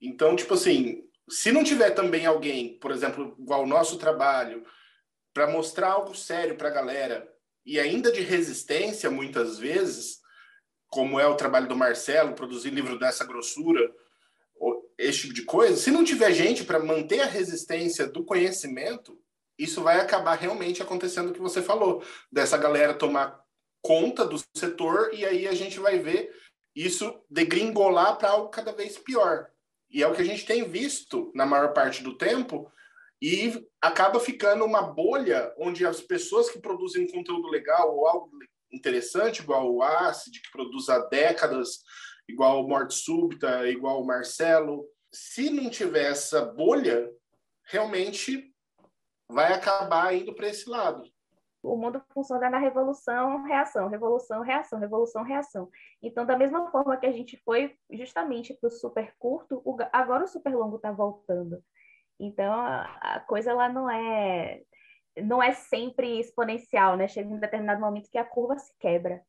Então, 0.00 0.36
tipo 0.36 0.54
assim, 0.54 1.04
se 1.28 1.52
não 1.52 1.64
tiver 1.64 1.90
também 1.90 2.26
alguém, 2.26 2.78
por 2.78 2.90
exemplo, 2.90 3.36
igual 3.38 3.64
o 3.64 3.66
nosso 3.66 3.98
trabalho, 3.98 4.64
para 5.34 5.46
mostrar 5.46 5.92
algo 5.92 6.14
sério 6.14 6.56
para 6.56 6.68
a 6.68 6.72
galera, 6.72 7.28
e 7.64 7.78
ainda 7.78 8.10
de 8.10 8.20
resistência, 8.20 9.10
muitas 9.10 9.58
vezes, 9.58 10.20
como 10.88 11.20
é 11.20 11.26
o 11.26 11.36
trabalho 11.36 11.68
do 11.68 11.76
Marcelo, 11.76 12.34
produzir 12.34 12.70
livro 12.70 12.98
dessa 12.98 13.24
grossura, 13.24 13.92
esse 14.98 15.20
tipo 15.20 15.34
de 15.34 15.42
coisa, 15.42 15.76
se 15.76 15.90
não 15.90 16.02
tiver 16.02 16.32
gente 16.32 16.64
para 16.64 16.80
manter 16.80 17.20
a 17.20 17.26
resistência 17.26 18.06
do 18.06 18.24
conhecimento, 18.24 19.16
isso 19.58 19.82
vai 19.82 20.00
acabar 20.00 20.34
realmente 20.36 20.82
acontecendo 20.82 21.30
o 21.30 21.32
que 21.32 21.40
você 21.40 21.60
falou, 21.60 22.02
dessa 22.30 22.56
galera 22.56 22.94
tomar 22.94 23.42
conta 23.82 24.24
do 24.24 24.36
setor 24.56 25.10
e 25.12 25.24
aí 25.24 25.48
a 25.48 25.54
gente 25.54 25.78
vai 25.78 25.98
ver 25.98 26.32
isso 26.74 27.20
degringolar 27.28 28.16
para 28.16 28.30
algo 28.30 28.48
cada 28.50 28.72
vez 28.72 28.96
pior. 28.98 29.48
E 29.90 30.02
é 30.02 30.06
o 30.06 30.14
que 30.14 30.22
a 30.22 30.24
gente 30.24 30.44
tem 30.44 30.68
visto 30.68 31.32
na 31.34 31.46
maior 31.46 31.72
parte 31.72 32.02
do 32.02 32.16
tempo 32.16 32.70
e 33.20 33.66
acaba 33.80 34.20
ficando 34.20 34.64
uma 34.64 34.82
bolha 34.82 35.52
onde 35.58 35.84
as 35.84 36.00
pessoas 36.00 36.50
que 36.50 36.60
produzem 36.60 37.10
conteúdo 37.10 37.48
legal 37.48 37.96
ou 37.96 38.06
algo 38.06 38.30
interessante, 38.70 39.40
igual 39.40 39.72
o 39.72 39.82
Acid, 39.82 40.40
que 40.40 40.52
produz 40.52 40.88
há 40.88 41.00
décadas, 41.06 41.80
igual 42.28 42.62
o 42.62 42.68
Morte 42.68 42.94
Súbita, 42.94 43.68
igual 43.68 44.00
o 44.00 44.06
Marcelo, 44.06 44.86
se 45.12 45.50
não 45.50 45.70
tiver 45.70 46.10
essa 46.12 46.44
bolha, 46.44 47.10
realmente 47.64 48.52
vai 49.28 49.52
acabar 49.52 50.14
indo 50.14 50.34
para 50.34 50.48
esse 50.48 50.68
lado. 50.68 51.02
O 51.62 51.76
mundo 51.76 52.00
funciona 52.14 52.48
na 52.48 52.58
revolução, 52.58 53.42
reação, 53.44 53.88
revolução, 53.88 54.42
reação, 54.42 54.78
revolução, 54.78 55.22
reação. 55.22 55.68
Então, 56.00 56.24
da 56.24 56.36
mesma 56.36 56.70
forma 56.70 56.96
que 56.96 57.06
a 57.06 57.12
gente 57.12 57.36
foi 57.44 57.76
justamente 57.90 58.54
para 58.54 58.68
o 58.68 58.70
super 58.70 59.12
curto, 59.18 59.62
agora 59.92 60.24
o 60.24 60.28
super 60.28 60.54
longo 60.54 60.76
está 60.76 60.92
voltando. 60.92 61.62
Então, 62.18 62.52
a 62.52 63.22
coisa 63.26 63.52
lá 63.52 63.68
não 63.68 63.90
é 63.90 64.62
não 65.22 65.42
é 65.42 65.52
sempre 65.52 66.20
exponencial, 66.20 66.96
né? 66.96 67.08
Chega 67.08 67.28
em 67.28 67.40
determinado 67.40 67.80
momento 67.80 68.10
que 68.10 68.18
a 68.18 68.24
curva 68.24 68.56
se 68.56 68.72
quebra. 68.78 69.20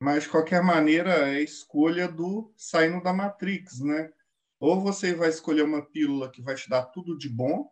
Mas, 0.00 0.24
de 0.24 0.28
qualquer 0.28 0.62
maneira, 0.62 1.28
é 1.28 1.40
escolha 1.40 2.06
do 2.06 2.52
saindo 2.56 3.02
da 3.02 3.12
Matrix, 3.12 3.80
né? 3.80 4.12
Ou 4.60 4.80
você 4.80 5.12
vai 5.12 5.28
escolher 5.28 5.62
uma 5.62 5.84
pílula 5.84 6.30
que 6.30 6.40
vai 6.40 6.54
te 6.54 6.68
dar 6.70 6.86
tudo 6.86 7.18
de 7.18 7.28
bom, 7.28 7.68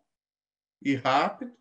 e 0.82 0.94
rápido, 0.94 1.52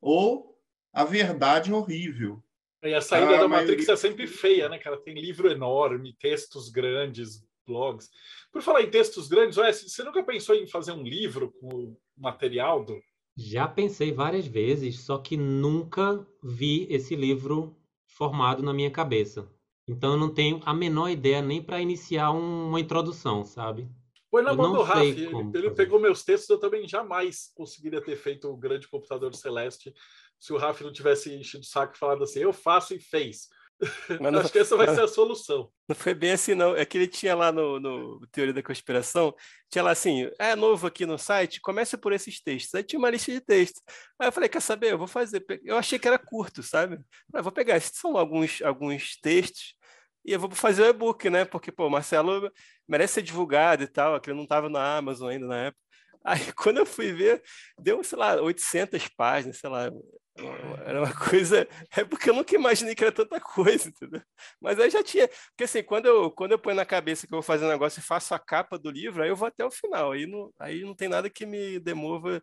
ou 0.00 0.58
a 0.92 1.04
verdade 1.04 1.72
horrível. 1.72 2.42
E 2.82 2.92
a 2.92 3.00
saída 3.00 3.36
a 3.36 3.40
da 3.40 3.48
Matrix 3.48 3.88
é 3.88 3.96
sempre 3.96 4.26
feia, 4.26 4.68
né, 4.68 4.78
cara? 4.78 4.96
Tem 4.98 5.14
livro 5.14 5.50
enorme, 5.50 6.14
textos 6.20 6.68
grandes, 6.68 7.42
blogs. 7.66 8.10
Por 8.52 8.62
falar 8.62 8.82
em 8.82 8.90
textos 8.90 9.26
grandes, 9.26 9.56
você 9.56 10.02
nunca 10.04 10.22
pensou 10.22 10.54
em 10.54 10.66
fazer 10.66 10.92
um 10.92 11.02
livro 11.02 11.52
com 11.60 11.68
o 11.68 11.96
material 12.16 12.84
do. 12.84 13.00
Já 13.36 13.66
pensei 13.66 14.12
várias 14.12 14.46
vezes, 14.46 15.00
só 15.00 15.18
que 15.18 15.36
nunca 15.36 16.24
vi 16.42 16.86
esse 16.90 17.16
livro 17.16 17.76
formado 18.06 18.62
na 18.62 18.72
minha 18.72 18.90
cabeça. 18.90 19.50
Então 19.88 20.12
eu 20.12 20.18
não 20.18 20.32
tenho 20.32 20.60
a 20.64 20.72
menor 20.72 21.08
ideia 21.08 21.42
nem 21.42 21.62
para 21.62 21.80
iniciar 21.80 22.30
uma 22.30 22.78
introdução, 22.78 23.44
sabe? 23.44 23.88
Põe 24.34 24.42
na 24.42 24.52
mão 24.52 24.72
do 24.72 24.82
Rafa. 24.82 25.04
Ele, 25.04 25.28
ele 25.54 25.70
pegou 25.70 26.00
meus 26.00 26.24
textos, 26.24 26.50
eu 26.50 26.58
também 26.58 26.88
jamais 26.88 27.52
conseguiria 27.54 28.02
ter 28.02 28.16
feito 28.16 28.50
o 28.50 28.56
grande 28.56 28.88
computador 28.88 29.32
celeste 29.32 29.94
se 30.40 30.52
o 30.52 30.56
Rafa 30.56 30.82
não 30.82 30.92
tivesse 30.92 31.32
enchido 31.32 31.62
o 31.62 31.66
saco 31.66 31.94
e 31.94 31.98
falado 31.98 32.24
assim, 32.24 32.40
eu 32.40 32.52
faço 32.52 32.94
e 32.94 32.98
fez. 32.98 33.46
Mas 34.20 34.32
não, 34.32 34.40
Acho 34.40 34.50
que 34.50 34.58
essa 34.58 34.76
vai 34.76 34.92
ser 34.92 35.02
a 35.02 35.06
solução. 35.06 35.70
Não 35.88 35.94
foi 35.94 36.14
bem 36.14 36.32
assim, 36.32 36.52
não. 36.52 36.74
É 36.74 36.84
que 36.84 36.98
ele 36.98 37.06
tinha 37.06 37.32
lá 37.36 37.52
no, 37.52 37.78
no 37.78 38.26
Teoria 38.32 38.52
da 38.52 38.60
Conspiração, 38.60 39.32
tinha 39.70 39.84
lá 39.84 39.92
assim, 39.92 40.28
é 40.36 40.56
novo 40.56 40.88
aqui 40.88 41.06
no 41.06 41.16
site, 41.16 41.60
comece 41.60 41.96
por 41.96 42.12
esses 42.12 42.42
textos. 42.42 42.74
Aí 42.74 42.82
tinha 42.82 42.98
uma 42.98 43.10
lista 43.10 43.30
de 43.30 43.40
textos. 43.40 43.82
Aí 44.18 44.26
eu 44.26 44.32
falei, 44.32 44.48
quer 44.48 44.62
saber? 44.62 44.90
Eu 44.90 44.98
vou 44.98 45.06
fazer. 45.06 45.44
Eu 45.62 45.78
achei 45.78 45.96
que 45.96 46.08
era 46.08 46.18
curto, 46.18 46.60
sabe? 46.60 46.98
Eu 47.32 47.42
vou 47.44 47.52
pegar, 47.52 47.76
esses 47.76 47.96
são 47.96 48.16
alguns, 48.16 48.60
alguns 48.62 49.16
textos 49.20 49.76
e 50.24 50.32
eu 50.32 50.40
vou 50.40 50.50
fazer 50.50 50.82
o 50.82 50.88
e-book, 50.88 51.28
né? 51.28 51.44
Porque, 51.44 51.70
pô, 51.70 51.86
o 51.86 51.90
Marcelo 51.90 52.50
merece 52.88 53.14
ser 53.14 53.22
divulgado 53.22 53.82
e 53.82 53.86
tal, 53.86 54.14
aquele 54.14 54.36
não 54.36 54.44
estava 54.44 54.68
na 54.68 54.96
Amazon 54.96 55.30
ainda 55.30 55.46
na 55.46 55.66
época. 55.66 55.84
Aí, 56.24 56.40
quando 56.56 56.78
eu 56.78 56.86
fui 56.86 57.12
ver, 57.12 57.42
deu, 57.78 58.02
sei 58.02 58.18
lá, 58.18 58.40
800 58.40 59.08
páginas, 59.08 59.58
sei 59.58 59.68
lá. 59.68 59.90
Era 60.84 61.02
uma 61.02 61.14
coisa. 61.14 61.68
É 61.94 62.02
porque 62.02 62.30
eu 62.30 62.34
nunca 62.34 62.54
imaginei 62.54 62.94
que 62.94 63.04
era 63.04 63.12
tanta 63.12 63.38
coisa, 63.38 63.88
entendeu? 63.88 64.22
Mas 64.60 64.80
aí 64.80 64.90
já 64.90 65.02
tinha. 65.02 65.28
Porque 65.28 65.64
assim, 65.64 65.82
quando 65.82 66.06
eu, 66.06 66.30
quando 66.30 66.52
eu 66.52 66.58
ponho 66.58 66.74
na 66.74 66.86
cabeça 66.86 67.26
que 67.26 67.32
eu 67.32 67.36
vou 67.36 67.42
fazer 67.42 67.66
um 67.66 67.68
negócio 67.68 68.00
e 68.00 68.02
faço 68.02 68.34
a 68.34 68.38
capa 68.38 68.78
do 68.78 68.90
livro, 68.90 69.22
aí 69.22 69.28
eu 69.28 69.36
vou 69.36 69.46
até 69.46 69.64
o 69.64 69.70
final. 69.70 70.12
Aí 70.12 70.26
não, 70.26 70.50
aí 70.58 70.80
não 70.80 70.94
tem 70.94 71.08
nada 71.08 71.30
que 71.30 71.46
me 71.46 71.78
demova. 71.78 72.42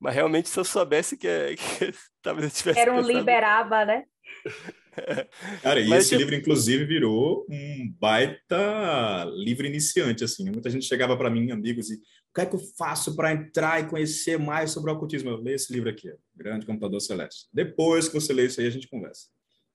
Mas 0.00 0.14
realmente, 0.14 0.48
se 0.48 0.58
eu 0.58 0.64
soubesse 0.64 1.16
que, 1.16 1.28
que 1.78 1.92
talvez 2.22 2.46
eu 2.46 2.50
tivesse. 2.50 2.80
Era 2.80 2.92
um 2.92 2.96
pensado... 2.96 3.18
liberaba, 3.18 3.84
né? 3.84 4.04
Cara, 5.62 5.80
e 5.80 5.88
Mas 5.88 6.04
esse 6.04 6.14
eu... 6.14 6.18
livro, 6.18 6.34
inclusive, 6.34 6.84
virou 6.84 7.46
um 7.48 7.94
baita 7.98 9.24
livro 9.36 9.66
iniciante, 9.66 10.24
assim. 10.24 10.44
Muita 10.50 10.70
gente 10.70 10.86
chegava 10.86 11.16
para 11.16 11.30
mim, 11.30 11.50
amigos, 11.50 11.90
e 11.90 11.94
o 11.94 12.34
que 12.34 12.40
é 12.40 12.46
que 12.46 12.56
eu 12.56 12.60
faço 12.76 13.14
para 13.14 13.32
entrar 13.32 13.80
e 13.80 13.88
conhecer 13.88 14.38
mais 14.38 14.70
sobre 14.70 14.90
o 14.90 14.94
ocultismo? 14.94 15.30
Eu 15.30 15.36
leio 15.36 15.56
esse 15.56 15.72
livro 15.72 15.88
aqui, 15.88 16.12
Grande 16.34 16.66
Computador 16.66 17.00
Celeste. 17.00 17.46
Depois 17.52 18.08
que 18.08 18.14
você 18.14 18.32
lê 18.32 18.46
isso 18.46 18.60
aí, 18.60 18.66
a 18.66 18.70
gente 18.70 18.88
conversa. 18.88 19.26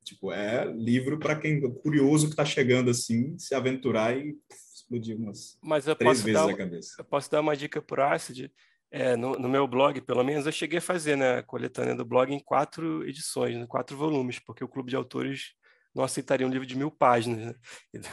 Tipo, 0.03 0.31
é 0.33 0.65
livro 0.65 1.17
para 1.17 1.35
quem 1.35 1.61
curioso 1.75 2.27
que 2.27 2.33
está 2.33 2.45
chegando 2.45 2.89
assim, 2.89 3.37
se 3.37 3.55
aventurar 3.55 4.17
e 4.17 4.35
explodir 4.75 5.17
umas 5.17 5.57
Mas 5.61 5.87
eu 5.87 5.95
três 5.95 6.21
vezes 6.21 6.41
dar, 6.41 6.49
a 6.49 6.57
cabeça. 6.57 6.95
Eu 6.97 7.05
posso 7.05 7.31
dar 7.31 7.39
uma 7.39 7.55
dica 7.55 7.81
por 7.81 7.99
Acid. 7.99 8.51
É, 8.95 9.15
no, 9.15 9.33
no, 9.33 9.49
meu 9.49 9.67
blog, 9.67 9.99
pelo 10.01 10.23
menos, 10.23 10.45
eu 10.45 10.51
cheguei 10.51 10.77
a 10.77 10.81
fazer 10.81 11.15
né, 11.15 11.39
a 11.39 11.43
coletânea 11.43 11.95
do 11.95 12.05
blog 12.05 12.31
em 12.31 12.39
quatro 12.39 13.03
edições, 13.09 13.55
em 13.55 13.61
né, 13.61 13.65
quatro 13.67 13.97
volumes, 13.97 14.37
porque 14.37 14.63
o 14.63 14.67
clube 14.67 14.91
de 14.91 14.95
autores 14.95 15.53
não 15.95 16.03
aceitaria 16.03 16.45
um 16.45 16.49
livro 16.51 16.67
de 16.67 16.77
mil 16.77 16.91
páginas. 16.91 17.47
Né? 17.47 17.55
Então, 17.91 18.11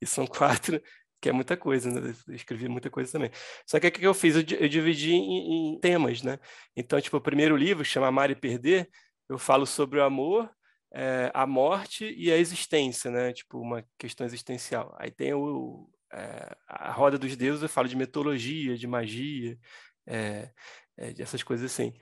e 0.00 0.06
são 0.06 0.24
quatro, 0.24 0.80
que 1.20 1.28
é 1.28 1.32
muita 1.32 1.56
coisa, 1.56 1.90
né? 1.90 2.14
Eu 2.28 2.34
escrevi 2.34 2.68
muita 2.68 2.88
coisa 2.88 3.10
também. 3.10 3.32
Só 3.66 3.80
que 3.80 3.88
o 3.88 3.92
que 3.92 4.06
eu 4.06 4.14
fiz? 4.14 4.36
Eu, 4.36 4.44
eu 4.60 4.68
dividi 4.68 5.12
em, 5.12 5.74
em, 5.74 5.80
temas, 5.80 6.22
né? 6.22 6.38
Então, 6.76 7.00
tipo, 7.00 7.16
o 7.16 7.20
primeiro 7.20 7.56
livro, 7.56 7.84
chama 7.84 8.06
Amar 8.06 8.30
e 8.30 8.36
Perder, 8.36 8.88
eu 9.28 9.38
falo 9.38 9.66
sobre 9.66 9.98
o 9.98 10.04
amor, 10.04 10.48
é, 10.94 11.32
a 11.34 11.46
morte 11.48 12.14
e 12.16 12.30
a 12.30 12.36
existência, 12.36 13.10
né? 13.10 13.32
Tipo, 13.32 13.58
uma 13.58 13.84
questão 13.98 14.24
existencial. 14.24 14.94
Aí 15.00 15.10
tem 15.10 15.34
o, 15.34 15.90
é, 16.12 16.56
a 16.68 16.92
Roda 16.92 17.18
dos 17.18 17.36
Deuses, 17.36 17.62
eu 17.62 17.68
falo 17.68 17.88
de 17.88 17.96
mitologia, 17.96 18.76
de 18.76 18.86
magia, 18.86 19.58
é, 20.06 20.50
é, 20.98 21.14
essas 21.18 21.42
coisas 21.42 21.70
assim. 21.70 21.92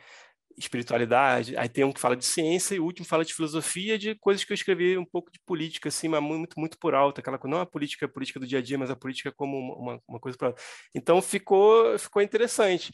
Espiritualidade, 0.59 1.57
aí 1.57 1.68
tem 1.68 1.84
um 1.84 1.92
que 1.92 2.01
fala 2.01 2.16
de 2.16 2.24
ciência 2.24 2.74
e 2.74 2.80
o 2.80 2.84
último 2.84 3.07
fala 3.07 3.24
de 3.24 3.32
filosofia, 3.32 3.98
de 3.98 4.14
coisas 4.16 4.44
que 4.44 4.53
eu 4.53 4.55
escrevi 4.55 4.98
um 4.98 5.05
pouco 5.05 5.30
de 5.32 5.40
política, 5.46 5.88
assim, 5.88 6.09
mas 6.09 6.22
muito, 6.22 6.59
muito 6.59 6.78
por 6.78 6.94
alto, 6.94 7.20
aquela 7.20 7.38
não 7.44 7.61
a 7.61 7.66
política, 7.66 8.07
a 8.07 8.09
política 8.09 8.40
do 8.40 8.46
dia 8.46 8.59
a 8.59 8.62
dia, 8.62 8.76
mas 8.76 8.90
a 8.90 8.96
política 8.96 9.32
como 9.32 9.57
uma, 9.74 10.01
uma 10.07 10.20
coisa 10.20 10.36
alto. 10.40 10.61
Então 10.94 11.22
ficou, 11.22 11.98
ficou 11.98 12.20
interessante 12.20 12.92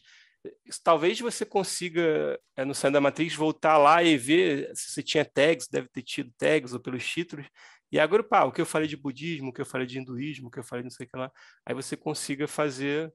talvez 0.83 1.19
você 1.19 1.45
consiga, 1.45 2.39
é, 2.55 2.65
no 2.65 2.73
Saindo 2.73 2.93
da 2.95 3.01
Matrix, 3.01 3.35
voltar 3.35 3.77
lá 3.77 4.03
e 4.03 4.17
ver 4.17 4.71
se 4.75 4.91
você 4.91 5.03
tinha 5.03 5.25
tags, 5.25 5.67
deve 5.67 5.87
ter 5.89 6.01
tido 6.01 6.31
tags 6.37 6.73
ou 6.73 6.79
pelos 6.79 7.05
títulos, 7.05 7.47
e 7.91 7.99
agrupar 7.99 8.47
o 8.47 8.51
que 8.51 8.59
eu 8.59 8.65
falei 8.65 8.87
de 8.87 8.97
budismo, 8.97 9.49
o 9.49 9.53
que 9.53 9.61
eu 9.61 9.65
falei 9.65 9.87
de 9.87 9.97
hinduísmo, 9.97 10.47
o 10.47 10.51
que 10.51 10.59
eu 10.59 10.63
falei 10.63 10.83
de 10.83 10.89
não 10.89 10.95
sei 10.95 11.05
o 11.05 11.09
que 11.09 11.17
lá, 11.17 11.31
aí 11.65 11.73
você 11.73 11.95
consiga 11.95 12.47
fazer 12.47 13.11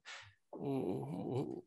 um, 0.54 1.62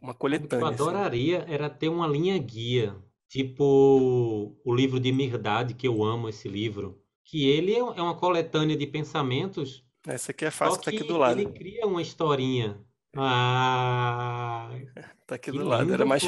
uma 0.00 0.14
coletânea. 0.14 0.46
O 0.46 0.48
que 0.48 0.54
eu 0.54 0.66
assim. 0.66 0.74
adoraria 0.74 1.42
assim. 1.42 1.52
era 1.52 1.70
ter 1.70 1.88
uma 1.88 2.06
linha 2.06 2.36
guia, 2.38 2.96
tipo 3.28 4.54
o 4.64 4.74
livro 4.74 4.98
de 4.98 5.12
Mirdade, 5.12 5.74
que 5.74 5.86
eu 5.86 6.02
amo 6.02 6.28
esse 6.28 6.48
livro, 6.48 7.00
que 7.24 7.48
ele 7.48 7.74
é, 7.74 7.78
é 7.78 8.02
uma 8.02 8.16
coletânea 8.16 8.76
de 8.76 8.86
pensamentos. 8.86 9.84
Essa 10.06 10.32
aqui 10.32 10.44
é 10.44 10.50
fácil, 10.50 10.78
que 10.80 10.84
tá 10.84 10.90
aqui 10.90 11.04
do 11.04 11.16
lado. 11.16 11.40
Ele 11.40 11.50
cria 11.50 11.86
uma 11.86 12.02
historinha 12.02 12.84
ah, 13.16 14.70
tá 15.26 15.34
aqui 15.34 15.50
do 15.50 15.58
lindo, 15.58 15.68
lado. 15.68 15.92
Era 15.92 16.04
mais, 16.04 16.22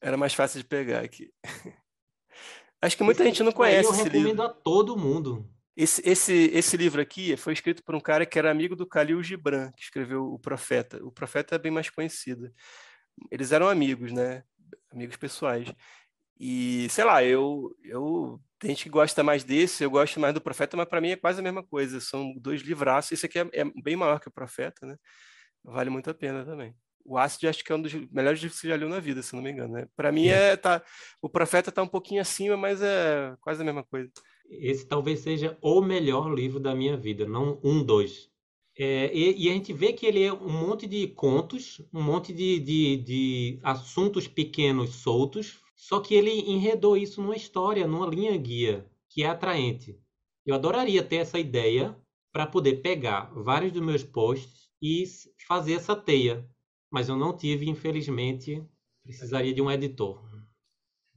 era 0.00 0.16
mais 0.16 0.34
fácil 0.34 0.60
de 0.60 0.66
pegar 0.66 1.00
aqui. 1.00 1.32
Acho 2.82 2.96
que 2.96 3.04
muita 3.04 3.22
esse 3.22 3.28
gente 3.28 3.42
não 3.42 3.52
conhece 3.52 3.88
eu 3.88 3.92
esse 3.92 4.04
livro. 4.04 4.16
Eu 4.16 4.22
recomendo 4.22 4.42
a 4.42 4.48
todo 4.48 4.96
mundo. 4.96 5.48
Esse, 5.82 6.06
esse, 6.06 6.34
esse 6.52 6.76
livro 6.76 7.00
aqui 7.00 7.34
foi 7.38 7.54
escrito 7.54 7.82
por 7.82 7.94
um 7.94 8.00
cara 8.00 8.26
que 8.26 8.38
era 8.38 8.50
amigo 8.50 8.76
do 8.76 8.86
Khalil 8.86 9.22
Gibran, 9.22 9.72
que 9.72 9.82
escreveu 9.82 10.30
O 10.30 10.38
Profeta. 10.38 11.02
O 11.02 11.10
Profeta 11.10 11.54
é 11.54 11.58
bem 11.58 11.72
mais 11.72 11.88
conhecido. 11.88 12.52
Eles 13.30 13.50
eram 13.50 13.66
amigos, 13.66 14.12
né? 14.12 14.44
Amigos 14.92 15.16
pessoais. 15.16 15.72
E, 16.38 16.86
sei 16.90 17.02
lá, 17.04 17.24
eu, 17.24 17.74
eu 17.82 18.38
tem 18.58 18.72
gente 18.72 18.82
que 18.82 18.90
gosta 18.90 19.22
mais 19.22 19.42
desse, 19.42 19.82
eu 19.82 19.90
gosto 19.90 20.20
mais 20.20 20.34
do 20.34 20.40
Profeta, 20.40 20.76
mas 20.76 20.86
para 20.86 21.00
mim 21.00 21.12
é 21.12 21.16
quase 21.16 21.40
a 21.40 21.42
mesma 21.42 21.62
coisa. 21.62 21.98
São 21.98 22.34
dois 22.36 22.60
livraços. 22.60 23.12
Esse 23.12 23.24
aqui 23.24 23.38
é, 23.38 23.48
é 23.54 23.64
bem 23.82 23.96
maior 23.96 24.20
que 24.20 24.28
o 24.28 24.32
Profeta, 24.32 24.86
né? 24.86 24.98
vale 25.64 25.88
muito 25.88 26.10
a 26.10 26.14
pena 26.14 26.44
também. 26.44 26.74
O 27.06 27.16
Acid 27.16 27.48
acho 27.48 27.64
que 27.64 27.72
é 27.72 27.74
um 27.74 27.80
dos 27.80 27.94
melhores 28.10 28.38
livros 28.38 28.60
que 28.60 28.66
você 28.66 28.68
já 28.68 28.76
leu 28.76 28.90
na 28.90 29.00
vida, 29.00 29.22
se 29.22 29.34
não 29.34 29.42
me 29.42 29.50
engano. 29.50 29.72
Né? 29.72 29.86
Para 29.96 30.12
mim, 30.12 30.28
é, 30.28 30.58
tá, 30.58 30.82
o 31.22 31.28
Profeta 31.30 31.70
está 31.70 31.82
um 31.82 31.88
pouquinho 31.88 32.20
acima, 32.20 32.54
mas 32.54 32.82
é 32.82 33.34
quase 33.40 33.62
a 33.62 33.64
mesma 33.64 33.82
coisa. 33.82 34.10
Esse 34.50 34.84
talvez 34.84 35.20
seja 35.20 35.56
o 35.62 35.80
melhor 35.80 36.34
livro 36.34 36.58
da 36.58 36.74
minha 36.74 36.96
vida, 36.96 37.24
não 37.24 37.60
um, 37.62 37.82
dois. 37.84 38.28
É, 38.76 39.14
e, 39.14 39.46
e, 39.46 39.48
a 39.48 39.52
gente 39.52 39.72
vê 39.72 39.92
que 39.92 40.06
ele 40.06 40.22
é 40.22 40.32
um 40.32 40.50
monte 40.50 40.86
de 40.86 41.06
contos, 41.08 41.80
um 41.92 42.02
monte 42.02 42.32
de, 42.32 42.58
de, 42.58 42.96
de 42.96 43.60
assuntos 43.62 44.26
pequenos 44.26 44.96
soltos, 44.96 45.60
só 45.76 46.00
que 46.00 46.14
ele 46.14 46.30
enredou 46.50 46.96
isso 46.96 47.22
numa 47.22 47.36
história, 47.36 47.86
numa 47.86 48.06
linha 48.06 48.36
guia, 48.36 48.90
que 49.08 49.22
é 49.22 49.26
atraente. 49.26 49.98
Eu 50.44 50.54
adoraria 50.54 51.02
ter 51.02 51.16
essa 51.16 51.38
ideia 51.38 51.96
para 52.32 52.46
poder 52.46 52.80
pegar 52.80 53.32
vários 53.34 53.72
dos 53.72 53.82
meus 53.82 54.02
posts 54.02 54.68
e 54.82 55.04
fazer 55.46 55.74
essa 55.74 55.94
teia. 55.94 56.48
Mas 56.90 57.08
eu 57.08 57.16
não 57.16 57.36
tive, 57.36 57.68
infelizmente, 57.68 58.64
precisaria 59.02 59.52
de 59.52 59.62
um 59.62 59.70
editor. 59.70 60.29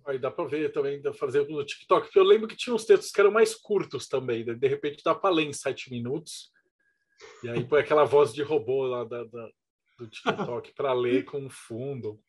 Aí 0.06 0.20
dá 0.20 0.30
para 0.30 0.45
ver 0.45 0.72
também, 0.72 1.01
fazer 1.14 1.47
no 1.47 1.64
TikTok, 1.64 2.08
porque 2.08 2.20
eu 2.20 2.24
lembro 2.24 2.47
que 2.47 2.58
tinha 2.58 2.76
uns 2.76 2.86
textos 2.86 3.12
que 3.12 3.20
eram 3.20 3.32
mais 3.32 3.56
curtos 3.56 4.08
também, 4.08 4.43
né? 4.43 4.54
de 4.54 4.68
repente 4.68 5.04
dá 5.04 5.16
para 5.16 5.34
ler 5.34 5.45
em 5.45 5.54
sete 5.54 5.89
minutos, 5.89 6.51
e 7.43 7.49
aí 7.49 7.64
põe 7.64 7.80
aquela 7.80 8.04
voz 8.04 8.34
de 8.34 8.41
robô 8.41 8.86
lá 8.86 9.04
da, 9.04 9.24
da 9.24 9.49
do 9.97 10.08
TikTok 10.08 10.74
para 10.74 10.91
ler 10.93 11.24
com 11.24 11.49
fundo. 11.49 12.20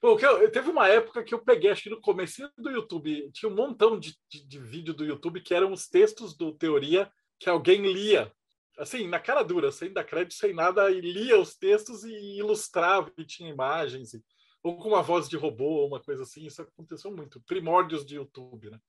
Bom, 0.00 0.18
eu, 0.18 0.50
teve 0.50 0.70
uma 0.70 0.88
época 0.88 1.24
que 1.24 1.34
eu 1.34 1.42
peguei, 1.42 1.70
acho 1.70 1.84
que 1.84 1.90
no 1.90 2.00
começo 2.00 2.48
do 2.56 2.70
YouTube, 2.70 3.30
tinha 3.32 3.50
um 3.50 3.54
montão 3.54 3.98
de, 3.98 4.14
de, 4.30 4.46
de 4.46 4.58
vídeo 4.58 4.94
do 4.94 5.04
YouTube 5.04 5.40
que 5.40 5.54
eram 5.54 5.72
os 5.72 5.88
textos 5.88 6.36
do 6.36 6.52
Teoria 6.52 7.10
que 7.40 7.48
alguém 7.48 7.80
lia 7.92 8.30
assim, 8.78 9.06
na 9.06 9.20
cara 9.20 9.42
dura, 9.42 9.70
sem 9.70 9.92
dar 9.92 10.04
crédito, 10.04 10.34
sem 10.34 10.52
nada, 10.52 10.90
e 10.90 11.00
lia 11.00 11.38
os 11.38 11.56
textos 11.56 12.04
e 12.04 12.38
ilustrava, 12.38 13.10
e 13.16 13.24
tinha 13.24 13.50
imagens, 13.50 14.14
e, 14.14 14.24
ou 14.64 14.78
com 14.78 14.88
uma 14.88 15.02
voz 15.02 15.28
de 15.28 15.36
robô, 15.36 15.86
uma 15.86 16.00
coisa 16.00 16.22
assim, 16.22 16.46
isso 16.46 16.62
aconteceu 16.62 17.14
muito. 17.14 17.40
Primórdios 17.42 18.04
de 18.04 18.16
YouTube, 18.16 18.70
né? 18.70 18.80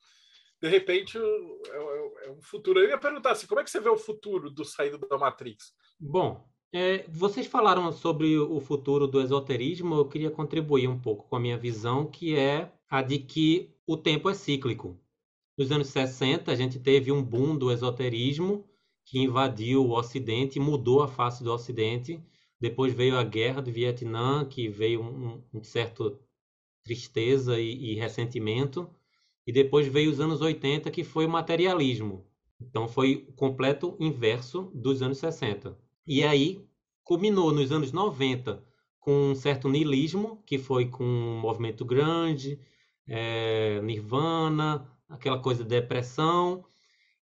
De 0.61 0.69
repente, 0.69 1.17
é, 1.17 1.21
é, 1.21 2.27
é 2.27 2.31
um 2.31 2.41
futuro. 2.41 2.79
Eu 2.79 2.89
ia 2.89 2.97
perguntar 2.97 3.31
assim, 3.31 3.45
como 3.45 3.59
é 3.59 3.63
que 3.63 3.69
você 3.69 3.81
vê 3.81 3.89
o 3.89 3.97
futuro 3.97 4.49
do 4.49 4.63
saído 4.63 4.97
da 4.97 5.17
Matrix? 5.17 5.73
Bom, 5.99 6.47
é, 6.73 7.05
vocês 7.09 7.45
falaram 7.45 7.91
sobre 7.91 8.37
o 8.37 8.59
futuro 8.61 9.05
do 9.05 9.21
esoterismo, 9.21 9.95
eu 9.95 10.07
queria 10.07 10.31
contribuir 10.31 10.87
um 10.87 10.99
pouco 10.99 11.27
com 11.27 11.35
a 11.35 11.39
minha 11.39 11.57
visão, 11.57 12.09
que 12.09 12.37
é 12.37 12.71
a 12.89 13.01
de 13.01 13.19
que 13.19 13.75
o 13.85 13.97
tempo 13.97 14.29
é 14.29 14.33
cíclico. 14.33 14.97
Nos 15.57 15.71
anos 15.71 15.87
60, 15.87 16.51
a 16.51 16.55
gente 16.55 16.79
teve 16.79 17.11
um 17.11 17.21
boom 17.21 17.57
do 17.57 17.69
esoterismo, 17.69 18.65
que 19.05 19.19
invadiu 19.19 19.85
o 19.85 19.91
Ocidente, 19.91 20.59
mudou 20.59 21.03
a 21.03 21.07
face 21.07 21.43
do 21.43 21.51
Ocidente. 21.51 22.21
Depois 22.65 22.91
veio 22.95 23.15
a 23.15 23.23
guerra 23.23 23.61
do 23.61 23.71
Vietnã, 23.71 24.43
que 24.43 24.67
veio 24.67 24.99
um, 24.99 25.39
um 25.53 25.63
certo 25.63 26.19
tristeza 26.83 27.59
e, 27.59 27.91
e, 27.91 27.93
ressentimento. 27.93 28.89
E 29.45 29.51
depois 29.51 29.87
veio 29.87 30.09
os 30.09 30.19
anos 30.19 30.41
80, 30.41 30.89
que 30.89 31.03
foi 31.03 31.27
o 31.27 31.29
materialismo. 31.29 32.25
Então 32.59 32.87
foi 32.87 33.27
o 33.29 33.33
completo 33.33 33.95
inverso 33.99 34.71
dos 34.73 35.03
anos 35.03 35.19
60. 35.19 35.77
E 36.07 36.23
aí 36.23 36.65
culminou 37.03 37.51
nos 37.51 37.71
anos 37.71 37.91
90 37.91 38.63
com 38.99 39.29
um 39.29 39.35
certo 39.35 39.69
niilismo, 39.69 40.41
que 40.43 40.57
foi 40.57 40.87
com 40.87 41.03
o 41.03 41.39
movimento 41.39 41.85
grande, 41.85 42.59
é, 43.07 43.79
Nirvana, 43.83 44.89
aquela 45.07 45.37
coisa 45.37 45.61
de 45.61 45.69
depressão, 45.69 46.65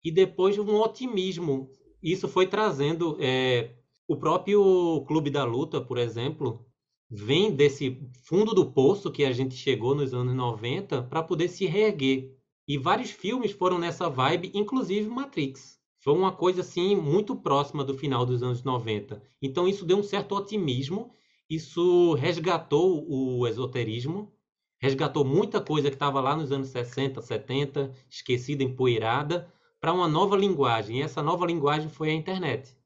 e 0.03 0.11
depois 0.11 0.59
um 0.59 0.81
otimismo. 0.81 1.71
Isso 2.03 2.27
foi 2.27 2.45
trazendo 2.45 3.15
é, 3.21 3.78
o 4.09 4.17
próprio 4.17 5.05
Clube 5.07 5.29
da 5.29 5.43
Luta, 5.43 5.79
por 5.79 5.95
exemplo, 5.99 6.65
vem 7.07 7.51
desse 7.51 8.01
fundo 8.23 8.55
do 8.55 8.71
poço 8.71 9.11
que 9.11 9.23
a 9.23 9.31
gente 9.31 9.53
chegou 9.53 9.93
nos 9.93 10.15
anos 10.15 10.33
90 10.33 11.03
para 11.03 11.21
poder 11.21 11.47
se 11.47 11.67
reerguer. 11.67 12.35
E 12.67 12.75
vários 12.75 13.11
filmes 13.11 13.51
foram 13.51 13.77
nessa 13.77 14.09
vibe, 14.09 14.49
inclusive 14.55 15.07
Matrix. 15.07 15.77
Foi 15.99 16.11
uma 16.11 16.31
coisa 16.31 16.61
assim 16.61 16.95
muito 16.95 17.35
próxima 17.35 17.83
do 17.83 17.93
final 17.93 18.25
dos 18.25 18.41
anos 18.41 18.63
90. 18.63 19.21
Então 19.39 19.67
isso 19.67 19.85
deu 19.85 19.97
um 19.97 20.03
certo 20.03 20.35
otimismo, 20.35 21.11
isso 21.47 22.15
resgatou 22.15 23.05
o 23.07 23.47
esoterismo, 23.47 24.33
resgatou 24.79 25.23
muita 25.23 25.61
coisa 25.61 25.87
que 25.87 25.95
estava 25.95 26.19
lá 26.19 26.35
nos 26.35 26.51
anos 26.51 26.69
60, 26.69 27.21
70, 27.21 27.93
esquecida, 28.09 28.63
empoeirada, 28.63 29.53
para 29.79 29.93
uma 29.93 30.07
nova 30.07 30.35
linguagem. 30.35 30.97
E 30.97 31.01
essa 31.03 31.21
nova 31.21 31.45
linguagem 31.45 31.89
foi 31.89 32.09
a 32.09 32.13
internet. 32.15 32.78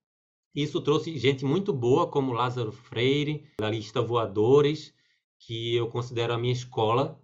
Isso 0.55 0.79
trouxe 0.81 1.17
gente 1.17 1.43
muito 1.43 1.73
boa, 1.73 2.07
como 2.07 2.31
Lázaro 2.31 2.71
Freire, 2.71 3.49
da 3.59 3.67
lista 3.69 4.03
Voadores, 4.03 4.93
que 5.39 5.75
eu 5.75 5.87
considero 5.87 6.31
a 6.31 6.37
minha 6.37 6.53
escola. 6.53 7.19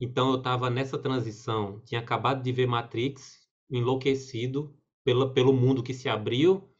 Então 0.00 0.30
eu 0.30 0.36
estava 0.36 0.70
nessa 0.70 0.96
transição, 0.96 1.80
tinha 1.84 2.00
acabado 2.00 2.42
de 2.42 2.52
ver 2.52 2.66
Matrix, 2.66 3.40
enlouquecido 3.68 4.72
pela, 5.04 5.32
pelo 5.32 5.52
mundo 5.52 5.82
que 5.82 5.92
se 5.92 6.08
abriu. 6.08 6.70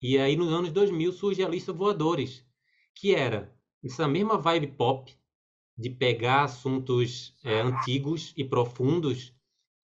E 0.00 0.16
aí 0.16 0.36
nos 0.36 0.52
anos 0.52 0.70
2000 0.70 1.12
surge 1.12 1.42
a 1.42 1.48
lista 1.48 1.72
Voadores, 1.72 2.46
que 2.94 3.12
era 3.12 3.52
essa 3.82 4.06
mesma 4.06 4.38
vibe 4.38 4.68
pop, 4.68 5.12
de 5.76 5.90
pegar 5.90 6.44
assuntos 6.44 7.36
é, 7.42 7.60
antigos 7.60 8.32
e 8.36 8.44
profundos 8.44 9.34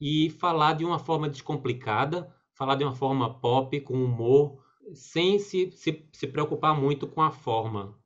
e 0.00 0.30
falar 0.30 0.74
de 0.74 0.84
uma 0.84 1.00
forma 1.00 1.28
descomplicada, 1.28 2.32
falar 2.54 2.76
de 2.76 2.84
uma 2.84 2.94
forma 2.94 3.40
pop, 3.40 3.80
com 3.80 3.94
humor, 3.94 4.62
sem 4.94 5.38
se, 5.38 5.70
se, 5.72 6.06
se 6.12 6.26
preocupar 6.26 6.78
muito 6.78 7.06
com 7.06 7.22
a 7.22 7.30
forma, 7.30 7.98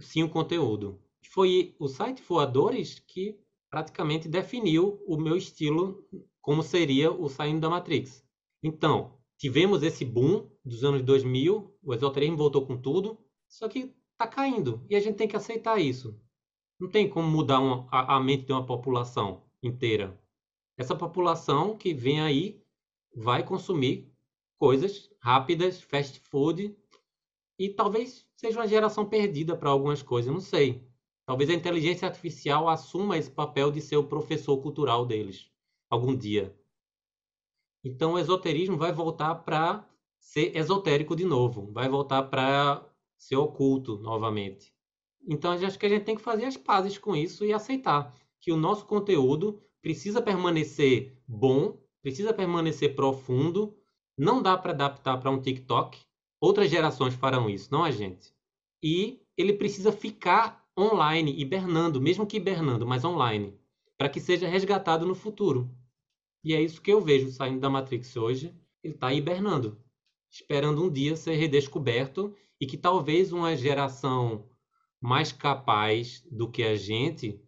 sim 0.00 0.22
o 0.22 0.28
conteúdo. 0.28 1.00
Foi 1.30 1.74
o 1.78 1.88
site 1.88 2.22
Voadores 2.22 2.98
que 2.98 3.38
praticamente 3.70 4.28
definiu 4.28 5.02
o 5.06 5.16
meu 5.16 5.36
estilo 5.36 6.06
como 6.40 6.62
seria 6.62 7.10
o 7.10 7.28
saindo 7.28 7.60
da 7.60 7.70
Matrix. 7.70 8.24
Então, 8.62 9.18
tivemos 9.38 9.82
esse 9.82 10.04
boom 10.04 10.48
dos 10.64 10.84
anos 10.84 11.02
2000, 11.02 11.76
o 11.82 11.94
esoterismo 11.94 12.36
voltou 12.36 12.66
com 12.66 12.76
tudo, 12.76 13.18
só 13.48 13.68
que 13.68 13.92
está 14.12 14.26
caindo 14.26 14.84
e 14.88 14.94
a 14.94 15.00
gente 15.00 15.16
tem 15.16 15.28
que 15.28 15.36
aceitar 15.36 15.80
isso. 15.80 16.18
Não 16.78 16.88
tem 16.88 17.08
como 17.08 17.28
mudar 17.28 17.60
uma, 17.60 17.86
a, 17.90 18.16
a 18.16 18.20
mente 18.20 18.46
de 18.46 18.52
uma 18.52 18.64
população 18.64 19.42
inteira. 19.62 20.20
Essa 20.76 20.94
população 20.94 21.76
que 21.76 21.94
vem 21.94 22.20
aí 22.20 22.62
vai 23.14 23.44
consumir 23.44 24.13
coisas 24.58 25.10
rápidas, 25.20 25.80
fast 25.80 26.20
food, 26.20 26.76
e 27.58 27.68
talvez 27.68 28.26
seja 28.36 28.58
uma 28.58 28.66
geração 28.66 29.04
perdida 29.04 29.56
para 29.56 29.70
algumas 29.70 30.02
coisas, 30.02 30.32
não 30.32 30.40
sei. 30.40 30.86
Talvez 31.26 31.48
a 31.48 31.54
inteligência 31.54 32.06
artificial 32.06 32.68
assuma 32.68 33.16
esse 33.16 33.30
papel 33.30 33.70
de 33.70 33.80
ser 33.80 33.96
o 33.96 34.08
professor 34.08 34.56
cultural 34.58 35.06
deles 35.06 35.50
algum 35.88 36.14
dia. 36.16 36.54
Então 37.82 38.14
o 38.14 38.18
esoterismo 38.18 38.76
vai 38.76 38.92
voltar 38.92 39.34
para 39.36 39.88
ser 40.18 40.56
esotérico 40.56 41.14
de 41.14 41.24
novo, 41.24 41.70
vai 41.72 41.88
voltar 41.88 42.24
para 42.24 42.84
ser 43.16 43.36
oculto 43.36 43.98
novamente. 43.98 44.74
Então 45.26 45.52
acho 45.52 45.78
que 45.78 45.86
a 45.86 45.88
gente 45.88 46.04
tem 46.04 46.16
que 46.16 46.22
fazer 46.22 46.44
as 46.44 46.56
pazes 46.56 46.98
com 46.98 47.14
isso 47.14 47.44
e 47.44 47.52
aceitar 47.52 48.14
que 48.40 48.52
o 48.52 48.56
nosso 48.56 48.86
conteúdo 48.86 49.60
precisa 49.80 50.20
permanecer 50.20 51.16
bom, 51.26 51.78
precisa 52.02 52.32
permanecer 52.32 52.94
profundo, 52.94 53.76
não 54.16 54.42
dá 54.42 54.56
para 54.56 54.72
adaptar 54.72 55.18
para 55.18 55.30
um 55.30 55.40
TikTok. 55.40 55.98
Outras 56.40 56.70
gerações 56.70 57.14
farão 57.14 57.48
isso, 57.48 57.68
não 57.72 57.84
a 57.84 57.90
gente. 57.90 58.32
E 58.82 59.20
ele 59.36 59.52
precisa 59.54 59.90
ficar 59.90 60.64
online, 60.78 61.40
hibernando, 61.40 62.00
mesmo 62.00 62.26
que 62.26 62.36
hibernando, 62.36 62.86
mas 62.86 63.04
online, 63.04 63.58
para 63.96 64.08
que 64.08 64.20
seja 64.20 64.48
resgatado 64.48 65.06
no 65.06 65.14
futuro. 65.14 65.70
E 66.42 66.54
é 66.54 66.60
isso 66.60 66.82
que 66.82 66.92
eu 66.92 67.00
vejo 67.00 67.30
saindo 67.30 67.60
da 67.60 67.70
Matrix 67.70 68.16
hoje. 68.16 68.54
Ele 68.82 68.94
está 68.94 69.12
hibernando, 69.12 69.78
esperando 70.30 70.84
um 70.84 70.90
dia 70.90 71.16
ser 71.16 71.36
redescoberto 71.36 72.34
e 72.60 72.66
que 72.66 72.76
talvez 72.76 73.32
uma 73.32 73.56
geração 73.56 74.48
mais 75.00 75.32
capaz 75.32 76.22
do 76.30 76.50
que 76.50 76.62
a 76.62 76.76
gente, 76.76 77.40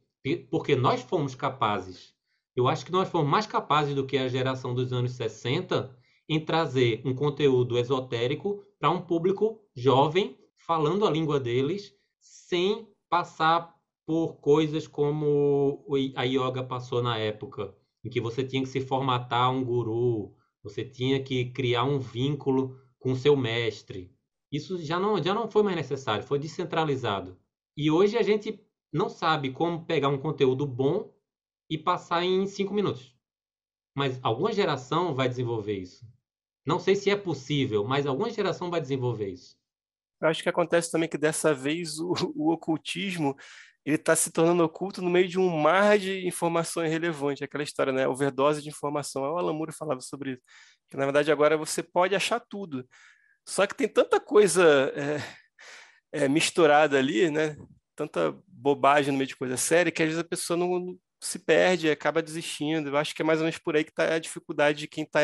porque 0.50 0.74
nós 0.74 1.02
fomos 1.02 1.34
capazes. 1.34 2.14
Eu 2.54 2.66
acho 2.66 2.86
que 2.86 2.92
nós 2.92 3.08
fomos 3.08 3.30
mais 3.30 3.46
capazes 3.46 3.94
do 3.94 4.06
que 4.06 4.16
a 4.16 4.28
geração 4.28 4.74
dos 4.74 4.92
anos 4.92 5.12
60 5.12 5.94
em 6.28 6.44
trazer 6.44 7.02
um 7.04 7.14
conteúdo 7.14 7.78
esotérico 7.78 8.62
para 8.78 8.90
um 8.90 9.00
público 9.00 9.60
jovem, 9.74 10.36
falando 10.56 11.06
a 11.06 11.10
língua 11.10 11.38
deles, 11.38 11.94
sem 12.20 12.88
passar 13.08 13.74
por 14.06 14.36
coisas 14.36 14.86
como 14.86 15.84
a 16.14 16.22
yoga 16.24 16.62
passou 16.62 17.02
na 17.02 17.18
época, 17.18 17.74
em 18.04 18.08
que 18.08 18.20
você 18.20 18.44
tinha 18.44 18.62
que 18.62 18.68
se 18.68 18.80
formatar 18.80 19.50
um 19.50 19.64
guru, 19.64 20.34
você 20.62 20.84
tinha 20.84 21.22
que 21.22 21.46
criar 21.50 21.84
um 21.84 21.98
vínculo 21.98 22.78
com 22.98 23.14
seu 23.14 23.36
mestre. 23.36 24.12
Isso 24.50 24.78
já 24.78 24.98
não, 24.98 25.22
já 25.22 25.34
não 25.34 25.50
foi 25.50 25.62
mais 25.62 25.76
necessário, 25.76 26.24
foi 26.24 26.38
descentralizado. 26.38 27.36
E 27.76 27.90
hoje 27.90 28.16
a 28.16 28.22
gente 28.22 28.60
não 28.92 29.08
sabe 29.08 29.50
como 29.50 29.84
pegar 29.84 30.08
um 30.08 30.18
conteúdo 30.18 30.66
bom 30.66 31.12
e 31.68 31.76
passar 31.76 32.24
em 32.24 32.46
cinco 32.46 32.72
minutos. 32.72 33.14
Mas 33.94 34.18
alguma 34.22 34.52
geração 34.52 35.14
vai 35.14 35.28
desenvolver 35.28 35.78
isso. 35.78 36.06
Não 36.66 36.80
sei 36.80 36.96
se 36.96 37.08
é 37.08 37.16
possível, 37.16 37.84
mas 37.84 38.06
alguma 38.06 38.28
geração 38.28 38.70
vai 38.70 38.80
desenvolver 38.80 39.28
isso. 39.28 39.56
Eu 40.20 40.28
acho 40.28 40.42
que 40.42 40.48
acontece 40.48 40.90
também 40.90 41.08
que 41.08 41.16
dessa 41.16 41.54
vez 41.54 41.98
o, 42.00 42.12
o 42.34 42.52
ocultismo 42.52 43.36
ele 43.84 43.94
está 43.94 44.16
se 44.16 44.32
tornando 44.32 44.64
oculto 44.64 45.00
no 45.00 45.08
meio 45.08 45.28
de 45.28 45.38
um 45.38 45.48
mar 45.48 45.96
de 45.96 46.26
informações 46.26 46.90
relevantes, 46.90 47.42
aquela 47.42 47.62
história, 47.62 47.92
né? 47.92 48.08
Overdose 48.08 48.60
de 48.60 48.68
informação. 48.68 49.22
O 49.22 49.38
Alan 49.38 49.52
Moore 49.52 49.70
falava 49.70 50.00
sobre 50.00 50.32
isso. 50.32 50.42
Que 50.88 50.96
na 50.96 51.04
verdade 51.04 51.30
agora 51.30 51.56
você 51.56 51.84
pode 51.84 52.12
achar 52.12 52.40
tudo. 52.40 52.84
Só 53.48 53.64
que 53.64 53.76
tem 53.76 53.86
tanta 53.88 54.18
coisa 54.18 54.92
é, 56.12 56.24
é, 56.24 56.28
misturada 56.28 56.98
ali, 56.98 57.30
né? 57.30 57.56
Tanta 57.94 58.36
bobagem 58.48 59.12
no 59.12 59.18
meio 59.18 59.28
de 59.28 59.36
coisa 59.36 59.56
séria 59.56 59.92
que 59.92 60.02
às 60.02 60.08
vezes 60.08 60.20
a 60.20 60.28
pessoa 60.28 60.56
não, 60.56 60.80
não 60.80 60.98
se 61.20 61.38
perde, 61.38 61.88
acaba 61.88 62.20
desistindo. 62.20 62.88
Eu 62.88 62.96
acho 62.96 63.14
que 63.14 63.22
é 63.22 63.24
mais 63.24 63.38
ou 63.38 63.44
menos 63.44 63.58
por 63.58 63.76
aí 63.76 63.84
que 63.84 63.90
está 63.90 64.14
a 64.14 64.18
dificuldade 64.18 64.80
de 64.80 64.88
quem 64.88 65.04
está 65.04 65.20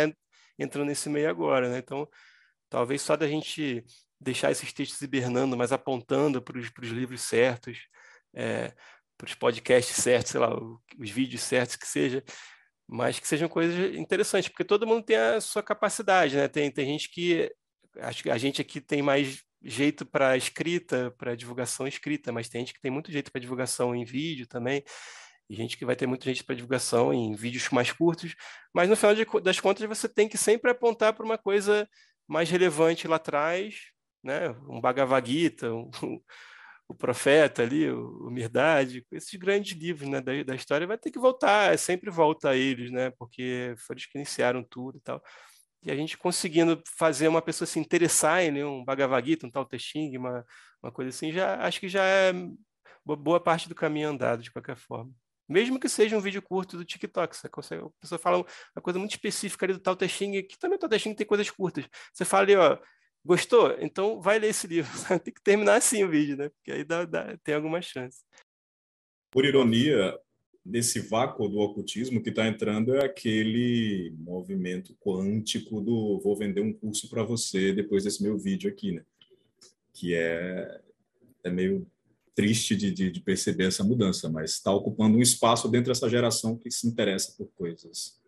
entrando 0.63 0.89
nesse 0.89 1.09
meio 1.09 1.29
agora, 1.29 1.69
né? 1.69 1.79
Então, 1.79 2.09
talvez 2.69 3.03
só 3.03 3.17
da 3.17 3.27
gente 3.29 3.85
deixar 4.21 4.51
esses 4.51 4.73
textos 4.73 5.01
hibernando, 5.03 5.57
mas 5.57 5.73
apontando 5.73 6.41
para 6.41 6.59
os 6.59 6.89
livros 6.89 7.23
certos, 7.23 7.79
é, 8.35 8.73
para 9.19 9.27
os 9.27 9.35
podcasts 9.35 9.97
certos, 9.97 10.33
sei 10.33 10.41
lá, 10.41 10.55
os 10.99 11.11
vídeos 11.11 11.43
certos 11.43 11.77
que 11.77 11.87
seja, 11.87 12.23
mas 12.87 13.19
que 13.19 13.27
sejam 13.27 13.49
coisas 13.49 13.95
interessantes, 13.97 14.49
porque 14.49 14.65
todo 14.65 14.87
mundo 14.87 15.05
tem 15.05 15.17
a 15.17 15.41
sua 15.41 15.63
capacidade, 15.63 16.37
né? 16.37 16.49
Tem, 16.49 16.71
tem 16.71 16.87
gente 16.87 17.11
que 17.11 17.53
acho 17.99 18.23
que 18.23 18.31
a 18.31 18.39
gente 18.39 18.61
aqui 18.61 18.81
tem 18.81 19.03
mais 19.03 19.43
jeito 19.63 20.05
para 20.07 20.37
escrita, 20.37 21.15
para 21.19 21.37
divulgação 21.37 21.87
escrita, 21.87 22.33
mas 22.33 22.49
tem 22.49 22.63
gente 22.63 22.75
que 22.75 22.81
tem 22.81 22.91
muito 22.91 23.13
jeito 23.13 23.31
para 23.31 23.41
divulgação 23.41 23.95
em 23.95 24.05
vídeo 24.05 24.47
também 24.47 24.83
e 25.53 25.55
gente 25.55 25.77
que 25.77 25.85
vai 25.85 25.95
ter 25.95 26.07
muita 26.07 26.25
gente 26.25 26.43
para 26.43 26.55
divulgação 26.55 27.13
em 27.13 27.35
vídeos 27.35 27.69
mais 27.69 27.93
curtos, 27.93 28.35
mas 28.73 28.89
no 28.89 28.97
final 28.97 29.15
de, 29.15 29.27
das 29.43 29.61
contas 29.61 29.87
você 29.87 30.09
tem 30.09 30.27
que 30.27 30.39
sempre 30.39 30.71
apontar 30.71 31.13
para 31.13 31.27
uma 31.27 31.37
coisa 31.37 31.87
mais 32.27 32.49
relevante 32.49 33.07
lá 33.07 33.17
atrás, 33.17 33.91
né? 34.25 34.49
um 34.67 34.81
Bhagavad 34.81 35.31
Gita, 35.31 35.71
um, 35.71 35.91
o 36.89 36.95
Profeta 36.95 37.63
ali, 37.63 37.91
o, 37.91 38.29
o 38.29 38.31
Mirdade, 38.31 39.07
esses 39.13 39.35
grandes 39.35 39.77
livros 39.77 40.09
né, 40.09 40.23
da, 40.23 40.43
da, 40.43 40.55
história, 40.55 40.87
vai 40.87 40.97
ter 40.97 41.11
que 41.11 41.19
voltar, 41.19 41.79
sempre 41.79 42.11
volta 42.11 42.49
a 42.49 42.57
eles, 42.57 42.91
né? 42.91 43.11
porque 43.11 43.75
foram 43.77 43.99
eles 43.99 44.07
que 44.07 44.17
iniciaram 44.17 44.65
tudo 44.65 44.97
e 44.97 45.01
tal. 45.03 45.23
E 45.83 45.91
a 45.91 45.97
gente 45.97 46.17
conseguindo 46.17 46.83
fazer 46.97 47.29
uma 47.29 47.43
pessoa 47.43 47.67
se 47.67 47.79
interessar 47.79 48.43
em 48.43 48.65
um 48.65 48.83
Bhagavad 48.83 49.29
Gita, 49.29 49.47
um 49.47 49.51
tal 49.51 49.67
Te 49.67 50.17
uma, 50.17 50.47
uma 50.83 50.91
coisa 50.91 51.11
assim, 51.11 51.31
já 51.31 51.61
acho 51.61 51.79
que 51.79 51.91
já 51.91 52.05
é 52.05 52.33
boa 53.05 53.39
parte 53.41 53.69
do 53.69 53.75
caminho 53.75 54.09
andado, 54.09 54.43
de 54.43 54.51
qualquer 54.51 54.77
forma. 54.77 55.13
Mesmo 55.49 55.79
que 55.79 55.89
seja 55.89 56.17
um 56.17 56.21
vídeo 56.21 56.41
curto 56.41 56.77
do 56.77 56.85
TikTok, 56.85 57.37
você 57.37 57.49
consegue, 57.49 57.83
a 57.83 57.91
pessoa 58.01 58.19
fala 58.19 58.39
uma 58.39 58.83
coisa 58.83 58.99
muito 58.99 59.13
específica 59.13 59.67
ali 59.67 59.75
do 59.75 59.81
Tao 59.81 59.97
Te 59.97 60.09
que 60.43 60.59
também 60.59 60.77
o 60.77 60.79
Tao 60.79 60.89
Te 60.89 61.15
tem 61.15 61.27
coisas 61.27 61.51
curtas. 61.51 61.85
Você 62.13 62.25
fala 62.25 62.45
ali, 62.45 62.57
ó, 62.57 62.79
gostou? 63.25 63.77
Então 63.81 64.21
vai 64.21 64.39
ler 64.39 64.49
esse 64.49 64.67
livro. 64.67 64.91
tem 65.23 65.33
que 65.33 65.43
terminar 65.43 65.77
assim 65.77 66.05
o 66.05 66.11
vídeo, 66.11 66.37
né? 66.37 66.49
Porque 66.49 66.73
aí 66.73 66.85
dá, 66.85 67.05
dá, 67.05 67.37
tem 67.43 67.55
alguma 67.55 67.83
chance. 67.83 68.23
Por 69.31 69.45
ironia, 69.45 70.19
nesse 70.65 71.01
vácuo 71.01 71.49
do 71.49 71.59
ocultismo 71.59 72.23
que 72.23 72.31
está 72.31 72.47
entrando 72.47 72.95
é 72.95 73.05
aquele 73.05 74.15
movimento 74.19 74.95
quântico 75.01 75.81
do 75.81 76.21
vou 76.21 76.37
vender 76.37 76.61
um 76.61 76.73
curso 76.73 77.09
para 77.09 77.23
você 77.23 77.73
depois 77.73 78.05
desse 78.05 78.23
meu 78.23 78.39
vídeo 78.39 78.71
aqui, 78.71 78.93
né? 78.93 79.05
Que 79.93 80.15
é, 80.15 80.81
é 81.45 81.51
meio 81.51 81.87
triste 82.35 82.75
de, 82.75 82.91
de, 82.91 83.11
de 83.11 83.21
perceber 83.21 83.65
essa 83.65 83.85
mudança, 83.85 84.29
mas 84.29 84.53
está 84.53 84.73
ocupando 84.73 85.19
um 85.19 85.23
espaço 85.23 85.69
dentro 85.69 85.93
dessa 85.93 86.09
geração 86.09 86.57
que 86.57 86.71
se 86.71 86.87
interessa 86.87 87.35
por 87.37 87.49
coisas, 87.55 88.19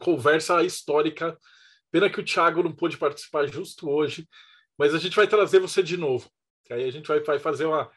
Conversa 0.00 0.62
histórica. 0.62 1.38
Pena 1.90 2.08
que 2.08 2.20
o 2.20 2.24
Thiago 2.24 2.62
não 2.62 2.72
pôde 2.72 2.96
participar 2.96 3.46
justo 3.46 3.90
hoje, 3.90 4.28
mas 4.78 4.94
a 4.94 4.98
gente 4.98 5.16
vai 5.16 5.26
trazer 5.26 5.58
você 5.58 5.82
de 5.82 5.96
novo. 5.96 6.30
Aí 6.70 6.84
a 6.84 6.90
gente 6.92 7.08
vai, 7.08 7.20
vai 7.20 7.38
fazer 7.38 7.66
uma 7.66 7.90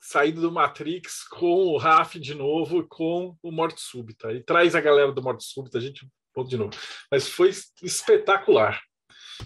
saída 0.00 0.40
do 0.40 0.50
Matrix 0.50 1.22
com 1.28 1.66
o 1.66 1.78
Raf 1.78 2.16
de 2.16 2.34
novo, 2.34 2.86
com 2.88 3.36
o 3.40 3.52
Morte 3.52 3.80
Súbita. 3.80 4.32
E 4.32 4.42
traz 4.42 4.74
a 4.74 4.80
galera 4.80 5.12
do 5.12 5.22
Morte 5.22 5.44
Súbita, 5.44 5.78
a 5.78 5.80
gente 5.80 6.08
ponto 6.32 6.48
de 6.48 6.56
novo. 6.56 6.72
Mas 7.10 7.28
foi 7.28 7.50
espetacular. 7.82 8.82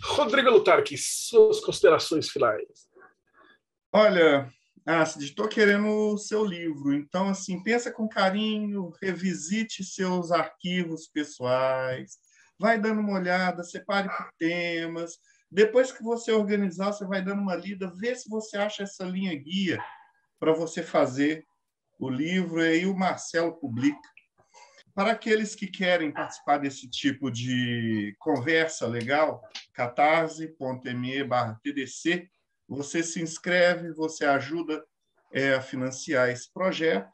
Rodrigo 0.03 0.51
Lutarque, 0.51 0.97
suas 0.97 1.61
considerações 1.61 2.31
finais. 2.31 2.89
Olha, 3.93 4.51
ah, 4.87 5.03
estou 5.03 5.49
querendo 5.49 5.89
o 5.89 6.17
seu 6.17 6.45
livro. 6.45 6.95
Então, 6.95 7.29
assim, 7.29 7.61
pensa 7.61 7.91
com 7.91 8.09
carinho, 8.09 8.93
revisite 9.03 9.83
seus 9.83 10.31
arquivos 10.31 11.09
pessoais, 11.09 12.19
vai 12.57 12.79
dando 12.81 13.01
uma 13.01 13.15
olhada, 13.15 13.65
separe 13.65 14.09
por 14.09 14.29
temas. 14.39 15.19
Depois 15.51 15.91
que 15.91 16.05
você 16.05 16.31
organizar, 16.31 16.93
você 16.93 17.05
vai 17.05 17.21
dando 17.21 17.43
uma 17.43 17.57
lida, 17.57 17.93
vê 17.97 18.15
se 18.15 18.29
você 18.29 18.57
acha 18.57 18.85
essa 18.85 19.05
linha 19.05 19.35
guia 19.35 19.83
para 20.39 20.53
você 20.53 20.85
fazer 20.85 21.45
o 21.99 22.09
livro, 22.09 22.63
e 22.63 22.69
aí 22.69 22.87
o 22.87 22.97
Marcelo 22.97 23.59
publica. 23.59 23.99
para 24.95 25.13
aqueles 25.13 25.55
que 25.55 25.67
querem 25.67 26.13
participar 26.13 26.59
desse 26.59 26.89
tipo 26.89 27.31
de 27.31 28.15
conversa 28.19 28.87
legal, 28.87 29.43
catarse.me 29.75 31.29
TDC, 31.63 32.31
você 32.69 33.03
se 33.03 33.23
inscreve, 33.23 33.93
você 33.93 34.25
ajuda 34.25 34.85
é, 35.33 35.55
a 35.55 35.61
financiar 35.61 36.29
esse 36.31 36.53
projeto, 36.53 37.11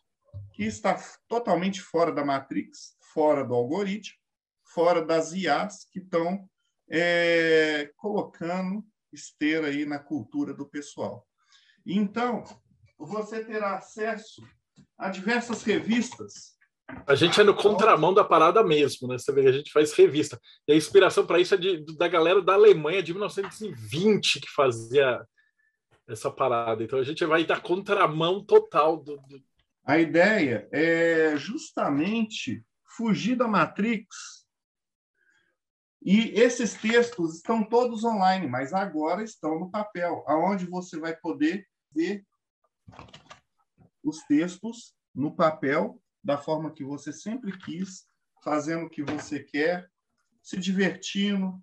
que 0.53 0.65
está 0.65 0.99
totalmente 1.29 1.81
fora 1.81 2.13
da 2.13 2.25
Matrix, 2.25 2.97
fora 3.13 3.45
do 3.45 3.55
algoritmo, 3.55 4.17
fora 4.65 5.05
das 5.05 5.33
IAs 5.33 5.87
que 5.91 5.99
estão 5.99 6.49
é, 6.91 7.91
colocando 7.97 8.85
esteira 9.13 9.67
aí 9.67 9.85
na 9.85 9.99
cultura 9.99 10.55
do 10.55 10.67
pessoal. 10.67 11.27
Então, 11.85 12.45
você 12.99 13.45
terá 13.45 13.77
acesso 13.77 14.43
a 14.97 15.11
diversas 15.11 15.63
revistas 15.63 16.57
a 17.07 17.15
gente 17.15 17.41
é 17.41 17.45
no 17.45 17.55
contramão 17.55 18.13
da 18.13 18.25
parada 18.25 18.63
mesmo, 18.63 19.09
né? 19.09 19.19
Você 19.19 19.33
vê, 19.33 19.49
a 19.49 19.53
gente 19.53 19.73
faz 19.73 19.93
revista. 19.93 20.39
E 20.69 20.73
a 20.73 20.77
inspiração 20.77 21.25
para 21.25 21.41
isso 21.41 21.55
é 21.55 21.57
de, 21.57 21.85
da 21.97 22.07
galera 22.09 22.43
da 22.43 22.55
Alemanha 22.55 23.03
de 23.03 23.13
1920 23.13 24.41
que 24.41 24.51
fazia 24.51 25.21
essa 26.13 26.31
parada. 26.31 26.83
Então 26.83 26.99
a 26.99 27.05
gente 27.05 27.25
vai 27.25 27.45
dar 27.45 27.63
contramão 27.63 28.45
total 28.45 28.97
do, 28.97 29.17
do... 29.29 29.43
A 29.85 29.99
ideia 29.99 30.69
é 30.71 31.37
justamente 31.37 32.65
fugir 32.97 33.37
da 33.37 33.49
Matrix. 33.49 34.43
E 36.05 36.31
esses 36.31 36.75
textos 36.75 37.37
estão 37.37 37.65
todos 37.65 38.05
online, 38.05 38.47
mas 38.49 38.73
agora 38.73 39.23
estão 39.23 39.59
no 39.59 39.71
papel, 39.71 40.25
aonde 40.27 40.67
você 40.67 40.99
vai 40.99 41.17
poder 41.17 41.67
ver 41.93 42.25
os 44.03 44.19
textos 44.25 44.95
no 45.15 45.35
papel 45.35 46.03
da 46.23 46.37
forma 46.37 46.73
que 46.73 46.85
você 46.85 47.13
sempre 47.13 47.57
quis, 47.59 48.07
fazendo 48.43 48.87
o 48.87 48.91
que 48.91 49.03
você 49.03 49.41
quer, 49.41 49.89
se 50.43 50.57
divertindo 50.57 51.63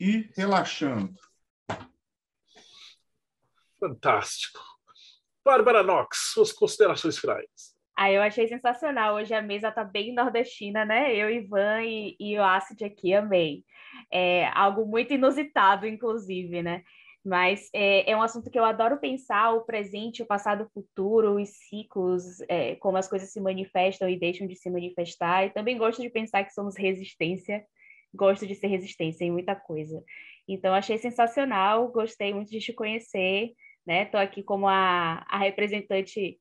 e 0.00 0.30
relaxando. 0.34 1.14
Fantástico. 3.84 4.60
Bárbara 5.44 5.82
Knox, 5.82 6.30
suas 6.32 6.50
considerações 6.50 7.18
finais. 7.18 7.74
Ah, 7.94 8.10
eu 8.10 8.22
achei 8.22 8.48
sensacional. 8.48 9.16
Hoje 9.16 9.34
a 9.34 9.42
mesa 9.42 9.70
tá 9.70 9.84
bem 9.84 10.14
nordestina, 10.14 10.86
né? 10.86 11.14
Eu, 11.14 11.28
Ivan 11.28 11.82
e, 11.82 12.16
e 12.18 12.38
o 12.38 12.42
Acid 12.42 12.82
aqui, 12.82 13.12
amei. 13.12 13.62
É 14.10 14.46
algo 14.54 14.86
muito 14.86 15.12
inusitado, 15.12 15.86
inclusive, 15.86 16.62
né? 16.62 16.82
Mas 17.22 17.68
é, 17.74 18.10
é, 18.10 18.16
um 18.16 18.22
assunto 18.22 18.50
que 18.50 18.58
eu 18.58 18.64
adoro 18.64 18.98
pensar, 18.98 19.52
o 19.52 19.66
presente, 19.66 20.22
o 20.22 20.26
passado, 20.26 20.64
o 20.64 20.70
futuro, 20.70 21.38
os 21.38 21.50
ciclos, 21.68 22.40
é, 22.48 22.76
como 22.76 22.96
as 22.96 23.06
coisas 23.06 23.30
se 23.30 23.40
manifestam 23.40 24.08
e 24.08 24.18
deixam 24.18 24.46
de 24.46 24.56
se 24.56 24.70
manifestar. 24.70 25.44
E 25.44 25.50
também 25.50 25.76
gosto 25.76 26.00
de 26.00 26.08
pensar 26.08 26.42
que 26.42 26.54
somos 26.54 26.74
resistência, 26.74 27.62
gosto 28.14 28.46
de 28.46 28.54
ser 28.54 28.68
resistência 28.68 29.26
em 29.26 29.30
muita 29.30 29.54
coisa. 29.54 30.02
Então, 30.48 30.74
achei 30.74 30.98
sensacional, 30.98 31.88
gostei 31.88 32.32
muito 32.32 32.50
de 32.50 32.60
te 32.60 32.72
conhecer, 32.72 33.52
né? 33.86 34.04
Estou 34.04 34.20
aqui 34.20 34.42
como 34.42 34.68
a, 34.68 35.24
a 35.28 35.38
representante 35.38 36.38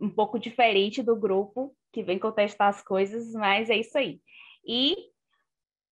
um 0.00 0.10
pouco 0.10 0.38
diferente 0.38 1.02
do 1.02 1.16
grupo, 1.16 1.74
que 1.92 2.02
vem 2.02 2.18
contestar 2.18 2.68
as 2.68 2.82
coisas, 2.82 3.32
mas 3.32 3.70
é 3.70 3.76
isso 3.76 3.96
aí. 3.96 4.20
E 4.66 4.96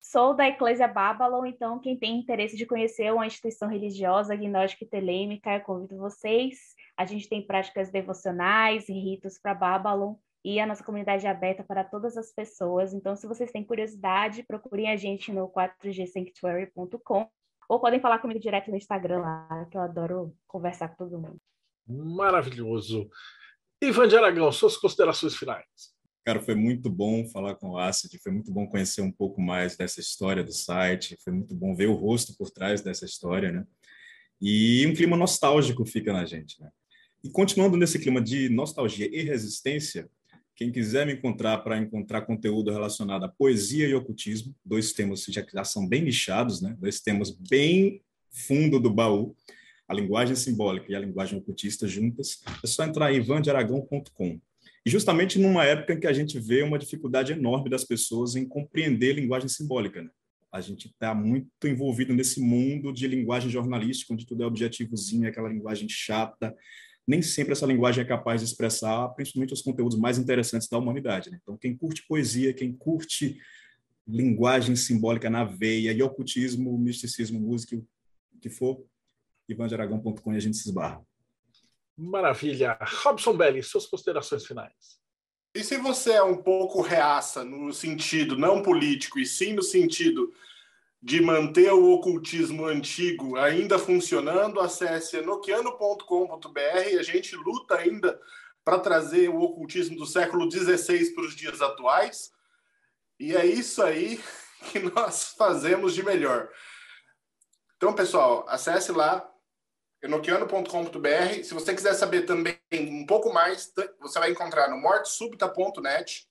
Sou 0.02 0.34
da 0.34 0.48
Eclésia 0.48 0.88
Babylon, 0.88 1.46
então 1.46 1.78
quem 1.78 1.96
tem 1.96 2.18
interesse 2.18 2.56
de 2.56 2.66
conhecer 2.66 3.12
uma 3.12 3.26
instituição 3.26 3.68
religiosa, 3.68 4.32
agnóstica 4.32 4.84
e 4.84 4.88
telêmica, 4.88 5.54
eu 5.54 5.60
convido 5.60 5.98
vocês. 5.98 6.74
A 6.96 7.04
gente 7.04 7.28
tem 7.28 7.46
práticas 7.46 7.90
devocionais 7.90 8.88
e 8.88 8.92
ritos 8.92 9.38
para 9.38 9.54
Babylon 9.54 10.14
e 10.42 10.58
a 10.58 10.66
nossa 10.66 10.82
comunidade 10.82 11.26
é 11.26 11.30
aberta 11.30 11.62
para 11.62 11.84
todas 11.84 12.16
as 12.16 12.32
pessoas. 12.32 12.94
Então, 12.94 13.14
se 13.14 13.26
vocês 13.26 13.52
têm 13.52 13.62
curiosidade, 13.62 14.42
procurem 14.42 14.90
a 14.90 14.96
gente 14.96 15.30
no 15.32 15.48
4gsanctuary.com 15.48 17.28
ou 17.70 17.78
podem 17.78 18.00
falar 18.00 18.18
comigo 18.18 18.40
direto 18.40 18.68
no 18.68 18.76
Instagram 18.76 19.20
lá, 19.20 19.64
que 19.70 19.76
eu 19.76 19.80
adoro 19.80 20.36
conversar 20.44 20.88
com 20.88 21.04
todo 21.04 21.20
mundo. 21.20 21.40
Maravilhoso. 21.86 23.08
Ivan 23.80 24.08
de 24.08 24.16
Aragão, 24.16 24.50
suas 24.50 24.76
considerações 24.76 25.36
finais. 25.36 25.94
Cara, 26.24 26.40
foi 26.40 26.56
muito 26.56 26.90
bom 26.90 27.24
falar 27.28 27.54
com 27.54 27.70
o 27.70 27.78
Acid, 27.78 28.18
foi 28.20 28.32
muito 28.32 28.50
bom 28.50 28.66
conhecer 28.66 29.02
um 29.02 29.12
pouco 29.12 29.40
mais 29.40 29.76
dessa 29.76 30.00
história 30.00 30.42
do 30.42 30.52
site, 30.52 31.16
foi 31.22 31.32
muito 31.32 31.54
bom 31.54 31.72
ver 31.76 31.86
o 31.86 31.94
rosto 31.94 32.36
por 32.36 32.50
trás 32.50 32.82
dessa 32.82 33.04
história, 33.04 33.52
né? 33.52 33.64
E 34.40 34.84
um 34.88 34.92
clima 34.92 35.16
nostálgico 35.16 35.86
fica 35.86 36.12
na 36.12 36.26
gente, 36.26 36.60
né? 36.60 36.70
E 37.22 37.30
continuando 37.30 37.76
nesse 37.76 38.00
clima 38.00 38.20
de 38.20 38.48
nostalgia 38.48 39.08
e 39.12 39.22
resistência, 39.22 40.10
quem 40.60 40.70
quiser 40.70 41.06
me 41.06 41.14
encontrar 41.14 41.56
para 41.58 41.78
encontrar 41.78 42.20
conteúdo 42.20 42.70
relacionado 42.70 43.24
à 43.24 43.28
poesia 43.28 43.88
e 43.88 43.94
ocultismo, 43.94 44.54
dois 44.62 44.92
temas 44.92 45.24
que 45.24 45.32
já 45.32 45.64
são 45.64 45.88
bem 45.88 46.02
nichados, 46.02 46.60
né? 46.60 46.76
Dois 46.78 47.00
temas 47.00 47.30
bem 47.30 48.02
fundo 48.30 48.78
do 48.78 48.90
baú, 48.90 49.34
a 49.88 49.94
linguagem 49.94 50.36
simbólica 50.36 50.92
e 50.92 50.94
a 50.94 51.00
linguagem 51.00 51.38
ocultista 51.38 51.88
juntas, 51.88 52.42
é 52.62 52.66
só 52.66 52.84
entrar 52.84 53.10
em 53.10 53.16
ivandearagão.com. 53.16 54.38
E 54.84 54.90
justamente 54.90 55.38
numa 55.38 55.64
época 55.64 55.94
em 55.94 56.00
que 56.00 56.06
a 56.06 56.12
gente 56.12 56.38
vê 56.38 56.62
uma 56.62 56.78
dificuldade 56.78 57.32
enorme 57.32 57.70
das 57.70 57.82
pessoas 57.82 58.36
em 58.36 58.46
compreender 58.46 59.14
linguagem 59.14 59.48
simbólica. 59.48 60.02
Né? 60.02 60.10
A 60.52 60.60
gente 60.60 60.88
está 60.88 61.14
muito 61.14 61.66
envolvido 61.66 62.12
nesse 62.12 62.38
mundo 62.38 62.92
de 62.92 63.08
linguagem 63.08 63.48
jornalística, 63.48 64.12
onde 64.12 64.26
tudo 64.26 64.42
é 64.42 64.46
objetivozinho, 64.46 65.26
aquela 65.26 65.48
linguagem 65.48 65.88
chata. 65.88 66.54
Nem 67.10 67.22
sempre 67.22 67.54
essa 67.54 67.66
linguagem 67.66 68.04
é 68.04 68.06
capaz 68.06 68.40
de 68.40 68.46
expressar, 68.46 69.08
principalmente 69.08 69.52
os 69.52 69.62
conteúdos 69.62 69.98
mais 69.98 70.16
interessantes 70.16 70.68
da 70.68 70.78
humanidade. 70.78 71.28
Né? 71.28 71.40
Então, 71.42 71.56
quem 71.56 71.76
curte 71.76 72.06
poesia, 72.06 72.54
quem 72.54 72.72
curte 72.72 73.36
linguagem 74.06 74.76
simbólica 74.76 75.28
na 75.28 75.42
veia, 75.42 75.90
e 75.92 76.00
ocultismo, 76.04 76.78
misticismo, 76.78 77.40
música, 77.40 77.74
o 77.74 78.38
que 78.40 78.48
for, 78.48 78.86
ivangearagão.com 79.48 80.32
e 80.32 80.36
a 80.36 80.40
gente 80.40 80.56
se 80.56 80.68
esbarra. 80.68 81.04
Maravilha. 81.96 82.78
Robson 83.02 83.36
Belli, 83.36 83.60
suas 83.60 83.86
considerações 83.86 84.46
finais. 84.46 85.00
E 85.52 85.64
se 85.64 85.78
você 85.78 86.12
é 86.12 86.22
um 86.22 86.40
pouco 86.40 86.80
reaça 86.80 87.42
no 87.42 87.72
sentido 87.72 88.38
não 88.38 88.62
político, 88.62 89.18
e 89.18 89.26
sim 89.26 89.52
no 89.52 89.64
sentido 89.64 90.32
de 91.02 91.20
manter 91.20 91.72
o 91.72 91.92
ocultismo 91.92 92.66
antigo 92.66 93.36
ainda 93.36 93.78
funcionando, 93.78 94.60
acesse 94.60 95.20
nokiano.com.br. 95.22 96.98
A 96.98 97.02
gente 97.02 97.34
luta 97.36 97.76
ainda 97.76 98.20
para 98.64 98.78
trazer 98.78 99.28
o 99.28 99.40
ocultismo 99.40 99.96
do 99.96 100.06
século 100.06 100.50
XVI 100.50 101.14
para 101.14 101.24
os 101.24 101.34
dias 101.34 101.62
atuais. 101.62 102.30
E 103.18 103.34
é 103.34 103.46
isso 103.46 103.82
aí 103.82 104.22
que 104.70 104.78
nós 104.78 105.34
fazemos 105.36 105.94
de 105.94 106.02
melhor. 106.02 106.50
Então, 107.76 107.94
pessoal, 107.94 108.44
acesse 108.46 108.92
lá 108.92 109.26
enoquiano.com.br. 110.02 111.42
Se 111.42 111.54
você 111.54 111.74
quiser 111.74 111.94
saber 111.94 112.22
também 112.22 112.58
um 112.72 113.06
pouco 113.06 113.32
mais, 113.32 113.72
você 114.00 114.18
vai 114.18 114.30
encontrar 114.30 114.68
no 114.68 114.78
mortesubita.net 114.78 116.28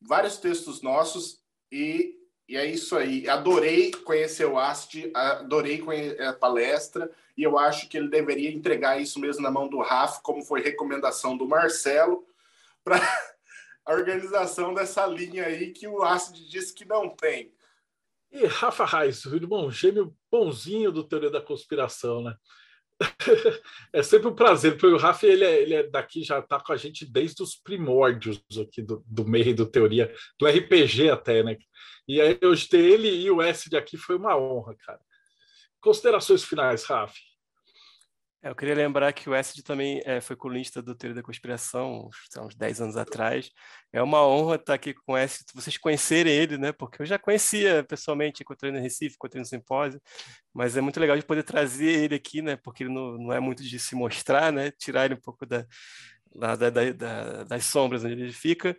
vários 0.00 0.38
textos 0.38 0.82
nossos 0.82 1.42
e, 1.72 2.14
e, 2.48 2.56
é 2.56 2.64
isso 2.64 2.96
aí. 2.96 3.28
Adorei 3.28 3.90
conhecer 3.90 4.46
o 4.46 4.58
Ast, 4.58 5.10
adorei 5.14 5.82
a 6.20 6.32
palestra 6.32 7.10
e 7.36 7.42
eu 7.42 7.58
acho 7.58 7.88
que 7.88 7.98
ele 7.98 8.08
deveria 8.08 8.50
entregar 8.50 9.00
isso 9.00 9.18
mesmo 9.20 9.42
na 9.42 9.50
mão 9.50 9.68
do 9.68 9.80
Rafa, 9.80 10.20
como 10.22 10.42
foi 10.42 10.62
recomendação 10.62 11.36
do 11.36 11.46
Marcelo, 11.46 12.24
para 12.82 12.96
a 13.84 13.92
organização 13.92 14.72
dessa 14.72 15.06
linha 15.06 15.44
aí 15.44 15.72
que 15.72 15.86
o 15.86 16.02
Ast 16.02 16.32
disse 16.48 16.74
que 16.74 16.84
não 16.84 17.08
tem. 17.08 17.52
E 18.30 18.46
Rafa 18.46 18.84
Reis, 18.84 19.24
o 19.24 19.34
irmão 19.36 19.70
gêmeo 19.70 20.16
bonzinho 20.30 20.90
do 20.90 21.04
Teoria 21.04 21.30
da 21.30 21.40
Conspiração, 21.40 22.22
né? 22.22 22.34
é 23.92 24.02
sempre 24.02 24.28
um 24.28 24.34
prazer, 24.34 24.72
porque 24.72 24.86
o 24.86 24.96
Rafa 24.96 25.26
ele 25.26 25.44
é, 25.44 25.62
ele 25.62 25.74
é 25.74 25.82
daqui, 25.82 26.22
já 26.22 26.38
está 26.38 26.58
com 26.58 26.72
a 26.72 26.76
gente 26.76 27.04
desde 27.04 27.42
os 27.42 27.54
primórdios 27.54 28.42
aqui 28.60 28.80
do, 28.80 29.04
do 29.06 29.26
meio 29.26 29.54
do 29.54 29.66
teoria, 29.66 30.12
do 30.38 30.46
RPG 30.46 31.10
até, 31.10 31.42
né? 31.42 31.56
E 32.08 32.20
aí 32.20 32.38
hoje 32.42 32.68
ter 32.68 32.84
ele 32.84 33.08
e 33.08 33.30
o 33.30 33.42
S 33.42 33.68
de 33.68 33.76
aqui 33.76 33.96
foi 33.96 34.16
uma 34.16 34.36
honra, 34.36 34.74
cara. 34.76 35.00
Considerações 35.80 36.44
finais, 36.44 36.84
Rafa. 36.84 37.14
É, 38.46 38.48
eu 38.50 38.54
queria 38.54 38.74
lembrar 38.74 39.12
que 39.12 39.28
o 39.28 39.34
Acid 39.34 39.64
também 39.64 40.00
é, 40.04 40.20
foi 40.20 40.36
colunista 40.36 40.80
do 40.80 40.94
Teoria 40.94 41.16
da 41.16 41.22
Conspiração, 41.22 42.06
uns, 42.06 42.16
uns 42.38 42.54
10 42.54 42.80
anos 42.80 42.96
atrás. 42.96 43.50
É 43.92 44.00
uma 44.00 44.24
honra 44.24 44.54
estar 44.54 44.74
aqui 44.74 44.94
com 44.94 45.12
o 45.12 45.16
Acid, 45.16 45.46
vocês 45.52 45.76
conhecerem 45.76 46.32
ele, 46.32 46.56
né? 46.56 46.70
Porque 46.70 47.02
eu 47.02 47.06
já 47.06 47.18
conhecia 47.18 47.82
pessoalmente, 47.82 48.42
encontrei 48.42 48.70
no 48.70 48.78
Recife, 48.78 49.16
encontrei 49.16 49.40
no 49.40 49.46
simpósio, 49.46 50.00
mas 50.54 50.76
é 50.76 50.80
muito 50.80 51.00
legal 51.00 51.16
de 51.16 51.24
poder 51.24 51.42
trazer 51.42 52.04
ele 52.04 52.14
aqui, 52.14 52.40
né? 52.40 52.56
Porque 52.56 52.84
ele 52.84 52.92
não, 52.92 53.18
não 53.18 53.32
é 53.32 53.40
muito 53.40 53.64
de 53.64 53.78
se 53.80 53.96
mostrar, 53.96 54.52
né? 54.52 54.70
Tirar 54.70 55.06
ele 55.06 55.14
um 55.14 55.20
pouco 55.20 55.44
da, 55.44 55.66
da, 56.34 56.70
da 56.70 57.44
das 57.44 57.64
sombras 57.64 58.04
onde 58.04 58.14
ele 58.14 58.32
fica. 58.32 58.76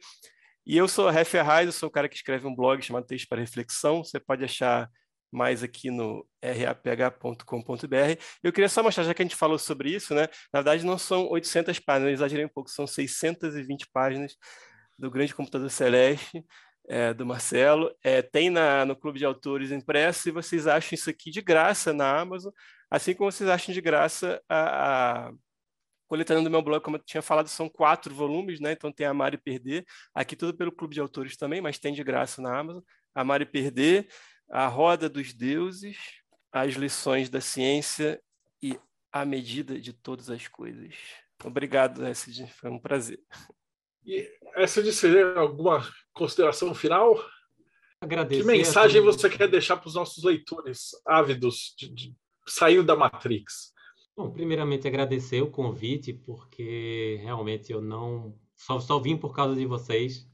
E 0.70 0.76
eu 0.76 0.86
sou 0.86 1.09
Ref 1.09 1.34
Arraes, 1.36 1.68
eu 1.68 1.72
sou 1.72 1.88
o 1.88 1.91
cara 1.91 2.09
que 2.09 2.18
escreve 2.18 2.45
um 2.45 2.53
blog 2.53 2.82
chamado 2.82 3.05
Texto 3.05 3.26
para 3.30 3.39
Reflexão. 3.39 4.03
Você 4.03 4.20
pode 4.20 4.43
achar 4.43 4.89
mais 5.32 5.63
aqui 5.63 5.89
no 5.89 6.28
raph.com.br. 6.43 8.22
Eu 8.43 8.51
queria 8.51 8.68
só 8.68 8.84
mostrar, 8.84 9.05
já 9.05 9.13
que 9.13 9.22
a 9.22 9.26
gente 9.26 9.36
falou 9.38 9.57
sobre 9.57 9.95
isso, 9.95 10.13
né? 10.13 10.28
Na 10.51 10.59
verdade, 10.59 10.86
não 10.86 10.97
são 10.97 11.26
800 11.30 11.80
páginas, 11.80 12.11
exagerei 12.11 12.43
um 12.43 12.49
pouco, 12.49 12.70
são 12.70 12.86
620 12.86 13.88
páginas 13.93 14.36
do 14.99 15.09
Grande 15.09 15.34
Computador 15.34 15.70
Celeste, 15.70 16.43
é, 16.89 17.13
do 17.13 17.26
Marcelo. 17.26 17.89
É, 18.03 18.22
tem 18.22 18.49
na, 18.49 18.86
no 18.86 18.93
Clube 18.93 19.20
de 19.20 19.26
Autores 19.26 19.72
impresso 19.72 20.28
e 20.28 20.34
vocês 20.34 20.68
acham 20.68 20.95
isso 20.95 21.09
aqui 21.09 21.32
de 21.32 21.41
graça 21.41 21.93
na 21.93 22.20
Amazon, 22.20 22.51
assim 22.91 23.13
como 23.13 23.32
vocês 23.32 23.49
acham 23.49 23.74
de 23.74 23.80
graça 23.80 24.41
a, 24.49 25.28
a 25.28 25.32
coletando 26.08 26.43
do 26.43 26.49
meu 26.49 26.62
blog, 26.62 26.82
como 26.82 26.97
eu 26.97 27.03
tinha 27.03 27.22
falado, 27.22 27.47
são 27.47 27.70
quatro 27.70 28.14
volumes, 28.14 28.60
né? 28.60 28.72
Então 28.72 28.91
tem 28.91 29.05
Amar 29.05 29.34
e 29.34 29.38
Perder, 29.38 29.86
aqui 30.14 30.36
tudo 30.36 30.55
pelo 30.55 30.72
Clube 30.72 30.93
de 30.93 31.01
Autores 31.01 31.36
também, 31.36 31.62
mas 31.62 31.78
tem 31.78 31.93
de 31.93 32.03
graça 32.03 32.41
na 32.41 32.58
Amazon. 32.58 32.82
Amar 33.14 33.41
e 33.41 33.45
Perder, 33.45 34.08
A 34.49 34.68
Roda 34.68 35.10
dos 35.10 35.34
Deuses, 35.34 35.97
As 36.51 36.74
Lições 36.74 37.30
da 37.30 37.41
Ciência 37.41 38.22
e 38.62 38.80
A 39.12 39.26
Medida 39.26 39.80
de 39.80 39.93
Todas 39.93 40.30
as 40.30 40.47
Coisas. 40.47 40.95
Obrigado, 41.43 42.08
Essid, 42.08 42.47
foi 42.53 42.70
um 42.70 42.80
prazer. 42.80 43.20
E 44.05 44.28
essa 44.55 44.82
de 44.82 44.93
ser 44.93 45.38
alguma 45.38 45.86
consideração 46.14 46.74
final? 46.74 47.14
Agradecer 47.99 48.41
que 48.41 48.47
mensagem 48.47 49.01
você 49.01 49.30
quer 49.30 49.47
deixar 49.47 49.78
para 49.78 49.88
os 49.88 49.95
nossos 49.95 50.24
leitores 50.24 50.91
ávidos 51.05 51.74
de, 51.78 51.89
de 51.89 52.16
sair 52.47 52.84
da 52.84 52.95
Matrix? 52.95 53.74
Bom, 54.18 54.32
primeiramente 54.32 54.88
agradecer 54.88 55.43
o 55.43 55.51
convite, 55.51 56.11
porque 56.11 57.20
realmente 57.22 57.72
eu 57.72 57.80
não. 57.80 58.34
Só, 58.55 58.80
só 58.80 58.97
vim 58.97 59.15
por 59.15 59.32
causa 59.32 59.55
de 59.55 59.63
vocês. 59.68 60.28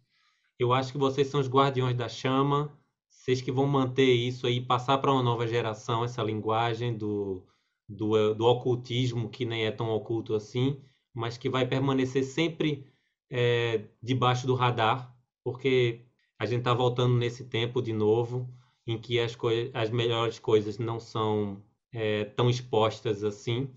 Eu 0.58 0.72
acho 0.72 0.94
que 0.94 0.98
vocês 0.98 1.28
são 1.28 1.42
os 1.42 1.50
guardiões 1.50 1.94
da 1.94 2.08
chama, 2.08 2.72
vocês 3.10 3.42
que 3.42 3.52
vão 3.52 3.68
manter 3.68 4.14
isso 4.14 4.48
aí, 4.48 4.62
passar 4.62 5.00
para 5.00 5.12
uma 5.12 5.22
nova 5.22 5.46
geração 5.46 6.06
essa 6.06 6.24
linguagem 6.24 6.96
do, 6.98 7.46
do, 7.90 8.34
do 8.34 8.46
ocultismo, 8.46 9.30
que 9.30 9.44
nem 9.44 9.66
é 9.66 9.72
tão 9.72 9.90
oculto 9.90 10.34
assim, 10.34 10.82
mas 11.14 11.38
que 11.38 11.50
vai 11.50 11.68
permanecer 11.68 12.24
sempre 12.24 12.88
é, 13.30 13.90
debaixo 14.02 14.48
do 14.48 14.56
radar, 14.56 15.14
porque 15.44 16.06
a 16.40 16.46
gente 16.46 16.60
está 16.60 16.74
voltando 16.74 17.16
nesse 17.16 17.44
tempo 17.46 17.82
de 17.82 17.92
novo, 17.92 18.50
em 18.88 18.98
que 18.98 19.20
as, 19.20 19.38
as 19.74 19.90
melhores 19.90 20.40
coisas 20.40 20.78
não 20.78 21.02
são 21.02 21.62
é, 21.94 22.26
tão 22.26 22.50
expostas 22.50 23.24
assim. 23.24 23.70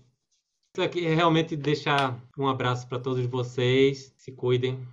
Isso 0.75 0.83
aqui 0.83 1.05
é 1.05 1.13
realmente 1.13 1.55
deixar 1.55 2.19
um 2.37 2.47
abraço 2.47 2.87
para 2.87 2.99
todos 2.99 3.25
vocês. 3.25 4.13
Se 4.17 4.31
cuidem. 4.31 4.85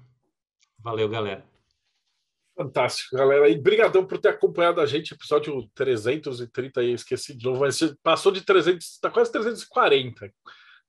Valeu, 0.78 1.08
galera. 1.08 1.44
Fantástico, 2.56 3.16
galera. 3.16 3.48
E 3.48 3.58
brigadão 3.58 4.06
por 4.06 4.18
ter 4.18 4.28
acompanhado 4.28 4.80
a 4.80 4.86
gente, 4.86 5.12
episódio 5.12 5.68
330 5.74 6.80
aí, 6.80 6.92
esqueci 6.92 7.34
de 7.34 7.44
novo, 7.44 7.60
mas 7.60 7.80
passou 8.02 8.30
de 8.30 8.42
300, 8.42 8.86
está 8.86 9.10
quase 9.10 9.32
340 9.32 10.32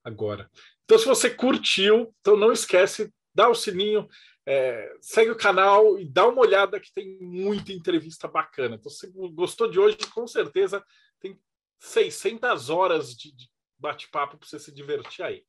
agora. 0.04 0.48
Então, 0.84 0.98
se 0.98 1.04
você 1.04 1.28
curtiu, 1.28 2.14
então 2.20 2.36
não 2.36 2.52
esquece, 2.52 3.12
dá 3.34 3.48
o 3.48 3.54
sininho, 3.54 4.08
é, 4.46 4.92
segue 5.00 5.32
o 5.32 5.36
canal 5.36 5.98
e 5.98 6.04
dá 6.04 6.28
uma 6.28 6.40
olhada 6.40 6.78
que 6.78 6.92
tem 6.94 7.18
muita 7.20 7.72
entrevista 7.72 8.28
bacana. 8.28 8.76
Então, 8.76 8.90
se 8.90 9.10
gostou 9.32 9.68
de 9.68 9.80
hoje, 9.80 9.98
com 10.14 10.26
certeza 10.28 10.84
tem 11.18 11.36
600 11.78 12.70
horas 12.70 13.16
de, 13.16 13.34
bate-papo 13.78 14.38
para 14.38 14.48
você 14.48 14.58
se 14.58 14.72
divertir 14.72 15.24
aí. 15.24 15.44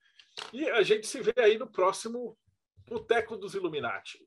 E 0.54 0.70
a 0.70 0.84
gente 0.84 1.08
se 1.08 1.22
vê 1.22 1.34
aí 1.38 1.58
no 1.58 1.68
próximo 1.68 2.38
Boteco 2.86 3.38
dos 3.38 3.54
Illuminati. 3.54 4.20